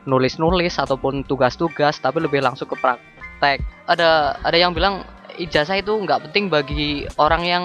nulis-nulis 0.05 0.77
ataupun 0.77 1.25
tugas-tugas 1.25 1.97
tapi 1.97 2.21
lebih 2.21 2.43
langsung 2.45 2.69
ke 2.69 2.77
praktek. 2.77 3.59
Ada 3.89 4.37
ada 4.45 4.57
yang 4.57 4.71
bilang 4.71 5.03
ijazah 5.35 5.81
itu 5.81 5.91
nggak 5.91 6.29
penting 6.29 6.47
bagi 6.47 7.09
orang 7.17 7.43
yang 7.43 7.63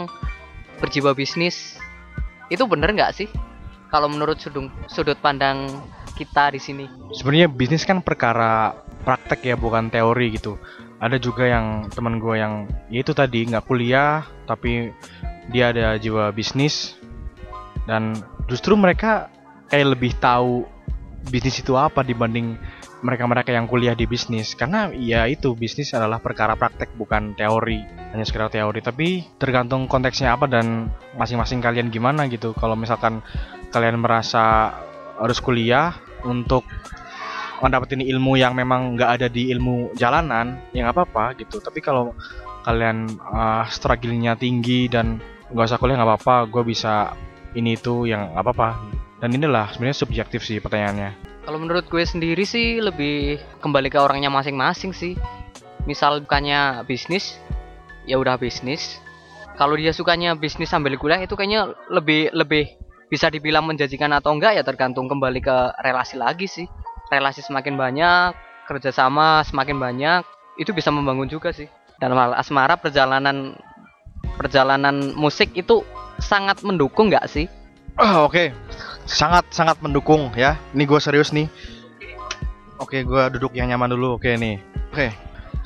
berjiwa 0.80 1.12
bisnis. 1.12 1.76
Itu 2.48 2.66
bener 2.66 2.90
nggak 2.96 3.14
sih? 3.14 3.28
Kalau 3.92 4.08
menurut 4.08 4.40
sudut 4.40 4.72
sudut 4.88 5.18
pandang 5.20 5.68
kita 6.16 6.52
di 6.54 6.60
sini. 6.60 6.86
Sebenarnya 7.12 7.48
bisnis 7.50 7.84
kan 7.84 8.00
perkara 8.00 8.76
praktek 9.04 9.54
ya 9.54 9.56
bukan 9.56 9.92
teori 9.92 10.36
gitu. 10.36 10.56
Ada 11.00 11.16
juga 11.16 11.48
yang 11.48 11.88
teman 11.88 12.20
gue 12.20 12.36
yang 12.36 12.68
ya 12.92 13.00
itu 13.00 13.16
tadi 13.16 13.48
nggak 13.48 13.64
kuliah 13.64 14.24
tapi 14.44 14.92
dia 15.48 15.72
ada 15.72 15.96
jiwa 15.96 16.28
bisnis 16.30 16.99
dan 17.88 18.16
justru 18.50 18.76
mereka 18.76 19.30
kayak 19.70 19.96
lebih 19.96 20.12
tahu 20.18 20.66
bisnis 21.28 21.60
itu 21.60 21.76
apa 21.76 22.00
dibanding 22.00 22.56
mereka-mereka 23.00 23.52
yang 23.52 23.64
kuliah 23.68 23.96
di 23.96 24.04
bisnis. 24.04 24.52
Karena 24.52 24.92
ya 24.92 25.24
itu 25.28 25.56
bisnis 25.56 25.92
adalah 25.96 26.20
perkara 26.20 26.56
praktek 26.56 26.92
bukan 26.96 27.32
teori 27.36 27.80
hanya 28.12 28.24
sekedar 28.24 28.52
teori. 28.52 28.80
Tapi 28.84 29.08
tergantung 29.40 29.88
konteksnya 29.88 30.36
apa 30.36 30.48
dan 30.48 30.88
masing-masing 31.16 31.64
kalian 31.64 31.88
gimana 31.88 32.28
gitu. 32.28 32.52
Kalau 32.56 32.76
misalkan 32.76 33.24
kalian 33.72 34.00
merasa 34.00 34.76
harus 35.20 35.40
kuliah 35.40 35.96
untuk 36.24 36.64
mendapatkan 37.60 38.00
ilmu 38.00 38.40
yang 38.40 38.56
memang 38.56 38.96
nggak 38.96 39.10
ada 39.20 39.26
di 39.28 39.52
ilmu 39.52 39.92
jalanan 39.92 40.56
ya 40.72 40.88
nggak 40.88 40.96
apa-apa 40.96 41.24
gitu. 41.40 41.60
Tapi 41.60 41.80
kalau 41.80 42.12
kalian 42.64 43.08
uh, 43.24 43.64
struggle-nya 43.68 44.36
tinggi 44.36 44.88
dan 44.92 45.20
nggak 45.52 45.68
usah 45.68 45.80
kuliah 45.80 45.96
nggak 45.96 46.08
apa-apa. 46.08 46.36
Gue 46.52 46.64
bisa 46.68 47.16
ini 47.54 47.74
itu 47.74 48.06
yang 48.06 48.30
apa 48.38 48.50
apa 48.54 48.68
dan 49.20 49.36
inilah 49.36 49.68
sebenarnya 49.74 49.98
subjektif 50.00 50.40
sih 50.42 50.58
pertanyaannya. 50.58 51.12
Kalau 51.44 51.58
menurut 51.60 51.88
gue 51.88 52.04
sendiri 52.04 52.44
sih 52.44 52.80
lebih 52.80 53.40
kembali 53.60 53.88
ke 53.92 53.98
orangnya 54.00 54.32
masing-masing 54.32 54.96
sih. 54.96 55.16
Misal 55.84 56.24
bukannya 56.24 56.84
bisnis 56.88 57.36
ya 58.08 58.16
udah 58.16 58.40
bisnis. 58.40 59.00
Kalau 59.60 59.76
dia 59.76 59.92
sukanya 59.92 60.32
bisnis 60.32 60.72
sambil 60.72 60.96
kuliah 60.96 61.20
itu 61.20 61.36
kayaknya 61.36 61.76
lebih 61.92 62.32
lebih 62.32 62.64
bisa 63.12 63.28
dibilang 63.28 63.66
menjanjikan 63.68 64.08
atau 64.14 64.32
enggak 64.32 64.56
ya 64.56 64.62
tergantung 64.64 65.10
kembali 65.10 65.40
ke 65.44 65.56
relasi 65.84 66.16
lagi 66.16 66.48
sih. 66.48 66.64
Relasi 67.12 67.44
semakin 67.44 67.76
banyak 67.76 68.32
kerjasama 68.70 69.42
semakin 69.44 69.76
banyak 69.76 70.22
itu 70.56 70.70
bisa 70.72 70.88
membangun 70.88 71.26
juga 71.28 71.52
sih. 71.52 71.68
Dalam 72.00 72.16
hal 72.16 72.32
asmara 72.38 72.80
perjalanan 72.80 73.58
perjalanan 74.40 75.12
musik 75.12 75.52
itu 75.52 75.84
sangat 76.20 76.62
mendukung 76.62 77.10
nggak 77.10 77.26
sih? 77.26 77.50
Oh, 77.98 78.30
Oke, 78.30 78.30
okay. 78.30 78.48
sangat 79.04 79.50
sangat 79.52 79.76
mendukung 79.82 80.32
ya. 80.32 80.56
Ini 80.72 80.84
gue 80.86 81.00
serius 81.02 81.34
nih. 81.34 81.50
Oke, 82.80 83.00
okay, 83.00 83.00
gue 83.04 83.22
duduk 83.36 83.52
yang 83.52 83.68
nyaman 83.68 83.92
dulu. 83.92 84.16
Oke 84.16 84.32
okay, 84.32 84.34
nih. 84.40 84.56
Oke, 84.88 84.94
okay. 84.94 85.10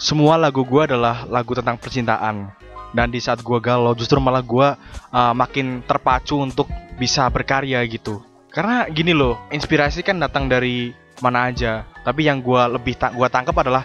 semua 0.01 0.35
lagu 0.35 0.67
gue 0.67 0.83
adalah 0.83 1.29
lagu 1.31 1.55
tentang 1.55 1.79
percintaan. 1.79 2.51
Dan 2.95 3.11
di 3.11 3.19
saat 3.19 3.43
gue 3.43 3.59
galau, 3.59 3.95
justru 3.95 4.23
malah 4.23 4.43
gue 4.43 4.69
uh, 5.11 5.35
makin 5.35 5.83
terpacu 5.83 6.39
untuk 6.39 6.71
bisa 6.95 7.27
berkarya 7.27 7.83
gitu. 7.91 8.23
Karena 8.55 8.87
gini 8.87 9.11
loh, 9.11 9.35
inspirasi 9.51 10.07
kan 10.07 10.23
datang 10.23 10.47
dari 10.47 10.95
mana 11.19 11.51
aja. 11.51 11.83
Tapi 12.07 12.27
yang 12.27 12.39
gue 12.39 12.63
lebih 12.71 12.95
ta 12.95 13.11
gue 13.11 13.27
tangkap 13.27 13.55
adalah 13.59 13.83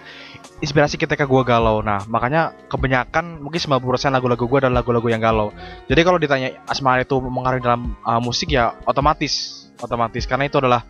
inspirasi 0.60 1.00
ketika 1.00 1.24
gue 1.24 1.41
galau. 1.43 1.80
Nah, 1.80 2.04
makanya 2.08 2.56
kebanyakan 2.67 3.39
mungkin 3.39 3.60
90% 3.60 4.12
lagu-lagu 4.12 4.43
gue 4.43 4.60
adalah 4.60 4.84
lagu-lagu 4.84 5.08
yang 5.08 5.24
galau. 5.24 5.56
Jadi 5.88 6.02
kalau 6.04 6.19
ditanya 6.19 6.56
Asma 6.67 7.00
itu 7.00 7.15
mengaruhi 7.19 7.63
dalam 7.63 7.95
uh, 8.04 8.19
musik 8.19 8.52
ya 8.52 8.76
otomatis, 8.84 9.65
otomatis 9.80 10.28
karena 10.28 10.52
itu 10.52 10.60
adalah 10.60 10.84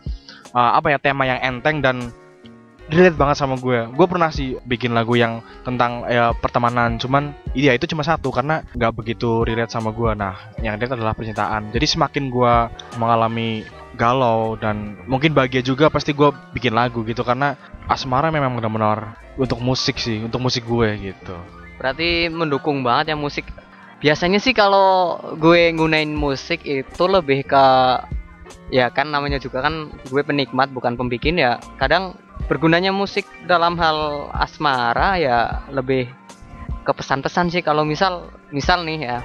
uh, 0.53 0.77
apa 0.77 0.93
ya 0.93 0.97
tema 0.97 1.29
yang 1.29 1.39
enteng 1.41 1.82
dan 1.86 2.10
relate 2.89 3.17
banget 3.17 3.38
sama 3.38 3.55
gue. 3.62 3.86
Gue 3.93 4.08
pernah 4.10 4.34
sih 4.34 4.58
bikin 4.65 4.97
lagu 4.97 5.13
yang 5.13 5.45
tentang 5.62 6.10
ya, 6.10 6.34
pertemanan, 6.34 6.97
cuman 6.97 7.38
iya 7.53 7.77
itu 7.77 7.86
cuma 7.86 8.01
satu 8.01 8.34
karena 8.34 8.65
nggak 8.73 8.93
begitu 8.97 9.45
relate 9.45 9.70
sama 9.70 9.93
gue. 9.93 10.11
Nah, 10.17 10.34
yang 10.65 10.82
relate 10.82 10.97
adalah 10.97 11.13
percintaan. 11.13 11.70
Jadi 11.70 11.86
semakin 11.86 12.34
gue 12.34 12.53
mengalami 12.97 13.61
galau 13.99 14.55
dan 14.55 14.95
mungkin 15.11 15.36
bahagia 15.36 15.59
juga 15.59 15.91
pasti 15.91 16.15
gue 16.15 16.32
bikin 16.55 16.72
lagu 16.72 17.03
gitu 17.03 17.20
karena 17.28 17.59
asmara 17.89 18.29
memang 18.29 18.53
benar-benar 18.53 19.17
untuk 19.33 19.57
musik 19.59 19.97
sih 19.97 20.21
untuk 20.21 20.37
musik 20.45 20.63
gue 20.69 21.09
gitu. 21.09 21.35
Berarti 21.81 22.29
mendukung 22.29 22.85
banget 22.85 23.11
ya 23.11 23.17
musik. 23.17 23.49
Biasanya 23.99 24.39
sih 24.39 24.53
kalau 24.55 25.19
gue 25.35 25.73
ngunain 25.75 26.07
musik 26.13 26.63
itu 26.63 27.03
lebih 27.09 27.43
ke 27.49 27.65
ya 28.69 28.93
kan 28.93 29.09
namanya 29.09 29.41
juga 29.41 29.65
kan 29.65 29.89
gue 29.89 30.21
penikmat 30.21 30.69
bukan 30.69 30.95
pembikin 30.95 31.41
ya. 31.41 31.57
Kadang 31.81 32.15
bergunanya 32.45 32.93
musik 32.93 33.25
dalam 33.49 33.75
hal 33.81 34.29
asmara 34.37 35.17
ya 35.17 35.65
lebih 35.73 36.07
ke 36.85 36.91
pesan-pesan 36.93 37.49
sih. 37.51 37.65
Kalau 37.65 37.83
misal 37.83 38.29
misal 38.53 38.85
nih 38.85 38.99
ya. 39.01 39.17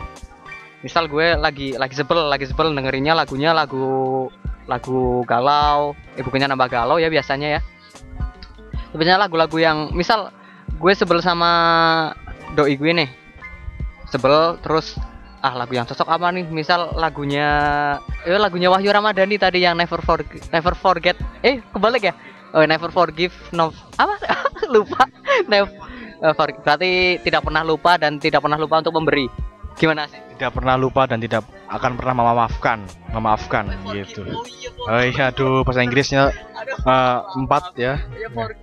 Misal 0.80 1.08
gue 1.08 1.36
lagi 1.36 1.76
lagi 1.76 1.94
sebel 1.96 2.28
lagi 2.32 2.48
sebel 2.48 2.72
dengerinnya 2.72 3.12
lagunya 3.12 3.52
lagu 3.52 4.26
lagu 4.64 5.22
galau. 5.28 5.92
Eh 6.16 6.24
bukannya 6.24 6.48
nambah 6.50 6.68
galau 6.72 6.96
ya 6.96 7.12
biasanya 7.12 7.60
ya 7.60 7.62
sebenarnya 8.94 9.26
lagu-lagu 9.26 9.58
yang 9.58 9.90
misal 9.90 10.30
gue 10.78 10.92
sebel 10.94 11.18
sama 11.18 11.50
doi 12.54 12.78
gue 12.78 12.94
nih. 12.94 13.10
Sebel 14.14 14.62
terus 14.62 14.94
ah 15.42 15.58
lagu 15.58 15.74
yang 15.74 15.82
cocok 15.82 16.06
apa 16.06 16.30
nih? 16.30 16.46
Misal 16.46 16.94
lagunya 16.94 17.50
eh 18.22 18.38
lagunya 18.38 18.70
Wahyu 18.70 18.94
Ramadhani 18.94 19.34
tadi 19.34 19.66
yang 19.66 19.74
Never 19.74 19.98
Forget 19.98 20.46
Never 20.54 20.78
Forget. 20.78 21.18
Eh 21.42 21.58
kebalik 21.74 22.06
ya? 22.06 22.14
Oh 22.54 22.62
Never 22.62 22.94
Forgive 22.94 23.34
no 23.50 23.74
apa? 23.98 24.14
Lupa. 24.72 25.10
Never 25.50 25.68
berarti 26.32 27.20
tidak 27.20 27.44
pernah 27.44 27.60
lupa 27.60 28.00
dan 28.00 28.16
tidak 28.16 28.40
pernah 28.40 28.56
lupa 28.56 28.80
untuk 28.80 28.96
memberi 28.96 29.28
gimana 29.74 30.06
sih? 30.10 30.18
Tidak 30.34 30.50
pernah 30.50 30.74
lupa 30.74 31.06
dan 31.06 31.22
tidak 31.22 31.46
akan 31.70 31.94
pernah 31.94 32.14
memaafkan 32.22 32.86
memaafkan 33.14 33.70
gitu. 33.94 34.26
Oh 34.26 34.46
iya 34.46 34.70
oh 34.74 35.02
iya 35.02 35.24
aduh 35.30 35.62
bahasa 35.62 35.82
Inggrisnya 35.82 36.34
uh, 36.86 37.18
empat 37.38 37.74
ya. 37.78 38.02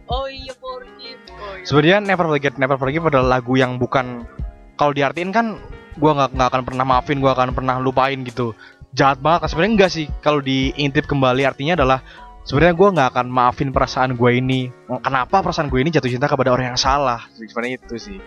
Oh 0.07 0.27
iya 0.27 0.51
forgive 0.59 0.59
oh 0.61 1.55
iya. 1.57 1.63
Sebenarnya 1.63 1.97
Never 2.03 2.27
Forget 2.27 2.55
Never 2.59 2.77
Forgive 2.79 3.07
adalah 3.07 3.39
lagu 3.39 3.55
yang 3.55 3.79
bukan 3.79 4.27
kalau 4.75 4.91
diartiin 4.91 5.31
kan 5.31 5.59
gua 5.99 6.11
nggak 6.15 6.29
nggak 6.35 6.49
akan 6.51 6.61
pernah 6.67 6.85
maafin 6.87 7.17
gua 7.19 7.31
akan 7.35 7.55
pernah 7.55 7.75
lupain 7.79 8.19
gitu. 8.23 8.55
Jahat 8.91 9.23
banget 9.23 9.47
sebenarnya 9.51 9.73
enggak 9.79 9.91
sih 9.91 10.05
kalau 10.19 10.43
diintip 10.43 11.07
kembali 11.07 11.47
artinya 11.47 11.79
adalah 11.79 11.99
sebenarnya 12.43 12.75
gua 12.75 12.89
nggak 12.91 13.09
akan 13.15 13.27
maafin 13.31 13.69
perasaan 13.71 14.19
gue 14.19 14.31
ini. 14.35 14.67
Kenapa 14.99 15.39
perasaan 15.39 15.71
gue 15.71 15.79
ini 15.79 15.95
jatuh 15.95 16.11
cinta 16.11 16.27
kepada 16.27 16.51
orang 16.51 16.75
yang 16.75 16.79
salah? 16.79 17.23
Sebenarnya 17.39 17.79
itu 17.79 17.95
sih 17.95 18.19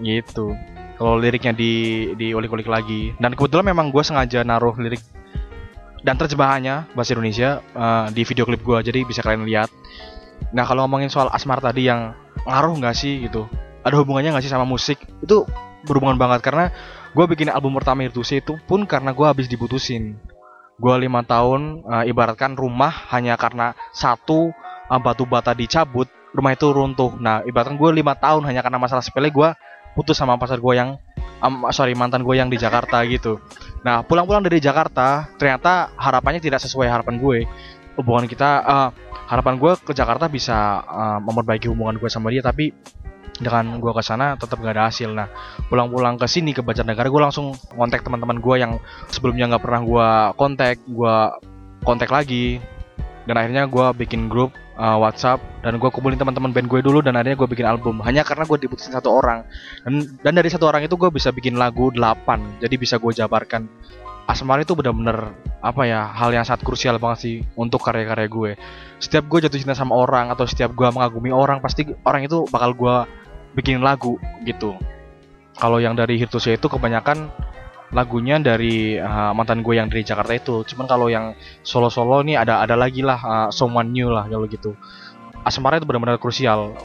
gitu 0.00 0.56
kalau 1.00 1.16
liriknya 1.16 1.56
di 1.56 1.72
diulik-ulik 2.12 2.68
lagi. 2.68 3.16
Dan 3.16 3.32
kebetulan 3.32 3.72
memang 3.72 3.88
gue 3.88 4.04
sengaja 4.04 4.44
naruh 4.44 4.76
lirik 4.76 5.00
dan 6.04 6.20
terjemahannya 6.20 6.92
bahasa 6.92 7.16
Indonesia 7.16 7.64
uh, 7.72 8.12
di 8.12 8.20
video 8.28 8.44
klip 8.44 8.60
gue 8.60 8.78
jadi 8.84 9.00
bisa 9.08 9.24
kalian 9.24 9.48
lihat. 9.48 9.72
Nah 10.52 10.68
kalau 10.68 10.84
ngomongin 10.84 11.08
soal 11.08 11.32
Asmar 11.32 11.64
tadi 11.64 11.88
yang 11.88 12.12
ngaruh 12.44 12.76
nggak 12.76 12.92
sih 12.92 13.24
gitu? 13.24 13.48
Ada 13.80 13.96
hubungannya 13.96 14.36
nggak 14.36 14.44
sih 14.44 14.52
sama 14.52 14.68
musik? 14.68 15.00
Itu 15.24 15.48
berhubungan 15.88 16.20
banget 16.20 16.44
karena 16.44 16.68
gue 17.16 17.24
bikin 17.24 17.48
album 17.48 17.72
pertama 17.80 18.04
itu 18.04 18.20
sih 18.20 18.44
itu 18.44 18.60
pun 18.68 18.84
karena 18.84 19.16
gue 19.16 19.24
habis 19.24 19.48
diputusin 19.48 20.20
gue 20.80 20.94
lima 20.96 21.20
tahun 21.24 21.84
uh, 21.84 22.04
ibaratkan 22.08 22.56
rumah 22.56 22.92
hanya 23.12 23.36
karena 23.36 23.76
satu 23.92 24.52
uh, 24.88 25.00
batu 25.00 25.28
bata 25.28 25.52
dicabut 25.52 26.08
rumah 26.32 26.56
itu 26.56 26.72
runtuh. 26.72 27.16
Nah 27.20 27.44
ibaratkan 27.44 27.76
gue 27.76 27.90
lima 27.92 28.16
tahun 28.16 28.48
hanya 28.48 28.64
karena 28.64 28.80
masalah 28.80 29.04
sepele 29.04 29.28
gue 29.28 29.48
putus 29.94 30.16
sama 30.18 30.38
pacar 30.38 30.60
gue 30.62 30.74
yang 30.76 30.96
um, 31.42 31.66
sorry 31.74 31.96
mantan 31.96 32.22
gue 32.22 32.34
yang 32.36 32.48
di 32.48 32.56
Jakarta 32.60 33.02
gitu. 33.08 33.40
Nah 33.82 34.04
pulang-pulang 34.04 34.44
dari 34.44 34.60
Jakarta 34.60 35.28
ternyata 35.36 35.92
harapannya 35.96 36.40
tidak 36.40 36.60
sesuai 36.62 36.88
harapan 36.88 37.16
gue. 37.18 37.38
Hubungan 37.98 38.30
kita 38.30 38.50
uh, 38.64 38.88
harapan 39.28 39.58
gue 39.60 39.72
ke 39.82 39.92
Jakarta 39.92 40.30
bisa 40.30 40.84
uh, 40.84 41.18
memperbaiki 41.20 41.68
hubungan 41.68 41.98
gue 41.98 42.08
sama 42.08 42.32
dia 42.32 42.40
tapi 42.40 42.72
dengan 43.40 43.80
gue 43.80 43.92
ke 43.96 44.02
sana 44.04 44.36
tetap 44.36 44.60
gak 44.60 44.76
ada 44.76 44.92
hasil. 44.92 45.10
Nah 45.16 45.28
pulang-pulang 45.72 46.20
ke 46.20 46.28
sini 46.28 46.52
ke 46.52 46.60
Banjarnegara 46.60 47.08
gue 47.08 47.22
langsung 47.24 47.56
kontak 47.72 48.04
teman-teman 48.04 48.38
gue 48.38 48.56
yang 48.60 48.72
sebelumnya 49.08 49.56
nggak 49.56 49.64
pernah 49.64 49.80
gue 49.80 50.08
kontak 50.36 50.76
gue 50.84 51.16
kontak 51.82 52.12
lagi. 52.12 52.60
Dan 53.28 53.36
akhirnya 53.36 53.68
gue 53.68 53.86
bikin 54.00 54.26
grup 54.32 54.50
uh, 54.80 54.96
WhatsApp 54.96 55.44
dan 55.60 55.76
gue 55.76 55.90
kumpulin 55.92 56.16
teman-teman 56.16 56.56
band 56.56 56.66
gue 56.66 56.80
dulu 56.80 57.04
dan 57.04 57.14
akhirnya 57.20 57.36
gue 57.36 57.48
bikin 57.52 57.68
album. 57.68 58.00
Hanya 58.00 58.24
karena 58.24 58.48
gue 58.48 58.58
diputusin 58.64 58.96
satu 58.96 59.12
orang. 59.12 59.44
Dan 59.84 60.16
dan 60.24 60.32
dari 60.40 60.48
satu 60.48 60.64
orang 60.64 60.88
itu 60.88 60.96
gue 60.96 61.12
bisa 61.12 61.28
bikin 61.30 61.60
lagu 61.60 61.92
8 61.92 62.64
jadi 62.64 62.74
bisa 62.80 62.96
gue 62.96 63.12
jabarkan. 63.12 63.68
Asmara 64.24 64.62
itu 64.62 64.78
benar-benar 64.78 65.34
apa 65.60 65.82
ya 65.84 66.06
hal 66.06 66.30
yang 66.30 66.46
sangat 66.46 66.62
krusial 66.62 66.96
banget 67.02 67.18
sih 67.20 67.36
untuk 67.58 67.84
karya-karya 67.84 68.28
gue. 68.30 68.50
Setiap 69.02 69.28
gue 69.28 69.44
jatuh 69.44 69.60
cinta 69.60 69.76
sama 69.76 69.98
orang 69.98 70.32
atau 70.32 70.48
setiap 70.48 70.72
gue 70.72 70.86
mengagumi 70.88 71.34
orang 71.34 71.60
pasti 71.60 71.84
orang 72.06 72.24
itu 72.24 72.46
bakal 72.48 72.72
gue 72.72 72.96
bikin 73.58 73.84
lagu 73.84 74.16
gitu. 74.46 74.78
Kalau 75.58 75.82
yang 75.82 75.98
dari 75.98 76.16
Hirtusia 76.16 76.56
itu 76.56 76.70
kebanyakan 76.70 77.28
lagunya 77.90 78.38
dari 78.38 78.94
uh, 78.96 79.34
mantan 79.34 79.66
gue 79.66 79.74
yang 79.74 79.90
dari 79.90 80.06
Jakarta 80.06 80.32
itu. 80.34 80.62
Cuman 80.74 80.86
kalau 80.86 81.10
yang 81.10 81.34
solo-solo 81.66 82.22
nih 82.22 82.38
ada 82.38 82.62
ada 82.62 82.78
lagi 82.78 83.02
lah 83.02 83.18
uh, 83.18 83.48
someone 83.50 83.90
new 83.90 84.10
lah 84.10 84.26
kalau 84.30 84.46
gitu. 84.46 84.78
Asmara 85.42 85.80
itu 85.80 85.86
benar-benar 85.88 86.20
krusial. 86.20 86.76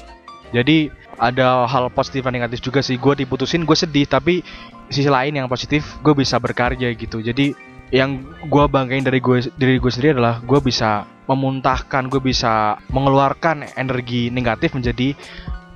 Jadi 0.55 0.87
ada 1.19 1.67
hal 1.67 1.91
positif 1.91 2.23
dan 2.23 2.35
negatif 2.39 2.63
juga 2.63 2.79
sih. 2.79 2.95
Gue 2.95 3.15
diputusin, 3.17 3.67
gue 3.67 3.77
sedih, 3.77 4.07
tapi 4.07 4.39
sisi 4.87 5.09
lain 5.09 5.35
yang 5.35 5.47
positif, 5.51 5.83
gue 5.99 6.13
bisa 6.15 6.39
berkarya 6.39 6.91
gitu. 6.95 7.19
Jadi 7.19 7.55
yang 7.93 8.23
gue 8.47 8.63
banggain 8.65 9.05
dari 9.05 9.21
gue 9.21 9.45
dari 9.59 9.77
gue 9.77 9.91
sendiri 9.91 10.17
adalah 10.17 10.41
gue 10.41 10.59
bisa 10.63 11.05
memuntahkan, 11.27 12.07
gue 12.07 12.21
bisa 12.21 12.79
mengeluarkan 12.89 13.75
energi 13.75 14.31
negatif 14.31 14.73
menjadi 14.73 15.13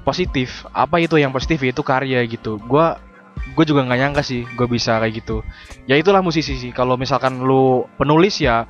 positif. 0.07 0.63
Apa 0.71 1.03
itu 1.03 1.19
yang 1.19 1.35
positif? 1.35 1.59
Itu 1.61 1.83
karya 1.83 2.23
gitu. 2.25 2.57
Gue 2.63 2.95
gue 3.53 3.65
juga 3.65 3.85
nggak 3.85 3.99
nyangka 3.99 4.21
sih 4.25 4.45
gue 4.45 4.67
bisa 4.69 4.97
kayak 4.99 5.13
gitu. 5.23 5.41
Ya 5.89 5.95
itulah 5.97 6.21
musisi 6.23 6.55
sih. 6.55 6.71
Kalau 6.73 6.95
misalkan 6.95 7.41
lu 7.41 7.85
penulis 7.97 8.39
ya 8.41 8.65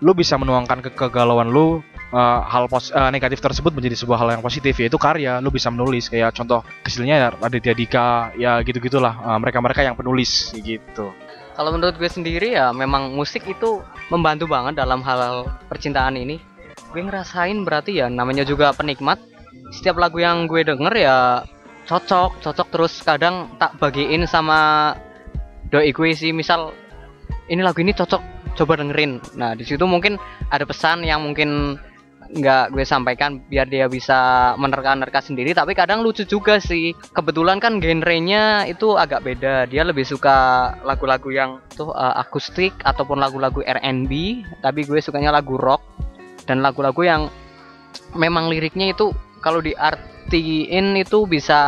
lu 0.00 0.16
bisa 0.16 0.40
menuangkan 0.40 0.80
ke 0.80 0.90
kegalauan 0.96 1.52
lu 1.52 1.84
uh, 2.12 2.40
hal 2.48 2.66
pos 2.72 2.88
uh, 2.90 3.12
negatif 3.12 3.44
tersebut 3.44 3.76
menjadi 3.76 4.00
sebuah 4.00 4.18
hal 4.20 4.28
yang 4.38 4.42
positif 4.44 4.76
yaitu 4.80 4.96
karya. 4.96 5.38
Lu 5.44 5.52
bisa 5.52 5.68
menulis. 5.68 6.08
Kayak 6.08 6.34
contoh 6.36 6.64
kecilnya 6.82 7.16
ya 7.16 7.28
Raditya 7.36 7.74
Dika 7.76 8.08
ya 8.36 8.60
gitu 8.64 8.80
gitulah 8.80 9.14
uh, 9.20 9.38
mereka 9.38 9.58
mereka 9.60 9.80
yang 9.84 9.96
penulis 9.98 10.54
gitu. 10.56 11.12
Kalau 11.54 11.76
menurut 11.76 12.00
gue 12.00 12.08
sendiri 12.08 12.56
ya 12.56 12.72
memang 12.72 13.12
musik 13.12 13.44
itu 13.44 13.84
membantu 14.08 14.48
banget 14.48 14.80
dalam 14.80 15.04
hal 15.04 15.44
percintaan 15.68 16.16
ini. 16.16 16.40
Gue 16.90 17.04
ngerasain 17.04 17.60
berarti 17.62 18.00
ya 18.00 18.08
namanya 18.08 18.42
juga 18.42 18.72
penikmat. 18.72 19.20
Setiap 19.70 20.00
lagu 20.00 20.18
yang 20.18 20.50
gue 20.50 20.66
denger 20.66 20.94
ya 20.96 21.46
cocok 21.90 22.38
cocok 22.38 22.68
terus 22.70 23.02
kadang 23.02 23.50
tak 23.58 23.74
bagiin 23.82 24.22
sama 24.30 24.94
doi 25.74 25.90
gue 25.90 26.14
sih. 26.14 26.30
Misal 26.30 26.70
ini 27.50 27.66
lagu 27.66 27.82
ini 27.82 27.90
cocok 27.90 28.54
coba 28.54 28.78
dengerin. 28.78 29.18
Nah 29.34 29.58
di 29.58 29.66
situ 29.66 29.82
mungkin 29.90 30.14
ada 30.54 30.62
pesan 30.62 31.02
yang 31.02 31.26
mungkin 31.26 31.74
nggak 32.30 32.70
gue 32.70 32.86
sampaikan 32.86 33.42
biar 33.50 33.66
dia 33.66 33.90
bisa 33.90 34.52
menerka-nerka 34.54 35.18
sendiri. 35.18 35.50
Tapi 35.50 35.74
kadang 35.74 36.06
lucu 36.06 36.22
juga 36.22 36.62
sih. 36.62 36.94
Kebetulan 37.10 37.58
kan 37.58 37.82
genrenya 37.82 38.70
itu 38.70 38.94
agak 38.94 39.26
beda. 39.26 39.66
Dia 39.66 39.82
lebih 39.82 40.06
suka 40.06 40.70
lagu-lagu 40.86 41.26
yang 41.34 41.58
tuh 41.74 41.90
uh, 41.90 42.14
akustik 42.22 42.70
ataupun 42.86 43.18
lagu-lagu 43.18 43.66
R&B 43.66 44.12
tapi 44.62 44.86
gue 44.86 45.02
sukanya 45.02 45.34
lagu 45.34 45.58
rock 45.58 45.82
dan 46.46 46.62
lagu-lagu 46.62 47.02
yang 47.02 47.22
memang 48.14 48.46
liriknya 48.46 48.94
itu 48.94 49.10
kalau 49.40 49.64
di 49.64 49.72
art 49.76 50.20
diartiin 50.30 50.94
itu 50.94 51.26
bisa 51.26 51.58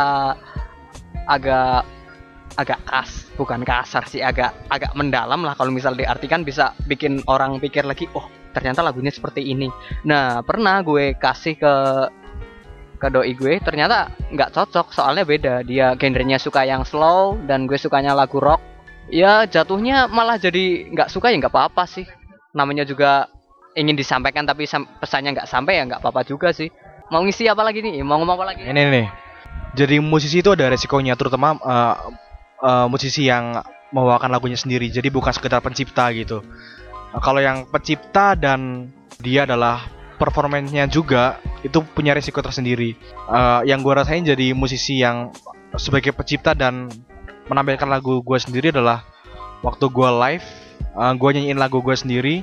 agak 1.27 1.83
agak 2.55 2.79
kas 2.87 3.27
bukan 3.35 3.59
kasar 3.67 4.07
sih 4.07 4.23
agak 4.23 4.55
agak 4.71 4.95
mendalam 4.95 5.43
lah 5.43 5.51
kalau 5.59 5.75
misal 5.75 5.91
diartikan 5.91 6.47
bisa 6.47 6.71
bikin 6.87 7.19
orang 7.27 7.59
pikir 7.59 7.83
lagi 7.83 8.07
oh 8.15 8.23
ternyata 8.55 8.79
lagunya 8.85 9.11
seperti 9.11 9.43
ini. 9.43 9.67
Nah 10.07 10.39
pernah 10.47 10.79
gue 10.79 11.17
kasih 11.19 11.59
ke 11.59 11.73
ke 13.03 13.07
doi 13.11 13.35
gue 13.35 13.59
ternyata 13.59 14.15
nggak 14.31 14.55
cocok 14.55 14.95
soalnya 14.95 15.27
beda. 15.27 15.65
Dia 15.67 15.99
genrenya 15.99 16.39
suka 16.39 16.63
yang 16.63 16.87
slow 16.87 17.35
dan 17.43 17.67
gue 17.67 17.75
sukanya 17.75 18.15
lagu 18.15 18.39
rock. 18.39 18.63
Ya 19.11 19.43
jatuhnya 19.43 20.07
malah 20.07 20.39
jadi 20.39 20.87
nggak 20.93 21.11
suka 21.11 21.33
ya 21.33 21.41
nggak 21.41 21.51
apa-apa 21.51 21.83
sih. 21.83 22.07
Namanya 22.55 22.87
juga 22.87 23.27
ingin 23.75 23.97
disampaikan 23.97 24.45
tapi 24.45 24.69
pesannya 25.01 25.35
nggak 25.35 25.49
sampai 25.49 25.81
ya 25.81 25.83
nggak 25.89 25.99
apa-apa 26.05 26.21
juga 26.23 26.53
sih 26.53 26.69
mau 27.09 27.21
ngisi 27.23 27.49
apa 27.49 27.63
lagi 27.65 27.83
nih? 27.83 28.03
Mau 28.05 28.21
ngomong 28.21 28.35
apa 28.39 28.45
lagi? 28.53 28.63
Ini 28.63 28.81
nih. 28.91 29.07
Jadi 29.73 29.97
musisi 29.99 30.39
itu 30.39 30.53
ada 30.53 30.69
resikonya 30.69 31.17
terutama 31.17 31.57
uh, 31.59 31.95
uh, 32.61 32.85
musisi 32.87 33.25
yang 33.25 33.57
membawakan 33.89 34.29
lagunya 34.29 34.59
sendiri. 34.59 34.87
Jadi 34.93 35.09
bukan 35.09 35.33
sekedar 35.33 35.59
pencipta 35.59 36.07
gitu. 36.13 36.45
Uh, 37.11 37.21
kalau 37.21 37.41
yang 37.41 37.65
pencipta 37.67 38.37
dan 38.37 38.91
dia 39.17 39.49
adalah 39.49 39.89
performanya 40.21 40.85
juga 40.85 41.41
itu 41.65 41.81
punya 41.81 42.13
resiko 42.13 42.39
tersendiri. 42.39 42.93
Uh, 43.25 43.65
yang 43.65 43.81
gue 43.81 43.93
rasain 43.93 44.21
jadi 44.21 44.53
musisi 44.53 45.01
yang 45.01 45.33
sebagai 45.73 46.13
pencipta 46.13 46.53
dan 46.53 46.87
menampilkan 47.49 47.89
lagu 47.89 48.21
gue 48.21 48.39
sendiri 48.39 48.69
adalah 48.69 49.03
waktu 49.65 49.89
gue 49.89 50.09
live 50.21 50.45
uh, 50.95 51.13
gue 51.15 51.29
nyanyiin 51.33 51.59
lagu 51.59 51.81
gue 51.81 51.95
sendiri 51.95 52.35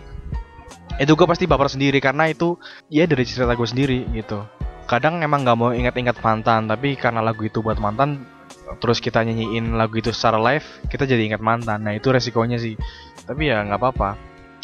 itu 0.99 1.13
gue 1.15 1.27
pasti 1.29 1.45
baper 1.47 1.71
sendiri 1.71 2.03
karena 2.03 2.27
itu 2.33 2.59
ya 2.91 3.07
dari 3.07 3.23
cerita 3.23 3.55
gue 3.55 3.69
sendiri 3.69 4.09
gitu. 4.17 4.43
Kadang 4.91 5.23
emang 5.23 5.47
nggak 5.47 5.59
mau 5.59 5.71
ingat-ingat 5.71 6.19
mantan 6.19 6.67
tapi 6.67 6.99
karena 6.99 7.23
lagu 7.23 7.47
itu 7.47 7.63
buat 7.63 7.79
mantan 7.79 8.27
terus 8.83 9.03
kita 9.03 9.23
nyanyiin 9.23 9.75
lagu 9.75 9.99
itu 9.99 10.11
secara 10.11 10.39
live 10.39 10.67
kita 10.91 11.07
jadi 11.07 11.31
ingat 11.31 11.43
mantan. 11.43 11.87
Nah 11.87 11.95
itu 11.95 12.11
resikonya 12.11 12.59
sih. 12.59 12.75
Tapi 13.23 13.53
ya 13.53 13.63
nggak 13.63 13.79
apa-apa. 13.79 14.11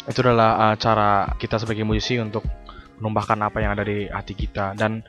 Itu 0.07 0.23
adalah 0.23 0.71
uh, 0.71 0.75
cara 0.75 1.31
kita 1.39 1.59
sebagai 1.59 1.87
musisi 1.87 2.19
untuk 2.19 2.43
menumpahkan 2.99 3.37
apa 3.39 3.57
yang 3.61 3.71
ada 3.77 3.83
di 3.87 4.09
hati 4.09 4.33
kita. 4.35 4.75
Dan 4.75 5.05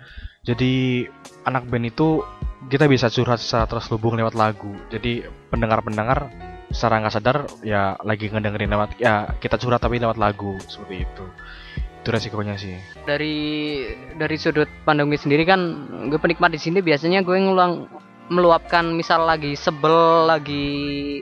jadi 0.47 1.05
anak 1.45 1.66
band 1.66 1.91
itu 1.91 2.23
kita 2.66 2.91
bisa 2.91 3.07
curhat 3.11 3.39
secara 3.43 3.66
terselubung 3.66 4.19
lewat 4.19 4.35
lagu. 4.35 4.71
Jadi 4.91 5.23
pendengar-pendengar 5.51 6.47
secara 6.69 7.01
nggak 7.01 7.14
sadar 7.14 7.37
ya 7.64 7.97
lagi 8.05 8.29
ngedengerin 8.29 8.69
lewat 8.69 9.01
ya 9.01 9.33
kita 9.41 9.57
curhat 9.57 9.81
tapi 9.81 10.01
lewat 10.01 10.21
lagu 10.21 10.57
seperti 10.69 11.05
itu. 11.09 11.25
Itu 12.05 12.09
resikonya 12.14 12.55
sih. 12.61 12.77
Dari 13.09 13.37
dari 14.16 14.37
sudut 14.39 14.69
gue 14.85 15.19
sendiri 15.19 15.45
kan 15.49 15.61
gue 16.09 16.21
penikmat 16.21 16.53
di 16.53 16.61
sini 16.61 16.79
biasanya 16.85 17.25
gue 17.25 17.37
ngeluang 17.37 17.89
meluapkan 18.29 18.93
misal 18.93 19.25
lagi 19.25 19.57
sebel 19.57 20.29
lagi 20.29 21.21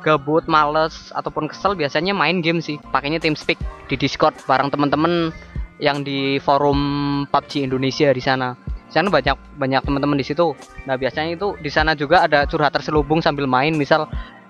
gabut 0.00 0.46
males 0.48 1.12
ataupun 1.12 1.50
kesel 1.50 1.76
biasanya 1.76 2.16
main 2.16 2.40
game 2.40 2.64
sih. 2.64 2.80
Pakainya 2.90 3.20
TeamSpeak 3.20 3.60
di 3.92 3.96
Discord 4.00 4.34
bareng 4.48 4.72
temen-temen 4.72 5.30
yang 5.78 6.02
di 6.02 6.42
forum 6.42 6.78
PUBG 7.30 7.68
Indonesia 7.68 8.10
di 8.10 8.22
sana. 8.22 8.56
Di 8.88 8.92
sana 8.96 9.12
banyak 9.12 9.60
banyak 9.60 9.84
teman-teman 9.84 10.16
di 10.16 10.26
situ. 10.26 10.56
Nah 10.88 10.96
biasanya 10.96 11.36
itu 11.36 11.54
di 11.60 11.68
sana 11.68 11.92
juga 11.92 12.24
ada 12.24 12.48
curhat 12.48 12.72
terselubung 12.72 13.20
sambil 13.20 13.44
main. 13.44 13.76
Misal 13.76 14.08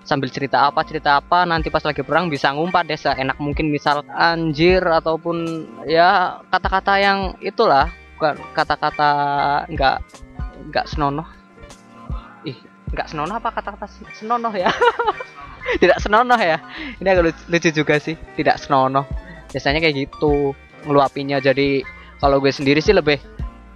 sambil 0.09 0.33
cerita 0.33 0.65
apa 0.65 0.81
cerita 0.89 1.21
apa 1.21 1.45
nanti 1.45 1.69
pas 1.69 1.85
lagi 1.85 2.01
perang 2.01 2.33
bisa 2.33 2.49
ngumpat 2.49 2.89
deh 2.89 2.97
enak 2.97 3.37
mungkin 3.37 3.69
misal 3.69 4.01
anjir 4.09 4.81
ataupun 4.81 5.69
ya 5.85 6.41
kata-kata 6.49 6.97
yang 6.97 7.37
itulah 7.45 7.93
bukan 8.17 8.41
kata-kata 8.57 9.11
nggak 9.69 9.97
nggak 10.73 10.87
senonoh. 10.89 11.29
Ih 12.49 12.57
nggak 12.89 13.13
senonoh 13.13 13.37
apa 13.37 13.53
kata-kata 13.53 13.85
sen- 13.85 14.09
senonoh 14.17 14.51
ya? 14.57 14.73
Tidak 15.83 16.01
senonoh 16.01 16.41
ya? 16.41 16.57
Ini 16.97 17.09
agak 17.13 17.45
lucu, 17.53 17.69
juga 17.77 18.01
sih 18.01 18.17
tidak 18.41 18.57
senonoh. 18.57 19.05
Biasanya 19.53 19.85
kayak 19.85 20.09
gitu 20.09 20.57
ngeluapinnya 20.89 21.45
jadi 21.45 21.85
kalau 22.17 22.41
gue 22.41 22.49
sendiri 22.49 22.81
sih 22.81 22.97
lebih 22.97 23.21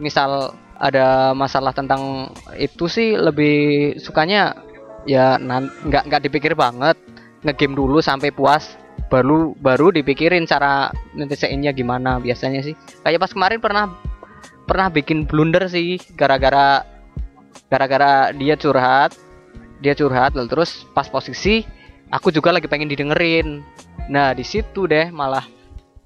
misal 0.01 0.57
ada 0.81 1.37
masalah 1.37 1.77
tentang 1.77 2.33
itu 2.57 2.89
sih 2.89 3.13
lebih 3.15 3.95
sukanya 4.01 4.57
ya 5.09 5.39
nggak 5.39 6.09
nggak 6.09 6.23
dipikir 6.23 6.53
banget. 6.55 6.99
Ngegame 7.43 7.75
dulu 7.75 7.99
sampai 7.99 8.31
puas 8.31 8.79
baru 9.11 9.53
baru 9.59 9.91
dipikirin 9.91 10.47
cara 10.47 10.95
nyelesainnya 11.19 11.75
gimana 11.75 12.23
biasanya 12.23 12.63
sih. 12.63 12.79
Kayak 13.03 13.27
pas 13.27 13.33
kemarin 13.35 13.59
pernah 13.59 13.85
pernah 14.63 14.89
bikin 14.89 15.27
blunder 15.27 15.67
sih 15.67 15.99
gara-gara 16.15 16.87
gara-gara 17.67 18.31
dia 18.31 18.55
curhat 18.55 19.13
dia 19.83 19.93
curhat 19.99 20.39
lalu 20.39 20.49
terus 20.49 20.87
pas 20.95 21.11
posisi 21.11 21.67
aku 22.15 22.31
juga 22.31 22.55
lagi 22.55 22.71
pengen 22.71 22.89
didengerin. 22.89 23.61
Nah 24.07 24.33
di 24.33 24.47
situ 24.47 24.87
deh 24.87 25.11
malah 25.11 25.43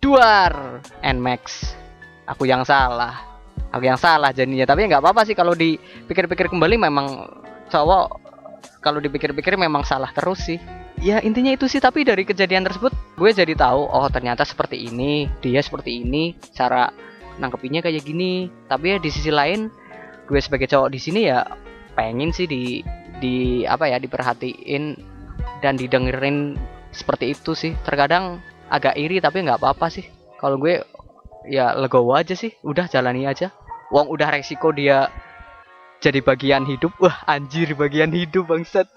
duar 0.01 0.81
Nmax 1.05 1.77
aku 2.25 2.49
yang 2.49 2.65
salah 2.65 3.37
aku 3.77 3.85
yang 3.85 4.01
salah 4.01 4.33
jadinya. 4.33 4.65
Tapi 4.65 4.89
nggak 4.89 5.05
apa-apa 5.05 5.29
sih 5.29 5.37
kalau 5.37 5.53
dipikir-pikir 5.53 6.49
kembali 6.49 6.81
memang 6.81 7.29
cowok 7.69 8.36
kalau 8.81 9.03
dipikir-pikir 9.03 9.59
memang 9.59 9.83
salah 9.83 10.11
terus 10.15 10.47
sih. 10.47 10.59
Ya 11.03 11.21
intinya 11.21 11.53
itu 11.53 11.69
sih. 11.69 11.83
Tapi 11.83 12.07
dari 12.07 12.25
kejadian 12.25 12.65
tersebut 12.65 12.93
gue 13.19 13.31
jadi 13.33 13.53
tahu 13.53 13.89
oh 13.89 14.09
ternyata 14.09 14.47
seperti 14.47 14.89
ini 14.89 15.29
dia 15.45 15.61
seperti 15.61 16.05
ini 16.05 16.37
cara 16.55 16.89
nangkepinnya 17.37 17.85
kayak 17.85 18.05
gini. 18.05 18.49
Tapi 18.71 18.97
ya 18.97 18.99
di 19.03 19.11
sisi 19.13 19.29
lain 19.29 19.69
gue 20.27 20.41
sebagai 20.41 20.67
cowok 20.71 20.89
di 20.91 21.01
sini 21.01 21.21
ya 21.29 21.45
pengen 21.95 22.33
sih 22.33 22.49
di 22.49 22.81
di 23.23 23.65
apa 23.65 23.89
ya 23.89 23.97
diperhatiin 23.97 24.97
dan 25.65 25.75
didengerin 25.77 26.57
seperti 26.95 27.35
itu 27.35 27.53
sih. 27.53 27.73
Terkadang 27.85 28.41
agak 28.73 28.97
iri 28.97 29.21
tapi 29.21 29.45
nggak 29.45 29.61
apa-apa 29.61 29.93
sih. 29.93 30.07
Kalau 30.41 30.57
gue 30.57 30.81
ya 31.49 31.77
legowo 31.77 32.17
aja 32.17 32.33
sih. 32.33 32.55
Udah 32.65 32.89
jalani 32.89 33.29
aja. 33.29 33.53
Wong 33.93 34.11
udah 34.11 34.35
resiko 34.35 34.75
dia 34.75 35.13
jadi 36.01 36.21
bagian 36.21 36.65
hidup. 36.69 36.93
Wah 37.01 37.17
anjir 37.25 37.73
bagian 37.73 38.13
hidup 38.13 38.53
bangsat. 38.53 38.89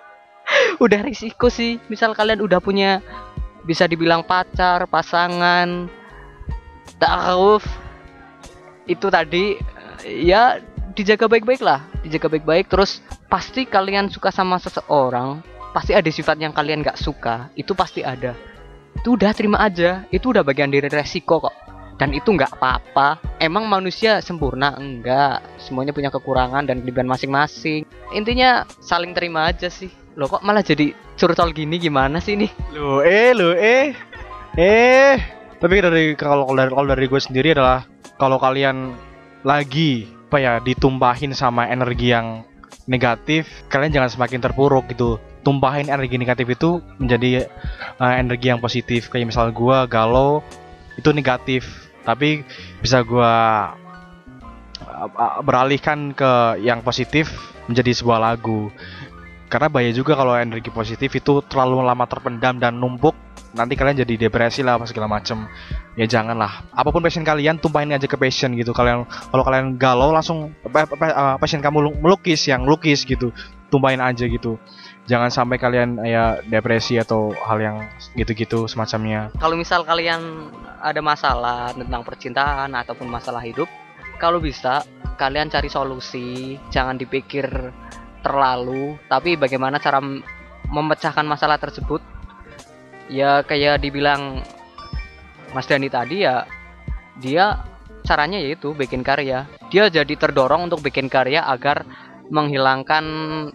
Udah 0.84 1.00
risiko 1.02 1.50
sih. 1.50 1.82
Misal 1.90 2.14
kalian 2.14 2.42
udah 2.42 2.58
punya 2.62 3.04
bisa 3.62 3.84
dibilang 3.84 4.24
pacar 4.24 4.88
pasangan 4.88 5.86
ta'aruf 6.96 7.60
itu 8.88 9.06
tadi 9.12 9.60
ya 10.04 10.58
dijaga 10.96 11.28
baik-baik 11.28 11.62
lah. 11.62 11.84
Dijaga 12.02 12.32
baik-baik. 12.32 12.70
Terus 12.72 13.04
pasti 13.28 13.68
kalian 13.68 14.10
suka 14.10 14.32
sama 14.32 14.58
seseorang 14.58 15.44
pasti 15.70 15.94
ada 15.94 16.10
sifat 16.10 16.34
yang 16.42 16.50
kalian 16.50 16.82
nggak 16.82 16.98
suka 16.98 17.52
itu 17.54 17.76
pasti 17.76 18.02
ada. 18.02 18.34
Itu 18.96 19.14
udah 19.14 19.30
terima 19.36 19.62
aja. 19.62 20.08
Itu 20.10 20.34
udah 20.34 20.42
bagian 20.42 20.72
dari 20.72 20.90
resiko 20.90 21.38
kok 21.38 21.79
dan 22.00 22.16
itu 22.16 22.32
nggak 22.32 22.56
apa-apa. 22.56 23.20
Emang 23.36 23.68
manusia 23.68 24.24
sempurna? 24.24 24.72
Enggak. 24.80 25.44
Semuanya 25.60 25.92
punya 25.92 26.08
kekurangan 26.08 26.64
dan 26.64 26.80
kelebihan 26.80 27.04
masing-masing. 27.04 27.84
Intinya 28.16 28.64
saling 28.80 29.12
terima 29.12 29.52
aja 29.52 29.68
sih. 29.68 29.92
Loh 30.16 30.24
kok 30.32 30.40
malah 30.40 30.64
jadi 30.64 30.96
curcol 31.20 31.52
gini? 31.52 31.76
Gimana 31.76 32.18
sih 32.18 32.40
nih 32.40 32.50
Lu 32.72 33.04
eh 33.04 33.36
lu 33.36 33.52
eh. 33.52 33.92
Eh. 34.56 35.16
Tapi 35.60 35.74
dari 35.84 36.16
kalau 36.16 36.48
dari 36.56 36.72
kalau 36.72 36.88
dari 36.88 37.04
gue 37.04 37.20
sendiri 37.20 37.52
adalah 37.52 37.84
kalau 38.16 38.40
kalian 38.40 38.96
lagi 39.44 40.08
apa 40.32 40.40
ya 40.40 40.52
ditumpahin 40.64 41.36
sama 41.36 41.68
energi 41.68 42.14
yang 42.14 42.46
negatif 42.86 43.66
kalian 43.68 43.92
jangan 43.92 44.08
semakin 44.08 44.40
terpuruk 44.40 44.88
gitu. 44.88 45.20
Tumpahin 45.44 45.92
energi 45.92 46.16
negatif 46.16 46.48
itu 46.48 46.80
menjadi 46.96 47.44
eh, 48.00 48.14
energi 48.16 48.48
yang 48.48 48.60
positif. 48.64 49.12
Kayak 49.12 49.36
misal 49.36 49.52
gua 49.52 49.84
galau 49.84 50.40
itu 50.96 51.12
negatif 51.12 51.89
tapi 52.04 52.44
bisa 52.80 53.02
gua 53.04 53.32
eh, 54.80 55.08
eh, 55.08 55.34
beralihkan 55.44 56.12
ke 56.16 56.62
yang 56.64 56.80
positif 56.84 57.30
menjadi 57.68 57.92
sebuah 57.94 58.18
lagu. 58.20 58.72
Karena 59.50 59.66
bahaya 59.66 59.90
juga 59.90 60.14
kalau 60.14 60.38
energi 60.38 60.70
positif 60.70 61.10
itu 61.10 61.42
terlalu 61.50 61.82
lama 61.82 62.06
terpendam 62.06 62.62
dan 62.62 62.78
numpuk 62.78 63.18
nanti 63.50 63.74
kalian 63.74 64.06
jadi 64.06 64.30
depresi 64.30 64.62
lah 64.62 64.78
apa 64.78 64.86
segala 64.86 65.10
macem. 65.10 65.42
Ya 65.98 66.06
janganlah. 66.06 66.70
Apa 66.70 66.94
pun 66.94 67.02
passion 67.02 67.26
kalian 67.26 67.58
tumpahin 67.58 67.90
aja 67.90 68.06
ke 68.06 68.14
passion 68.14 68.54
gitu. 68.54 68.70
Kalian 68.70 69.10
kalau 69.10 69.42
kalian 69.42 69.74
galau 69.74 70.14
langsung 70.14 70.54
uh, 70.54 71.34
passion 71.42 71.58
kamu 71.58 71.78
lu- 71.82 71.98
melukis 71.98 72.46
yang 72.46 72.62
lukis 72.62 73.02
gitu. 73.02 73.34
Tumpahin 73.74 73.98
aja 73.98 74.22
gitu 74.26 74.58
jangan 75.10 75.26
sampai 75.26 75.58
kalian 75.58 75.98
ya 76.06 76.38
depresi 76.46 76.94
atau 76.94 77.34
hal 77.34 77.58
yang 77.58 77.76
gitu-gitu 78.14 78.70
semacamnya. 78.70 79.34
Kalau 79.42 79.58
misal 79.58 79.82
kalian 79.82 80.54
ada 80.78 81.02
masalah 81.02 81.74
tentang 81.74 82.06
percintaan 82.06 82.70
ataupun 82.78 83.10
masalah 83.10 83.42
hidup 83.42 83.66
kalau 84.22 84.38
bisa 84.38 84.86
kalian 85.18 85.50
cari 85.50 85.66
solusi. 85.66 86.54
Jangan 86.70 86.94
dipikir 86.94 87.50
terlalu 88.22 88.94
tapi 89.10 89.34
bagaimana 89.34 89.82
cara 89.82 89.98
memecahkan 90.70 91.26
masalah 91.26 91.58
tersebut? 91.58 91.98
Ya 93.10 93.42
kayak 93.42 93.82
dibilang 93.82 94.46
Mas 95.50 95.66
Dani 95.66 95.90
tadi 95.90 96.22
ya 96.22 96.46
dia 97.18 97.58
caranya 98.06 98.38
yaitu 98.38 98.70
bikin 98.78 99.02
karya. 99.02 99.50
Dia 99.74 99.90
jadi 99.90 100.14
terdorong 100.14 100.70
untuk 100.70 100.86
bikin 100.86 101.10
karya 101.10 101.42
agar 101.42 101.82
menghilangkan 102.30 103.04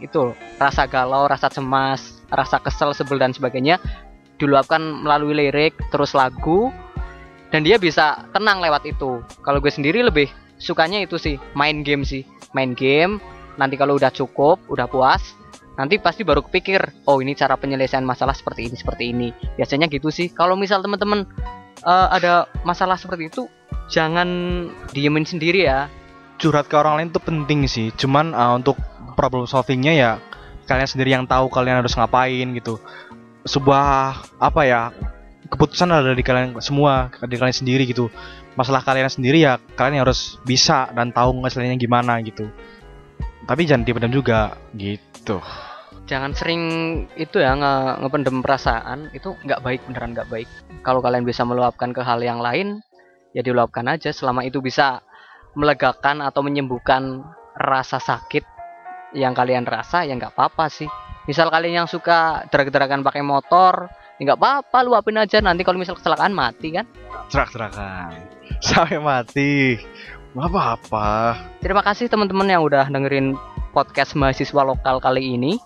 itu 0.04 0.36
rasa 0.60 0.86
galau 0.86 1.26
rasa 1.26 1.48
cemas 1.48 2.20
rasa 2.30 2.60
kesel 2.60 2.92
sebel 2.92 3.18
dan 3.18 3.32
sebagainya 3.32 3.80
diluapkan 4.36 4.84
melalui 5.04 5.48
lirik 5.48 5.76
terus 5.90 6.12
lagu 6.12 6.70
dan 7.56 7.64
dia 7.64 7.80
bisa 7.80 8.28
tenang 8.36 8.60
lewat 8.60 8.84
itu. 8.84 9.24
Kalau 9.40 9.64
gue 9.64 9.72
sendiri 9.72 10.04
lebih 10.04 10.28
sukanya 10.60 11.00
itu 11.00 11.16
sih 11.16 11.40
main 11.56 11.88
game 11.88 12.04
sih. 12.04 12.28
Main 12.52 12.76
game 12.76 13.24
nanti 13.56 13.80
kalau 13.80 13.96
udah 13.96 14.12
cukup 14.12 14.60
udah 14.68 14.92
puas 14.92 15.24
nanti 15.80 16.00
pasti 16.00 16.24
baru 16.24 16.44
kepikir 16.44 17.04
oh 17.08 17.20
ini 17.20 17.36
cara 17.36 17.56
penyelesaian 17.56 18.04
masalah 18.04 18.36
seperti 18.36 18.68
ini 18.68 18.76
seperti 18.76 19.04
ini. 19.16 19.32
Biasanya 19.56 19.88
gitu 19.88 20.12
sih. 20.12 20.28
Kalau 20.36 20.60
misal 20.60 20.84
teman-teman 20.84 21.24
eh, 21.80 22.08
ada 22.12 22.52
masalah 22.68 23.00
seperti 23.00 23.32
itu 23.32 23.48
jangan 23.88 24.28
diemin 24.92 25.24
sendiri 25.24 25.70
ya 25.70 25.88
curhat 26.40 26.68
ke 26.68 26.76
orang 26.76 27.00
lain 27.00 27.10
tuh 27.12 27.24
penting 27.24 27.68
sih. 27.68 27.92
Cuman 27.96 28.36
uh, 28.36 28.56
untuk 28.56 28.80
problem 29.16 29.48
solvingnya 29.48 29.94
ya 29.96 30.12
kalian 30.66 30.90
sendiri 30.90 31.10
yang 31.16 31.26
tahu 31.26 31.48
kalian 31.48 31.82
harus 31.82 31.96
ngapain 31.96 32.52
gitu. 32.58 32.82
Sebuah 33.46 34.18
apa 34.42 34.62
ya 34.66 34.82
keputusan 35.48 35.94
ada 35.94 36.12
di 36.12 36.26
kalian 36.26 36.58
semua 36.60 37.14
di 37.24 37.36
kalian 37.38 37.56
sendiri 37.56 37.86
gitu. 37.86 38.10
Masalah 38.56 38.82
kalian 38.82 39.12
sendiri 39.12 39.44
ya 39.44 39.62
kalian 39.78 40.04
harus 40.04 40.42
bisa 40.44 40.90
dan 40.92 41.14
tahu 41.14 41.44
ngeselesainya 41.44 41.78
gimana 41.78 42.20
gitu. 42.26 42.50
Tapi 43.46 43.62
jangan 43.70 43.86
dipendam 43.86 44.12
juga 44.12 44.58
gitu. 44.74 45.38
Jangan 46.06 46.38
sering 46.38 46.62
itu 47.18 47.42
ya 47.42 47.54
nge 47.54 48.02
ngependem 48.02 48.42
perasaan. 48.42 49.14
Itu 49.14 49.38
nggak 49.46 49.62
baik 49.62 49.82
beneran 49.86 50.18
nggak 50.18 50.30
baik. 50.30 50.50
Kalau 50.82 51.02
kalian 51.02 51.26
bisa 51.26 51.46
meluapkan 51.46 51.94
ke 51.94 52.02
hal 52.02 52.22
yang 52.26 52.42
lain 52.42 52.82
ya 53.38 53.46
diluapkan 53.46 53.86
aja. 53.86 54.10
Selama 54.10 54.42
itu 54.42 54.62
bisa 54.66 55.05
melegakan 55.56 56.22
atau 56.22 56.43
menyembuhkan 56.43 57.24
rasa 57.56 57.97
sakit 57.97 58.43
yang 59.16 59.32
kalian 59.32 59.64
rasa 59.64 60.03
ya 60.03 60.14
nggak 60.14 60.36
apa-apa 60.36 60.68
sih. 60.68 60.88
Misal 61.26 61.49
kalian 61.49 61.84
yang 61.84 61.89
suka 61.89 62.45
drag-dragan 62.53 63.01
pakai 63.01 63.26
motor 63.26 63.89
ya 64.20 64.22
nggak 64.22 64.39
apa-apa 64.39 64.78
luapin 64.86 65.18
aja. 65.18 65.39
Nanti 65.39 65.64
kalau 65.64 65.80
misal 65.80 65.95
kecelakaan 65.97 66.36
mati 66.36 66.76
kan? 66.76 66.86
Serak-serakan 67.32 68.12
sampai 68.68 68.99
mati. 68.99 69.80
Nggak 70.36 70.51
apa-apa. 70.51 71.08
Terima 71.64 71.82
kasih 71.82 72.12
teman-teman 72.12 72.51
yang 72.51 72.62
udah 72.62 72.91
dengerin 72.91 73.39
podcast 73.76 74.16
mahasiswa 74.16 74.64
lokal 74.64 75.03
kali 75.03 75.36
ini. 75.36 75.60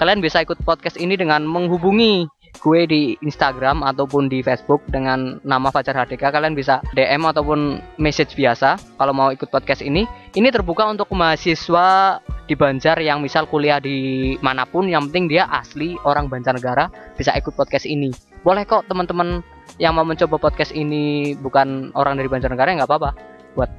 kalian 0.00 0.24
bisa 0.24 0.40
ikut 0.40 0.56
podcast 0.64 0.96
ini 0.96 1.20
dengan 1.20 1.44
menghubungi 1.44 2.24
gue 2.58 2.80
di 2.88 3.02
Instagram 3.22 3.84
ataupun 3.84 4.26
di 4.26 4.40
Facebook 4.40 4.82
dengan 4.90 5.38
nama 5.46 5.68
Fajar 5.70 5.94
HDK 5.94 6.32
kalian 6.32 6.56
bisa 6.56 6.82
DM 6.96 7.24
ataupun 7.28 7.80
message 8.00 8.34
biasa 8.34 8.76
kalau 8.98 9.12
mau 9.12 9.28
ikut 9.30 9.48
podcast 9.48 9.80
ini. 9.80 10.08
Ini 10.36 10.48
terbuka 10.52 10.84
untuk 10.88 11.08
mahasiswa 11.14 12.18
di 12.46 12.54
Banjar 12.54 13.02
yang 13.02 13.18
misal 13.24 13.50
kuliah 13.50 13.82
di 13.82 14.34
mana 14.38 14.68
pun 14.68 14.86
yang 14.86 15.10
penting 15.10 15.32
dia 15.32 15.48
asli 15.50 15.98
orang 16.06 16.30
Banjarnegara 16.30 17.16
bisa 17.18 17.34
ikut 17.34 17.54
podcast 17.54 17.86
ini. 17.86 18.14
Boleh 18.46 18.62
kok 18.66 18.86
teman-teman 18.86 19.42
yang 19.82 19.96
mau 19.96 20.06
mencoba 20.06 20.38
podcast 20.38 20.70
ini 20.72 21.34
bukan 21.38 21.90
orang 21.98 22.16
dari 22.16 22.30
Banjarnegara 22.30 22.72
ya 22.72 22.84
nggak 22.84 22.90
apa-apa. 22.90 23.10
Buat 23.58 23.70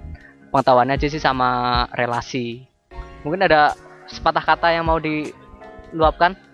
pengetahuan 0.52 0.92
aja 0.92 1.08
sih 1.08 1.22
sama 1.22 1.84
relasi. 1.96 2.68
Mungkin 3.24 3.44
ada 3.44 3.76
sepatah 4.08 4.44
kata 4.44 4.72
yang 4.72 4.88
mau 4.88 5.00
diluapkan 5.00 6.47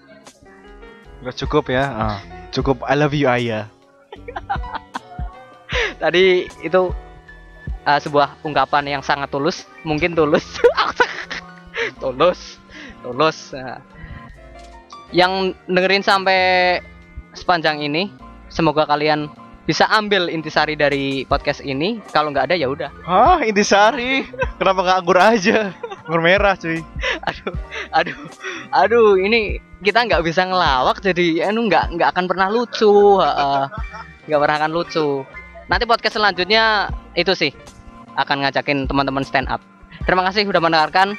Udah 1.24 1.32
cukup 1.40 1.72
ya. 1.72 1.88
Ah, 1.88 2.20
cukup. 2.52 2.84
I 2.84 3.00
love 3.00 3.16
you 3.16 3.32
Ayah. 3.32 3.72
tadi 6.04 6.52
itu 6.60 6.92
uh, 7.88 8.00
sebuah 8.04 8.44
ungkapan 8.44 9.00
yang 9.00 9.00
sangat 9.00 9.32
tulus. 9.32 9.64
Mungkin 9.88 10.20
tulus. 10.20 10.44
Tulus. 12.04 12.60
Tulus. 13.00 13.56
Nah, 13.56 13.80
yang 15.16 15.56
dengerin 15.72 16.04
sampai 16.04 16.80
sepanjang 17.32 17.80
ini 17.80 18.12
semoga 18.52 18.84
kalian 18.84 19.32
bisa 19.64 19.88
ambil 19.88 20.28
intisari 20.28 20.76
dari 20.76 21.24
podcast 21.24 21.64
ini. 21.64 22.04
Kalau 22.12 22.36
nggak 22.36 22.52
ada 22.52 22.56
ya 22.60 22.68
udah. 22.68 22.92
Hah, 23.08 23.40
intisari. 23.48 24.28
Kenapa 24.60 24.80
nggak 24.84 24.98
anggur 25.00 25.20
aja? 25.24 25.72
Anggur 26.04 26.22
merah, 26.22 26.56
cuy. 26.60 26.84
aduh 27.24 27.56
aduh 27.96 28.18
aduh 28.76 29.10
ini 29.16 29.64
kita 29.80 30.04
nggak 30.04 30.24
bisa 30.28 30.44
ngelawak 30.44 31.00
jadi 31.00 31.48
anu 31.48 31.72
nggak 31.72 31.96
nggak 31.96 32.10
akan 32.12 32.26
pernah 32.28 32.48
lucu 32.52 33.20
nggak 34.28 34.40
pernah 34.40 34.56
akan 34.60 34.72
lucu. 34.72 35.08
Nanti 35.68 35.84
podcast 35.88 36.16
selanjutnya 36.20 36.92
itu 37.16 37.32
sih 37.36 37.52
akan 38.16 38.48
ngajakin 38.48 38.88
teman-teman 38.88 39.24
stand 39.24 39.48
up. 39.52 39.60
Terima 40.04 40.24
kasih 40.28 40.48
sudah 40.48 40.64
mendengarkan. 40.64 41.16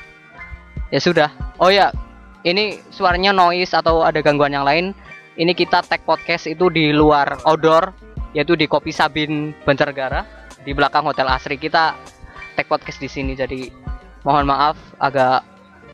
Ya 0.93 1.01
sudah. 1.01 1.29
Oh 1.61 1.69
ya 1.73 1.93
ini 2.45 2.81
suaranya 2.93 3.33
noise 3.33 3.73
atau 3.73 4.05
ada 4.05 4.21
gangguan 4.21 4.53
yang 4.53 4.69
lain 4.69 4.93
ini 5.35 5.53
kita 5.57 5.83
tag 5.83 6.05
podcast 6.05 6.47
itu 6.47 6.69
di 6.71 6.93
luar 6.95 7.41
outdoor 7.49 7.91
yaitu 8.37 8.55
di 8.55 8.69
Kopi 8.69 8.93
Sabin 8.95 9.55
Banjarnegara 9.65 10.27
di 10.63 10.73
belakang 10.73 11.05
Hotel 11.05 11.29
Asri. 11.29 11.57
Kita 11.57 11.97
tag 12.57 12.67
podcast 12.69 13.01
di 13.01 13.09
sini 13.11 13.33
jadi 13.37 13.69
mohon 14.25 14.49
maaf 14.49 14.75
agak 14.99 15.45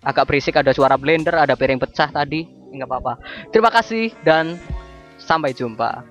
agak 0.01 0.25
berisik 0.25 0.57
ada 0.57 0.73
suara 0.73 0.97
blender 0.97 1.37
ada 1.37 1.59
piring 1.59 1.83
pecah 1.83 2.09
tadi. 2.09 2.47
Nggak 2.71 2.89
apa-apa. 2.89 3.13
Terima 3.51 3.69
kasih 3.69 4.15
dan 4.23 4.57
sampai 5.19 5.53
jumpa 5.53 6.07